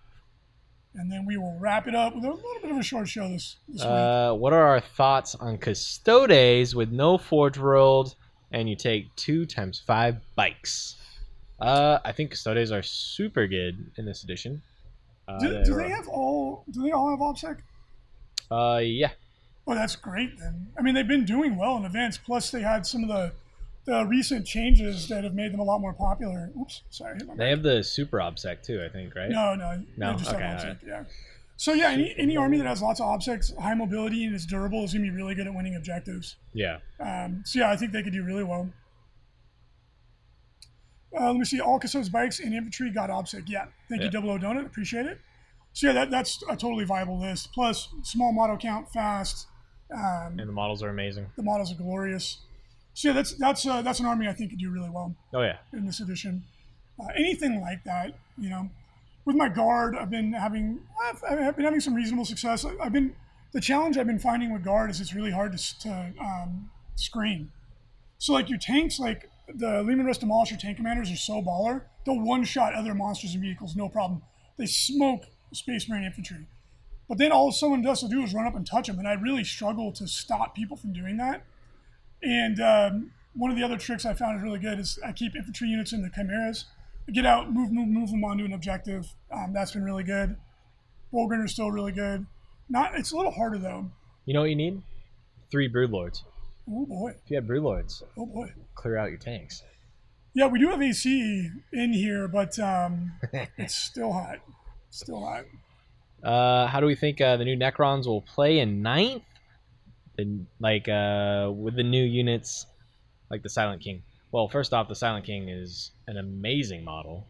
And 0.94 1.10
then 1.10 1.24
we 1.24 1.36
will 1.36 1.56
wrap 1.60 1.86
it 1.86 1.94
up 1.94 2.14
with 2.16 2.24
a 2.24 2.30
little 2.30 2.60
bit 2.60 2.70
of 2.70 2.76
a 2.76 2.82
short 2.82 3.08
show 3.08 3.28
this, 3.28 3.56
this 3.68 3.82
week. 3.82 3.90
Uh, 3.90 4.34
what 4.34 4.52
are 4.52 4.64
our 4.66 4.80
thoughts 4.80 5.36
on 5.36 5.56
Custodes 5.56 6.74
with 6.74 6.90
no 6.90 7.16
Forge 7.16 7.58
World 7.58 8.16
and 8.50 8.68
you 8.68 8.74
take 8.74 9.14
two 9.14 9.46
times 9.46 9.80
five 9.86 10.16
bikes? 10.34 10.96
Uh, 11.60 11.98
I 12.04 12.10
think 12.12 12.30
Custodes 12.30 12.72
are 12.72 12.82
super 12.82 13.46
good 13.46 13.92
in 13.98 14.04
this 14.04 14.24
edition. 14.24 14.62
Uh, 15.28 15.38
Do, 15.38 15.62
do 15.64 15.74
they 15.76 15.90
have 15.90 16.08
all? 16.08 16.64
Do 16.72 16.82
they 16.82 16.90
all 16.90 17.10
have 17.10 17.20
ObSec? 17.20 17.58
Uh, 18.50 18.80
yeah. 18.82 19.10
Oh, 19.66 19.74
that's 19.74 19.94
great 19.94 20.36
then. 20.40 20.66
I 20.76 20.82
mean, 20.82 20.94
they've 20.96 21.06
been 21.06 21.24
doing 21.24 21.56
well 21.56 21.76
in 21.76 21.84
events. 21.84 22.18
Plus, 22.18 22.50
they 22.50 22.62
had 22.62 22.84
some 22.84 23.04
of 23.04 23.08
the 23.08 23.32
the 23.86 24.04
recent 24.04 24.46
changes 24.46 25.08
that 25.08 25.24
have 25.24 25.34
made 25.34 25.52
them 25.52 25.60
a 25.60 25.64
lot 25.64 25.80
more 25.80 25.92
popular. 25.94 26.50
Oops, 26.60 26.82
sorry. 26.90 27.18
They 27.36 27.50
have 27.50 27.62
the 27.62 27.82
super 27.82 28.18
obsec 28.18 28.62
too, 28.62 28.82
I 28.84 28.88
think, 28.92 29.14
right? 29.14 29.30
No, 29.30 29.54
no, 29.54 29.82
No? 29.96 30.12
Just 30.14 30.32
Okay, 30.32 30.44
alright. 30.44 30.58
ObSec, 30.80 30.86
yeah. 30.86 31.04
So 31.56 31.72
yeah, 31.74 31.90
any, 31.90 32.14
any 32.16 32.36
army 32.36 32.56
that 32.58 32.66
has 32.66 32.80
lots 32.80 33.00
of 33.00 33.06
objects, 33.06 33.52
high 33.60 33.74
mobility, 33.74 34.24
and 34.24 34.34
is 34.34 34.46
durable 34.46 34.84
is 34.84 34.92
gonna 34.94 35.04
be 35.04 35.10
really 35.10 35.34
good 35.34 35.46
at 35.46 35.54
winning 35.54 35.76
objectives. 35.76 36.36
Yeah. 36.54 36.78
Um, 36.98 37.42
so 37.44 37.58
yeah, 37.58 37.70
I 37.70 37.76
think 37.76 37.92
they 37.92 38.02
could 38.02 38.12
do 38.14 38.22
really 38.24 38.44
well. 38.44 38.70
Uh, 41.18 41.26
let 41.26 41.36
me 41.36 41.44
see. 41.44 41.60
All 41.60 41.78
Caso's 41.80 42.08
bikes 42.08 42.38
and 42.40 42.54
infantry 42.54 42.90
got 42.90 43.10
obsec. 43.10 43.42
Yeah, 43.48 43.66
thank 43.88 44.02
you, 44.02 44.10
Double 44.10 44.30
O 44.30 44.38
Donut. 44.38 44.64
Appreciate 44.64 45.06
it. 45.06 45.18
So 45.72 45.88
yeah, 45.88 45.92
that, 45.94 46.10
that's 46.10 46.42
a 46.48 46.56
totally 46.56 46.84
viable 46.84 47.20
list. 47.20 47.50
Plus, 47.52 47.88
small 48.02 48.32
model 48.32 48.56
count, 48.56 48.88
fast. 48.92 49.46
Um, 49.92 50.36
And 50.38 50.48
the 50.48 50.52
models 50.52 50.82
are 50.82 50.88
amazing. 50.88 51.26
the 51.36 51.42
models 51.42 51.72
are 51.72 51.76
glorious. 51.76 52.38
So 53.00 53.08
yeah, 53.08 53.14
that's 53.14 53.32
that's 53.32 53.66
uh, 53.66 53.80
that's 53.80 53.98
an 54.00 54.04
army 54.04 54.28
I 54.28 54.34
think 54.34 54.50
could 54.50 54.58
do 54.58 54.68
really 54.70 54.90
well 54.90 55.16
Oh 55.32 55.40
yeah. 55.40 55.56
in 55.72 55.86
this 55.86 56.00
edition. 56.00 56.44
Uh, 57.00 57.06
anything 57.16 57.58
like 57.62 57.82
that, 57.84 58.18
you 58.36 58.50
know. 58.50 58.68
With 59.24 59.36
my 59.36 59.48
guard, 59.48 59.96
I've 59.96 60.10
been 60.10 60.34
having 60.34 60.80
I've, 61.02 61.24
I've 61.24 61.56
been 61.56 61.64
having 61.64 61.80
some 61.80 61.94
reasonable 61.94 62.26
success. 62.26 62.62
I- 62.66 62.76
I've 62.78 62.92
been 62.92 63.14
the 63.54 63.60
challenge 63.62 63.96
I've 63.96 64.06
been 64.06 64.18
finding 64.18 64.52
with 64.52 64.62
guard 64.62 64.90
is 64.90 65.00
it's 65.00 65.14
really 65.14 65.30
hard 65.30 65.56
to, 65.56 65.78
to 65.80 66.12
um, 66.20 66.68
screen. 66.94 67.50
So 68.18 68.34
like 68.34 68.50
your 68.50 68.58
tanks, 68.58 68.98
like 69.00 69.30
the 69.48 69.82
Leman 69.82 70.04
Russ 70.04 70.18
Demolisher 70.18 70.58
tank 70.58 70.76
commanders 70.76 71.10
are 71.10 71.16
so 71.16 71.40
baller. 71.40 71.84
They'll 72.04 72.20
one 72.20 72.44
shot 72.44 72.74
other 72.74 72.94
monsters 72.94 73.32
and 73.32 73.42
vehicles, 73.42 73.74
no 73.76 73.88
problem. 73.88 74.20
They 74.58 74.66
smoke 74.66 75.24
Space 75.54 75.88
Marine 75.88 76.04
infantry. 76.04 76.46
But 77.08 77.16
then 77.16 77.32
all 77.32 77.50
someone 77.50 77.80
does 77.80 78.00
to 78.00 78.08
do 78.08 78.22
is 78.22 78.34
run 78.34 78.46
up 78.46 78.54
and 78.54 78.66
touch 78.66 78.88
them, 78.88 78.98
and 78.98 79.08
I 79.08 79.14
really 79.14 79.42
struggle 79.42 79.90
to 79.92 80.06
stop 80.06 80.54
people 80.54 80.76
from 80.76 80.92
doing 80.92 81.16
that. 81.16 81.46
And 82.22 82.60
um, 82.60 83.10
one 83.34 83.50
of 83.50 83.56
the 83.56 83.62
other 83.62 83.76
tricks 83.76 84.04
I 84.04 84.14
found 84.14 84.36
is 84.36 84.42
really 84.42 84.58
good 84.58 84.78
is 84.78 84.98
I 85.04 85.12
keep 85.12 85.34
infantry 85.36 85.68
units 85.68 85.92
in 85.92 86.02
the 86.02 86.10
chimeras. 86.10 86.66
I 87.08 87.12
get 87.12 87.26
out, 87.26 87.52
move, 87.52 87.72
move, 87.72 87.88
move 87.88 88.10
them 88.10 88.24
onto 88.24 88.44
an 88.44 88.52
objective. 88.52 89.06
Um, 89.32 89.52
that's 89.52 89.72
been 89.72 89.84
really 89.84 90.04
good. 90.04 90.36
Bullgrinder's 91.12 91.52
still 91.52 91.70
really 91.70 91.92
good. 91.92 92.26
Not, 92.68 92.94
it's 92.94 93.12
a 93.12 93.16
little 93.16 93.32
harder 93.32 93.58
though. 93.58 93.90
You 94.26 94.34
know 94.34 94.40
what 94.40 94.50
you 94.50 94.56
need? 94.56 94.82
Three 95.50 95.68
broodlords. 95.68 96.22
Oh 96.70 96.86
boy, 96.86 97.14
If 97.24 97.30
you 97.30 97.36
have 97.36 97.44
broodlords, 97.46 98.02
oh 98.16 98.26
boy. 98.26 98.52
clear 98.76 98.96
out 98.96 99.08
your 99.08 99.18
tanks. 99.18 99.64
Yeah, 100.34 100.46
we 100.46 100.60
do 100.60 100.68
have 100.68 100.80
AC 100.80 101.50
in 101.72 101.92
here, 101.92 102.28
but 102.28 102.56
um, 102.60 103.12
it's 103.58 103.74
still 103.74 104.12
hot. 104.12 104.36
Still 104.90 105.24
hot. 105.24 105.44
Uh, 106.22 106.68
how 106.68 106.78
do 106.78 106.86
we 106.86 106.94
think 106.94 107.20
uh, 107.20 107.36
the 107.38 107.44
new 107.44 107.56
Necrons 107.56 108.06
will 108.06 108.20
play 108.22 108.60
in 108.60 108.82
ninth? 108.82 109.22
The, 110.24 110.40
like 110.58 110.88
uh, 110.88 111.50
with 111.54 111.76
the 111.76 111.82
new 111.82 112.04
units, 112.04 112.66
like 113.30 113.42
the 113.42 113.48
Silent 113.48 113.82
King. 113.82 114.02
Well, 114.32 114.48
first 114.48 114.72
off, 114.74 114.88
the 114.88 114.94
Silent 114.94 115.24
King 115.24 115.48
is 115.48 115.90
an 116.06 116.16
amazing 116.16 116.84
model, 116.84 117.26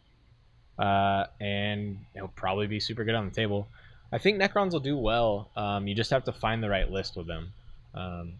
uh, 0.78 1.26
and 1.40 1.98
it'll 2.14 2.28
probably 2.28 2.66
be 2.66 2.80
super 2.80 3.04
good 3.04 3.14
on 3.14 3.26
the 3.26 3.34
table. 3.34 3.68
I 4.12 4.18
think 4.18 4.40
Necrons 4.40 4.72
will 4.72 4.80
do 4.80 4.96
well. 4.96 5.50
Um, 5.56 5.86
you 5.86 5.94
just 5.94 6.10
have 6.10 6.24
to 6.24 6.32
find 6.32 6.62
the 6.62 6.68
right 6.68 6.90
list 6.90 7.16
with 7.16 7.26
them. 7.26 7.52
Um, 7.94 8.32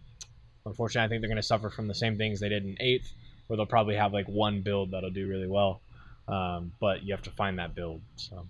unfortunately, 0.65 1.05
I 1.05 1.09
think 1.09 1.21
they're 1.21 1.29
going 1.29 1.37
to 1.37 1.43
suffer 1.43 1.69
from 1.69 1.87
the 1.87 1.95
same 1.95 2.17
things 2.17 2.39
they 2.39 2.49
did 2.49 2.65
in 2.65 2.75
eighth, 2.81 3.13
where 3.47 3.57
they'll 3.57 3.65
probably 3.65 3.95
have 3.95 4.11
like 4.11 4.27
one 4.27 4.61
build 4.61 4.91
that'll 4.91 5.11
do 5.11 5.27
really 5.27 5.47
well. 5.47 5.81
Um, 6.27 6.73
but 6.79 7.03
you 7.03 7.13
have 7.13 7.23
to 7.23 7.31
find 7.31 7.57
that 7.59 7.73
build. 7.73 8.01
So 8.17 8.45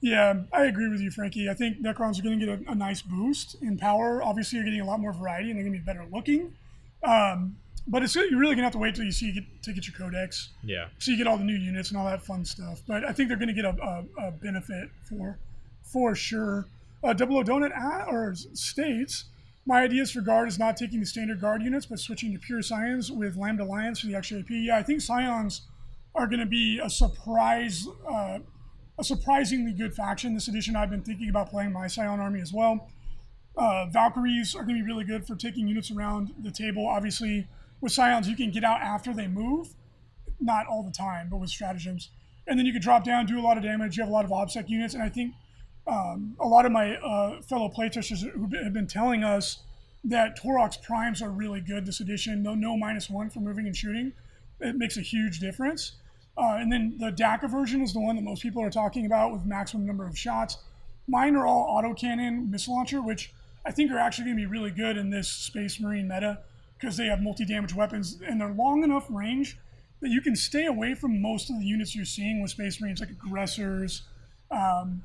Yeah, 0.00 0.42
I 0.52 0.64
agree 0.64 0.88
with 0.88 1.00
you, 1.00 1.10
Frankie. 1.10 1.50
I 1.50 1.54
think 1.54 1.82
Necrons 1.82 2.18
are 2.18 2.22
going 2.22 2.40
to 2.40 2.46
get 2.46 2.66
a, 2.66 2.72
a 2.72 2.74
nice 2.74 3.02
boost 3.02 3.56
in 3.60 3.76
power. 3.76 4.22
Obviously, 4.22 4.56
you're 4.56 4.64
getting 4.64 4.80
a 4.80 4.86
lot 4.86 5.00
more 5.00 5.12
variety, 5.12 5.50
and 5.50 5.58
they're 5.58 5.64
going 5.64 5.74
to 5.74 5.78
be 5.78 5.84
better 5.84 6.06
looking. 6.10 6.54
Um, 7.02 7.56
but 7.86 8.02
it's 8.02 8.14
you're 8.14 8.38
really 8.38 8.54
going 8.54 8.58
to 8.58 8.64
have 8.64 8.72
to 8.72 8.78
wait 8.78 8.94
till 8.94 9.04
you 9.04 9.12
see 9.12 9.26
you 9.26 9.34
get 9.34 9.62
to 9.62 9.72
get 9.72 9.86
your 9.86 9.96
codex, 9.96 10.50
yeah, 10.62 10.88
so 10.98 11.10
you 11.10 11.16
get 11.16 11.26
all 11.26 11.36
the 11.36 11.44
new 11.44 11.56
units 11.56 11.90
and 11.90 11.98
all 11.98 12.06
that 12.06 12.22
fun 12.22 12.44
stuff. 12.44 12.80
But 12.86 13.04
I 13.04 13.12
think 13.12 13.28
they're 13.28 13.38
going 13.38 13.48
to 13.48 13.54
get 13.54 13.64
a, 13.64 14.04
a, 14.18 14.28
a 14.28 14.30
benefit 14.30 14.90
for 15.08 15.38
for 15.82 16.14
sure. 16.14 16.66
Uh, 17.02 17.14
Double 17.14 17.38
O 17.38 17.42
Donut 17.42 17.74
at, 17.74 18.08
or 18.08 18.34
states, 18.34 19.24
my 19.66 19.82
ideas 19.82 20.10
for 20.10 20.20
guard 20.20 20.48
is 20.48 20.58
not 20.58 20.76
taking 20.76 21.00
the 21.00 21.06
standard 21.06 21.40
guard 21.40 21.62
units, 21.62 21.86
but 21.86 21.98
switching 21.98 22.32
to 22.32 22.38
pure 22.38 22.60
scions 22.62 23.10
with 23.10 23.36
Lambdan 23.36 23.68
Lions 23.68 24.00
for 24.00 24.06
the 24.06 24.14
extra 24.14 24.38
AP. 24.38 24.50
Yeah, 24.50 24.76
I 24.76 24.82
think 24.82 25.00
scions 25.00 25.62
are 26.14 26.26
going 26.26 26.40
to 26.40 26.46
be 26.46 26.78
a 26.82 26.90
surprise, 26.90 27.86
uh, 28.10 28.40
a 29.00 29.04
surprisingly 29.04 29.72
good 29.72 29.94
faction 29.94 30.34
this 30.34 30.46
edition. 30.46 30.76
I've 30.76 30.90
been 30.90 31.02
thinking 31.02 31.30
about 31.30 31.48
playing 31.50 31.72
my 31.72 31.86
scion 31.86 32.20
army 32.20 32.40
as 32.40 32.52
well. 32.52 32.90
Uh, 33.56 33.86
Valkyries 33.86 34.54
are 34.54 34.62
going 34.62 34.76
to 34.76 34.84
be 34.84 34.86
really 34.86 35.04
good 35.04 35.26
for 35.26 35.34
taking 35.34 35.66
units 35.66 35.90
around 35.90 36.34
the 36.42 36.50
table. 36.50 36.86
Obviously, 36.86 37.48
with 37.80 37.92
scions, 37.92 38.28
you 38.28 38.36
can 38.36 38.50
get 38.50 38.62
out 38.62 38.80
after 38.82 39.14
they 39.14 39.26
move, 39.26 39.74
not 40.38 40.66
all 40.66 40.82
the 40.82 40.92
time, 40.92 41.28
but 41.30 41.38
with 41.38 41.48
stratagems. 41.48 42.10
And 42.46 42.58
then 42.58 42.66
you 42.66 42.72
can 42.72 42.82
drop 42.82 43.02
down, 43.02 43.24
do 43.24 43.38
a 43.38 43.42
lot 43.42 43.56
of 43.56 43.62
damage. 43.62 43.96
You 43.96 44.02
have 44.02 44.10
a 44.10 44.12
lot 44.12 44.24
of 44.26 44.30
OBSEC 44.30 44.68
units, 44.68 44.92
and 44.92 45.02
I 45.02 45.08
think 45.08 45.34
um, 45.86 46.36
a 46.38 46.46
lot 46.46 46.66
of 46.66 46.72
my 46.72 46.96
uh, 46.96 47.40
fellow 47.42 47.70
playtesters 47.70 48.20
who 48.20 48.48
have 48.62 48.72
been 48.74 48.86
telling 48.86 49.24
us 49.24 49.60
that 50.04 50.38
Taurox 50.38 50.80
primes 50.82 51.22
are 51.22 51.30
really 51.30 51.60
good 51.60 51.86
this 51.86 52.00
edition. 52.00 52.42
No, 52.42 52.54
no 52.54 52.76
minus 52.76 53.08
one 53.08 53.30
for 53.30 53.40
moving 53.40 53.66
and 53.66 53.76
shooting. 53.76 54.12
It 54.60 54.76
makes 54.76 54.98
a 54.98 55.02
huge 55.02 55.40
difference. 55.40 55.92
Uh, 56.40 56.56
and 56.56 56.72
then 56.72 56.96
the 56.98 57.12
DACA 57.12 57.50
version 57.50 57.82
is 57.82 57.92
the 57.92 58.00
one 58.00 58.16
that 58.16 58.22
most 58.22 58.42
people 58.42 58.62
are 58.62 58.70
talking 58.70 59.04
about 59.04 59.30
with 59.30 59.44
maximum 59.44 59.86
number 59.86 60.06
of 60.06 60.16
shots. 60.16 60.56
Mine 61.06 61.36
are 61.36 61.46
all 61.46 61.82
autocannon 61.82 62.48
missile 62.50 62.74
launcher, 62.74 63.02
which 63.02 63.32
I 63.66 63.72
think 63.72 63.92
are 63.92 63.98
actually 63.98 64.24
going 64.24 64.36
to 64.38 64.40
be 64.40 64.46
really 64.46 64.70
good 64.70 64.96
in 64.96 65.10
this 65.10 65.28
Space 65.28 65.78
Marine 65.78 66.08
meta 66.08 66.38
because 66.78 66.96
they 66.96 67.06
have 67.06 67.20
multi-damage 67.20 67.74
weapons 67.74 68.22
and 68.26 68.40
they're 68.40 68.52
long 68.52 68.82
enough 68.82 69.06
range 69.10 69.58
that 70.00 70.08
you 70.08 70.22
can 70.22 70.34
stay 70.34 70.64
away 70.64 70.94
from 70.94 71.20
most 71.20 71.50
of 71.50 71.58
the 71.58 71.64
units 71.66 71.94
you're 71.94 72.06
seeing 72.06 72.40
with 72.40 72.52
Space 72.52 72.80
Marines, 72.80 73.00
like 73.00 73.10
aggressors, 73.10 74.02
um, 74.50 75.02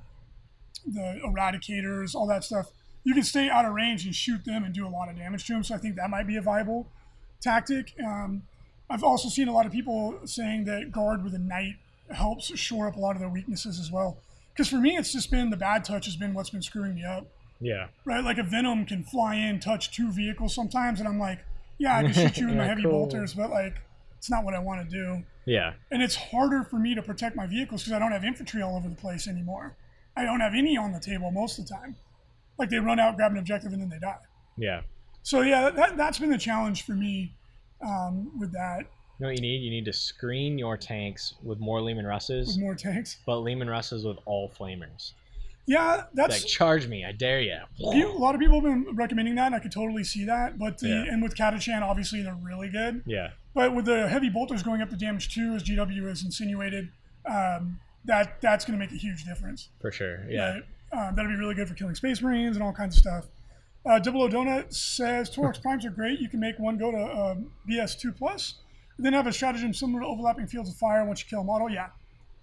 the 0.86 1.20
eradicators, 1.26 2.16
all 2.16 2.28
that 2.28 2.46
stuff. 2.46 2.68
You 3.04 3.14
can 3.14 3.24
stay 3.24 3.50
out 3.50 3.66
of 3.66 3.74
range 3.74 4.06
and 4.06 4.16
shoot 4.16 4.46
them 4.46 4.64
and 4.64 4.74
do 4.74 4.88
a 4.88 4.90
lot 4.90 5.10
of 5.10 5.18
damage 5.18 5.46
to 5.48 5.54
them. 5.54 5.64
So 5.64 5.76
I 5.76 5.80
think 5.80 5.98
that 5.98 6.10
might 6.10 6.28
be 6.28 6.38
a 6.38 6.42
viable 6.42 6.88
tactic. 7.42 7.94
Um, 8.04 8.44
I've 8.90 9.04
also 9.04 9.30
seen 9.30 9.48
a 9.48 9.54
lot 9.54 9.66
of 9.66 9.72
people 9.72 10.20
saying 10.26 10.66
that 10.66 10.92
guard 10.92 11.24
with 11.24 11.34
a 11.34 11.40
knight 11.40 11.76
helps 12.12 12.56
shore 12.58 12.88
up 12.88 12.96
a 12.96 13.00
lot 13.00 13.16
of 13.16 13.20
their 13.20 13.30
weaknesses 13.30 13.80
as 13.80 13.92
well. 13.92 14.18
Because 14.54 14.70
for 14.70 14.78
me, 14.78 14.96
it's 14.96 15.12
just 15.12 15.32
been 15.32 15.50
the 15.50 15.58
bad 15.58 15.84
touch 15.84 16.06
has 16.06 16.16
been 16.16 16.34
what's 16.34 16.50
been 16.52 16.62
screwing 16.62 16.96
me 16.96 17.04
up. 17.04 17.26
yeah, 17.60 17.88
Right, 18.06 18.24
like 18.24 18.38
a 18.38 18.44
venom 18.44 18.86
can 18.86 19.04
fly 19.04 19.36
in, 19.36 19.60
touch 19.60 19.92
two 19.92 20.12
vehicles 20.12 20.54
sometimes, 20.54 21.00
and 21.00 21.10
I'm 21.10 21.20
like, 21.20 21.40
yeah, 21.78 21.98
I 21.98 22.04
can 22.04 22.14
shoot 22.14 22.38
you 22.38 22.48
my 22.50 22.54
Yeah, 22.56 22.64
heavy 22.68 22.84
cool. 22.84 22.92
bolters, 22.92 23.34
but 23.34 23.50
like, 23.50 23.82
it's 24.18 24.30
not 24.30 24.44
what 24.44 24.54
I 24.54 24.60
want 24.60 24.88
to 24.90 24.96
do 24.96 25.24
yeah, 25.48 25.74
and 25.92 26.02
it's 26.02 26.16
harder 26.16 26.64
for 26.64 26.78
me 26.80 26.96
to 26.96 27.04
protect 27.04 27.36
my 27.36 27.46
vehicles 27.46 27.84
because 27.84 27.94
I 27.94 28.00
don't 28.00 28.12
have 28.12 28.24
infantry 28.26 28.64
all 28.64 28.76
over 28.76 28.90
the 28.90 28.96
place 28.96 29.28
anymore. 29.28 29.76
I 30.18 30.24
don't 30.24 30.40
have 30.40 30.54
any 30.56 30.76
on 30.76 30.92
the 30.92 31.00
table 31.00 31.30
most 31.30 31.60
of 31.60 31.68
the 31.68 31.74
time. 31.76 31.96
Like 32.58 32.70
they 32.72 32.80
run 32.80 33.00
out, 33.00 33.16
grab 33.16 33.32
an 33.34 33.38
objective, 33.38 33.72
and 33.72 33.80
then 33.82 33.90
they 33.90 34.00
die. 34.00 34.18
yeah. 34.58 34.82
So 35.22 35.42
yeah, 35.42 35.70
that, 35.70 35.98
that's 35.98 36.18
been 36.18 36.32
the 36.32 36.38
challenge 36.40 36.84
for 36.84 36.94
me 36.94 37.34
um, 37.82 38.32
with 38.40 38.52
that. 38.54 38.80
You 38.80 39.24
know 39.24 39.28
what 39.28 39.36
you 39.36 39.42
need? 39.42 39.62
You 39.62 39.72
need 39.72 39.86
to 39.86 39.94
screen 39.94 40.58
your 40.58 40.76
tanks 40.78 41.36
with 41.44 41.60
more 41.60 41.82
Leman 41.82 42.06
Russes, 42.06 42.48
With 42.50 42.60
more 42.60 42.76
tanks. 42.76 43.18
but 43.26 43.40
Leman 43.40 43.70
Russes 43.70 44.04
with 44.06 44.18
all 44.26 44.50
flamers. 44.50 45.14
Yeah, 45.68 46.04
that's 46.14 46.44
Like, 46.44 46.48
charge 46.52 46.88
me, 46.88 47.06
I 47.06 47.12
dare 47.12 47.40
you. 47.42 47.58
a 47.80 48.20
lot 48.20 48.36
of 48.36 48.42
people 48.42 48.62
have 48.62 48.64
been 48.86 48.96
recommending 48.96 49.34
that. 49.36 49.48
And 49.48 49.56
I 49.56 49.60
could 49.60 49.72
totally 49.72 50.04
see 50.04 50.24
that. 50.26 50.60
But 50.60 50.78
the 50.80 50.90
Yeah. 50.90 51.06
and 51.14 51.24
with 51.24 51.34
Catachan, 51.34 51.82
obviously 51.82 52.22
they're 52.22 52.36
really 52.36 52.70
good. 52.70 53.02
Yeah, 53.06 53.30
But 53.56 53.74
with 53.74 53.86
the 53.86 54.08
heavy 54.08 54.30
bolters 54.30 54.62
going 54.62 54.82
up 54.82 54.90
to 54.92 54.96
damage 54.96 55.34
two, 55.34 55.56
as 55.56 55.64
GW 55.64 56.08
has 56.08 56.24
insinuated, 56.24 56.90
um, 57.26 57.80
that 58.04 58.40
that's 58.42 58.64
going 58.66 58.78
to 58.78 58.86
make 58.86 58.94
a 58.94 59.00
huge 59.00 59.24
difference. 59.24 59.70
for 59.82 59.92
sure. 59.92 60.30
Yeah. 60.30 60.54
Right? 60.56 60.64
Uh, 60.92 61.12
that'd 61.14 61.32
be 61.32 61.36
really 61.38 61.56
good 61.56 61.68
for 61.68 61.74
killing 61.74 61.96
space 61.96 62.22
marines 62.22 62.56
and 62.58 62.64
all 62.64 62.72
kinds 62.74 62.96
of 62.96 63.00
stuff. 63.02 63.26
Uh, 63.86 64.00
Double 64.00 64.24
O 64.24 64.30
Donut 64.30 64.74
says 64.74 65.30
Taurox 65.30 65.62
primes 65.62 65.86
are 65.86 65.92
great. 65.92 66.20
You 66.20 66.30
can 66.30 66.40
make 66.40 66.58
one 66.58 66.78
go 66.78 66.92
to 66.92 66.98
um, 66.98 67.52
BS2 67.70 68.18
plus, 68.18 68.56
then 68.98 69.14
have 69.14 69.28
a 69.28 69.34
stratagem 69.34 69.74
similar 69.74 70.02
to 70.02 70.08
overlapping 70.08 70.48
fields 70.48 70.70
of 70.70 70.76
fire 70.76 71.06
once 71.06 71.22
you 71.22 71.28
kill 71.30 71.42
a 71.42 71.44
model. 71.44 71.70
Yeah. 71.70 71.90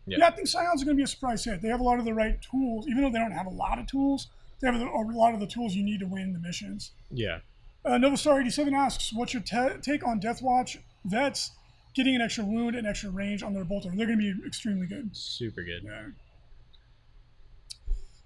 Yeah. 0.06 0.18
Yeah, 0.18 0.28
I 0.28 0.30
think 0.30 0.48
Scions 0.48 0.82
are 0.82 0.84
going 0.84 0.96
to 0.96 1.00
be 1.00 1.04
a 1.04 1.08
surprise 1.08 1.44
hit. 1.44 1.62
They 1.62 1.68
have 1.68 1.80
a 1.80 1.84
lot 1.84 1.98
of 1.98 2.04
the 2.04 2.14
right 2.14 2.40
tools, 2.42 2.86
even 2.88 3.02
though 3.02 3.10
they 3.10 3.18
don't 3.18 3.32
have 3.32 3.46
a 3.46 3.50
lot 3.50 3.78
of 3.78 3.86
tools. 3.86 4.28
They 4.60 4.68
have 4.68 4.80
a 4.80 4.84
lot 4.84 5.34
of 5.34 5.40
the 5.40 5.46
tools 5.46 5.74
you 5.74 5.84
need 5.84 6.00
to 6.00 6.06
win 6.06 6.32
the 6.32 6.38
missions. 6.38 6.92
Yeah. 7.10 7.38
Uh, 7.84 7.92
Novastar87 7.92 8.72
asks, 8.72 9.12
"What's 9.12 9.32
your 9.34 9.42
ta 9.42 9.70
take 9.80 10.06
on 10.06 10.20
Deathwatch 10.20 10.78
vets 11.04 11.50
getting 11.94 12.14
an 12.14 12.20
extra 12.20 12.44
wound 12.44 12.76
and 12.76 12.86
extra 12.86 13.10
range 13.10 13.42
on 13.42 13.54
their 13.54 13.64
bolter? 13.64 13.90
They're 13.90 14.06
going 14.06 14.18
to 14.20 14.34
be 14.34 14.46
extremely 14.46 14.86
good." 14.86 15.16
Super 15.16 15.62
good. 15.62 15.82
Yeah. 15.84 16.02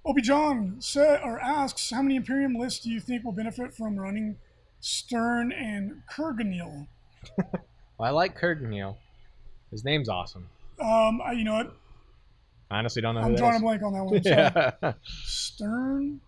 Obi 0.06 0.22
John 0.22 0.76
sa 0.80 1.16
or 1.24 1.40
asks, 1.40 1.90
"How 1.90 2.00
many 2.02 2.16
Imperium 2.16 2.54
lists 2.54 2.84
do 2.84 2.90
you 2.90 3.00
think 3.00 3.24
will 3.24 3.32
benefit 3.32 3.74
from 3.74 3.96
running 3.96 4.36
Stern 4.80 5.52
and 5.52 6.02
Kurganil?" 6.10 6.86
Well, 7.98 8.06
I 8.06 8.10
like 8.10 8.38
Kurganil. 8.38 8.96
His 9.70 9.82
name's 9.82 10.10
awesome. 10.10 10.50
Um, 10.78 11.18
I, 11.24 11.32
you 11.32 11.44
know 11.44 11.54
what? 11.54 11.74
I 12.70 12.78
honestly 12.78 13.00
don't 13.00 13.14
know 13.14 13.22
I'm 13.22 13.34
drawing 13.34 13.56
a 13.56 13.60
blank 13.60 13.82
on 13.82 13.92
that 13.94 14.04
one. 14.04 14.20
Yeah. 14.82 14.92
Stern, 15.24 16.20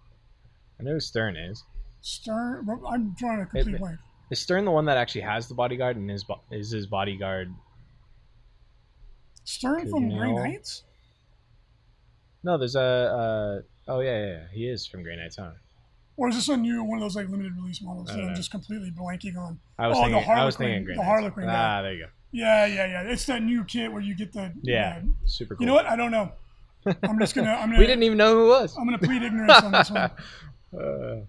I 0.81 0.83
know 0.83 0.93
who 0.95 1.01
Stern 1.01 1.37
is. 1.37 1.63
Stern. 2.01 2.67
I'm 2.89 3.15
drawing 3.19 3.41
a 3.43 3.47
complete 3.47 3.75
It- 3.75 3.81
blank. 3.81 3.99
Is 4.31 4.39
Stern 4.39 4.65
the 4.65 4.71
one 4.71 4.87
that 4.87 4.97
actually 4.97 5.21
has 5.23 5.47
the 5.47 5.55
bodyguard 5.55 5.97
and 5.97 6.11
is, 6.11 6.25
is 6.51 6.71
his 6.71 6.87
bodyguard? 6.87 7.53
Stern 9.45 9.89
from 9.91 10.09
Grey 10.09 10.33
Knights. 10.33 10.85
No, 12.45 12.57
there's 12.59 12.77
a. 12.77 12.81
Uh, 13.89 13.93
oh 13.93 14.01
yeah, 14.01 14.19
yeah, 14.19 14.27
yeah, 14.33 14.39
he 14.53 14.69
is 14.69 14.87
from 14.87 15.03
Grey 15.03 15.17
Knights, 15.17 15.37
huh? 15.37 15.51
Or 16.17 16.29
is 16.29 16.35
this 16.37 16.49
a 16.49 16.57
new 16.57 16.83
one 16.83 16.99
of 16.99 17.03
those 17.03 17.15
like 17.17 17.29
limited 17.29 17.55
release 17.57 17.81
models 17.83 18.09
that 18.09 18.17
don't 18.17 18.31
I'm 18.31 18.35
just 18.35 18.51
completely 18.51 18.91
blanking 18.91 19.37
on? 19.37 19.59
I 19.79 19.87
was 19.89 19.97
Oh, 19.99 20.01
the 20.09 20.11
thinking. 20.15 20.31
I 20.31 20.45
was 20.45 20.57
Harlequin- 20.57 20.59
thinking 20.67 20.85
Grey 20.85 20.95
the. 20.97 21.03
Harlequin 21.05 21.45
guy. 21.47 21.55
Ah, 21.79 21.83
there 21.83 21.93
you 21.95 22.05
go. 22.05 22.11
Yeah, 22.33 22.67
yeah, 22.67 22.87
yeah. 22.87 23.03
It's 23.13 23.25
that 23.27 23.43
new 23.43 23.65
kit 23.65 23.91
where 23.93 24.03
you 24.03 24.15
get 24.15 24.33
the 24.33 24.53
Yeah, 24.63 25.01
super 25.25 25.55
cool. 25.57 25.63
you 25.63 25.67
know 25.67 25.75
what? 25.75 25.87
I 25.87 25.97
don't 25.97 26.11
know. 26.11 26.33
I'm 27.03 27.19
just 27.19 27.35
gonna. 27.35 27.51
I'm 27.53 27.69
gonna. 27.71 27.79
we 27.79 27.87
didn't 27.87 28.03
even 28.03 28.19
know 28.19 28.35
who 28.35 28.47
it 28.47 28.49
was. 28.49 28.77
I'm 28.77 28.85
gonna 28.85 28.99
plead 28.99 29.23
ignorance 29.23 29.63
on 29.63 29.73
this 29.73 29.91
one. 29.91 30.11
Uh, 30.79 31.21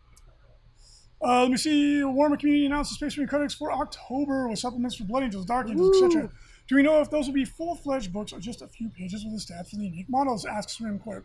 Uh, 1.22 1.42
let 1.44 1.52
me 1.52 1.58
see. 1.58 2.02
Warhammer 2.02 2.40
Community 2.40 2.66
announced 2.66 2.92
the 2.92 2.96
Space 2.96 3.18
Marine 3.18 3.28
Codex 3.30 3.54
for 3.54 3.72
October 3.74 4.48
with 4.48 4.60
supplements 4.60 4.96
for 4.96 5.04
Blood 5.06 5.24
Angels, 5.24 5.46
Dark 5.46 5.70
Angels, 5.70 6.02
etc. 6.02 6.30
Do 6.70 6.76
we 6.76 6.84
know 6.84 7.02
if 7.02 7.10
those 7.10 7.26
will 7.26 7.34
be 7.34 7.46
full-fledged 7.46 8.14
books 8.14 8.32
or 8.32 8.40
just 8.40 8.62
a 8.62 8.68
few 8.68 8.90
pages 8.90 9.26
with 9.26 9.34
the 9.34 9.40
stats 9.54 9.72
for 9.72 9.78
the 9.78 9.86
unique 9.86 10.08
models? 10.08 10.46
Asks 10.46 10.78
Rimcorp. 10.78 11.24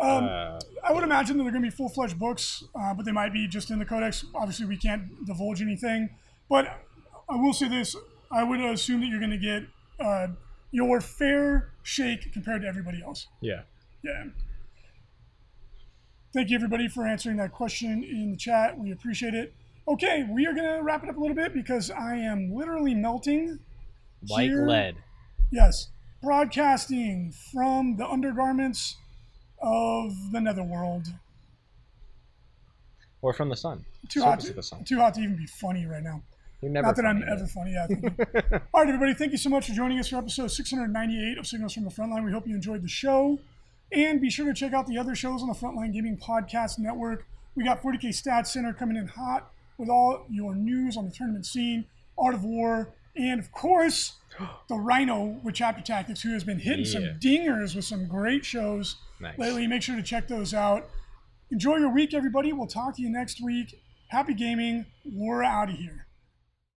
Um, 0.00 0.24
uh, 0.24 0.58
I 0.82 0.92
would 0.92 1.04
imagine 1.04 1.36
that 1.36 1.42
they're 1.44 1.52
going 1.52 1.62
to 1.62 1.70
be 1.70 1.76
full-fledged 1.76 2.18
books, 2.18 2.64
uh, 2.74 2.94
but 2.94 3.04
they 3.04 3.12
might 3.12 3.34
be 3.34 3.46
just 3.46 3.70
in 3.70 3.78
the 3.78 3.84
Codex. 3.84 4.24
Obviously, 4.34 4.64
we 4.64 4.78
can't 4.78 5.26
divulge 5.26 5.60
anything. 5.60 6.08
But 6.48 6.80
I 7.28 7.36
will 7.36 7.52
say 7.52 7.68
this: 7.68 7.94
I 8.32 8.42
would 8.42 8.60
assume 8.60 9.00
that 9.02 9.08
you're 9.08 9.20
going 9.20 9.30
to 9.30 9.36
get 9.36 9.64
uh, 10.00 10.28
your 10.70 11.02
fair 11.02 11.72
shake 11.82 12.32
compared 12.32 12.62
to 12.62 12.68
everybody 12.68 13.02
else. 13.02 13.26
Yeah. 13.42 13.62
Yeah. 14.02 14.24
Thank 16.32 16.48
you, 16.48 16.56
everybody, 16.56 16.88
for 16.88 17.06
answering 17.06 17.36
that 17.38 17.52
question 17.52 18.02
in 18.02 18.30
the 18.30 18.36
chat. 18.38 18.78
We 18.78 18.92
appreciate 18.92 19.34
it. 19.34 19.54
Okay, 19.86 20.26
we 20.30 20.46
are 20.46 20.54
going 20.54 20.66
to 20.76 20.82
wrap 20.82 21.02
it 21.02 21.10
up 21.10 21.16
a 21.16 21.20
little 21.20 21.36
bit 21.36 21.52
because 21.52 21.90
I 21.90 22.16
am 22.16 22.54
literally 22.54 22.94
melting. 22.94 23.58
Like 24.28 24.48
Here- 24.48 24.66
lead. 24.66 24.96
Yes, 25.50 25.88
broadcasting 26.22 27.32
from 27.52 27.96
the 27.96 28.06
undergarments 28.06 28.96
of 29.62 30.12
the 30.32 30.40
netherworld. 30.40 31.06
Or 33.22 33.32
from 33.32 33.48
the 33.48 33.56
sun. 33.56 33.84
Too 34.08 34.22
hot, 34.22 34.40
to, 34.40 34.52
the 34.52 34.62
sun. 34.62 34.84
too 34.84 34.98
hot 34.98 35.14
to 35.14 35.20
even 35.20 35.36
be 35.36 35.46
funny 35.46 35.86
right 35.86 36.02
now. 36.02 36.22
You're 36.62 36.70
never 36.70 36.86
Not 36.88 36.96
that 36.96 37.04
I'm 37.04 37.22
ever 37.22 37.46
funny. 37.46 37.72
Yeah. 37.72 37.86
All 38.74 38.82
right, 38.82 38.88
everybody. 38.88 39.14
Thank 39.14 39.32
you 39.32 39.38
so 39.38 39.48
much 39.48 39.66
for 39.66 39.72
joining 39.72 39.98
us 39.98 40.08
for 40.08 40.16
episode 40.16 40.48
698 40.48 41.38
of 41.38 41.46
Signals 41.46 41.72
from 41.74 41.84
the 41.84 41.90
Frontline. 41.90 42.24
We 42.24 42.32
hope 42.32 42.46
you 42.46 42.54
enjoyed 42.54 42.82
the 42.82 42.88
show. 42.88 43.38
And 43.90 44.20
be 44.20 44.28
sure 44.30 44.46
to 44.46 44.54
check 44.54 44.72
out 44.72 44.86
the 44.86 44.98
other 44.98 45.14
shows 45.14 45.40
on 45.42 45.48
the 45.48 45.54
Frontline 45.54 45.92
Gaming 45.92 46.16
Podcast 46.18 46.78
Network. 46.78 47.26
We 47.54 47.64
got 47.64 47.82
40K 47.82 48.08
Stats 48.08 48.48
Center 48.48 48.72
coming 48.72 48.96
in 48.96 49.06
hot 49.08 49.50
with 49.78 49.88
all 49.88 50.26
your 50.28 50.54
news 50.54 50.96
on 50.96 51.04
the 51.06 51.10
tournament 51.10 51.46
scene, 51.46 51.86
Art 52.18 52.34
of 52.34 52.44
War, 52.44 52.92
and 53.18 53.40
of 53.40 53.50
course, 53.52 54.16
the 54.68 54.76
Rhino 54.76 55.38
with 55.42 55.54
Chapter 55.56 55.82
Tactics, 55.82 56.22
who 56.22 56.32
has 56.32 56.44
been 56.44 56.58
hitting 56.60 56.84
Yeah. 56.84 56.92
some 56.92 57.02
dingers 57.20 57.74
with 57.74 57.84
some 57.84 58.06
great 58.06 58.44
shows 58.44 58.96
Nice. 59.20 59.38
lately. 59.38 59.66
Make 59.66 59.82
sure 59.82 59.96
to 59.96 60.02
check 60.02 60.28
those 60.28 60.54
out. 60.54 60.88
Enjoy 61.50 61.76
your 61.76 61.90
week, 61.92 62.14
everybody. 62.14 62.52
We'll 62.52 62.66
talk 62.66 62.96
to 62.96 63.02
you 63.02 63.10
next 63.10 63.40
week. 63.42 63.80
Happy 64.08 64.34
gaming. 64.34 64.86
We're 65.04 65.42
out 65.42 65.70
of 65.70 65.76
here. 65.76 66.06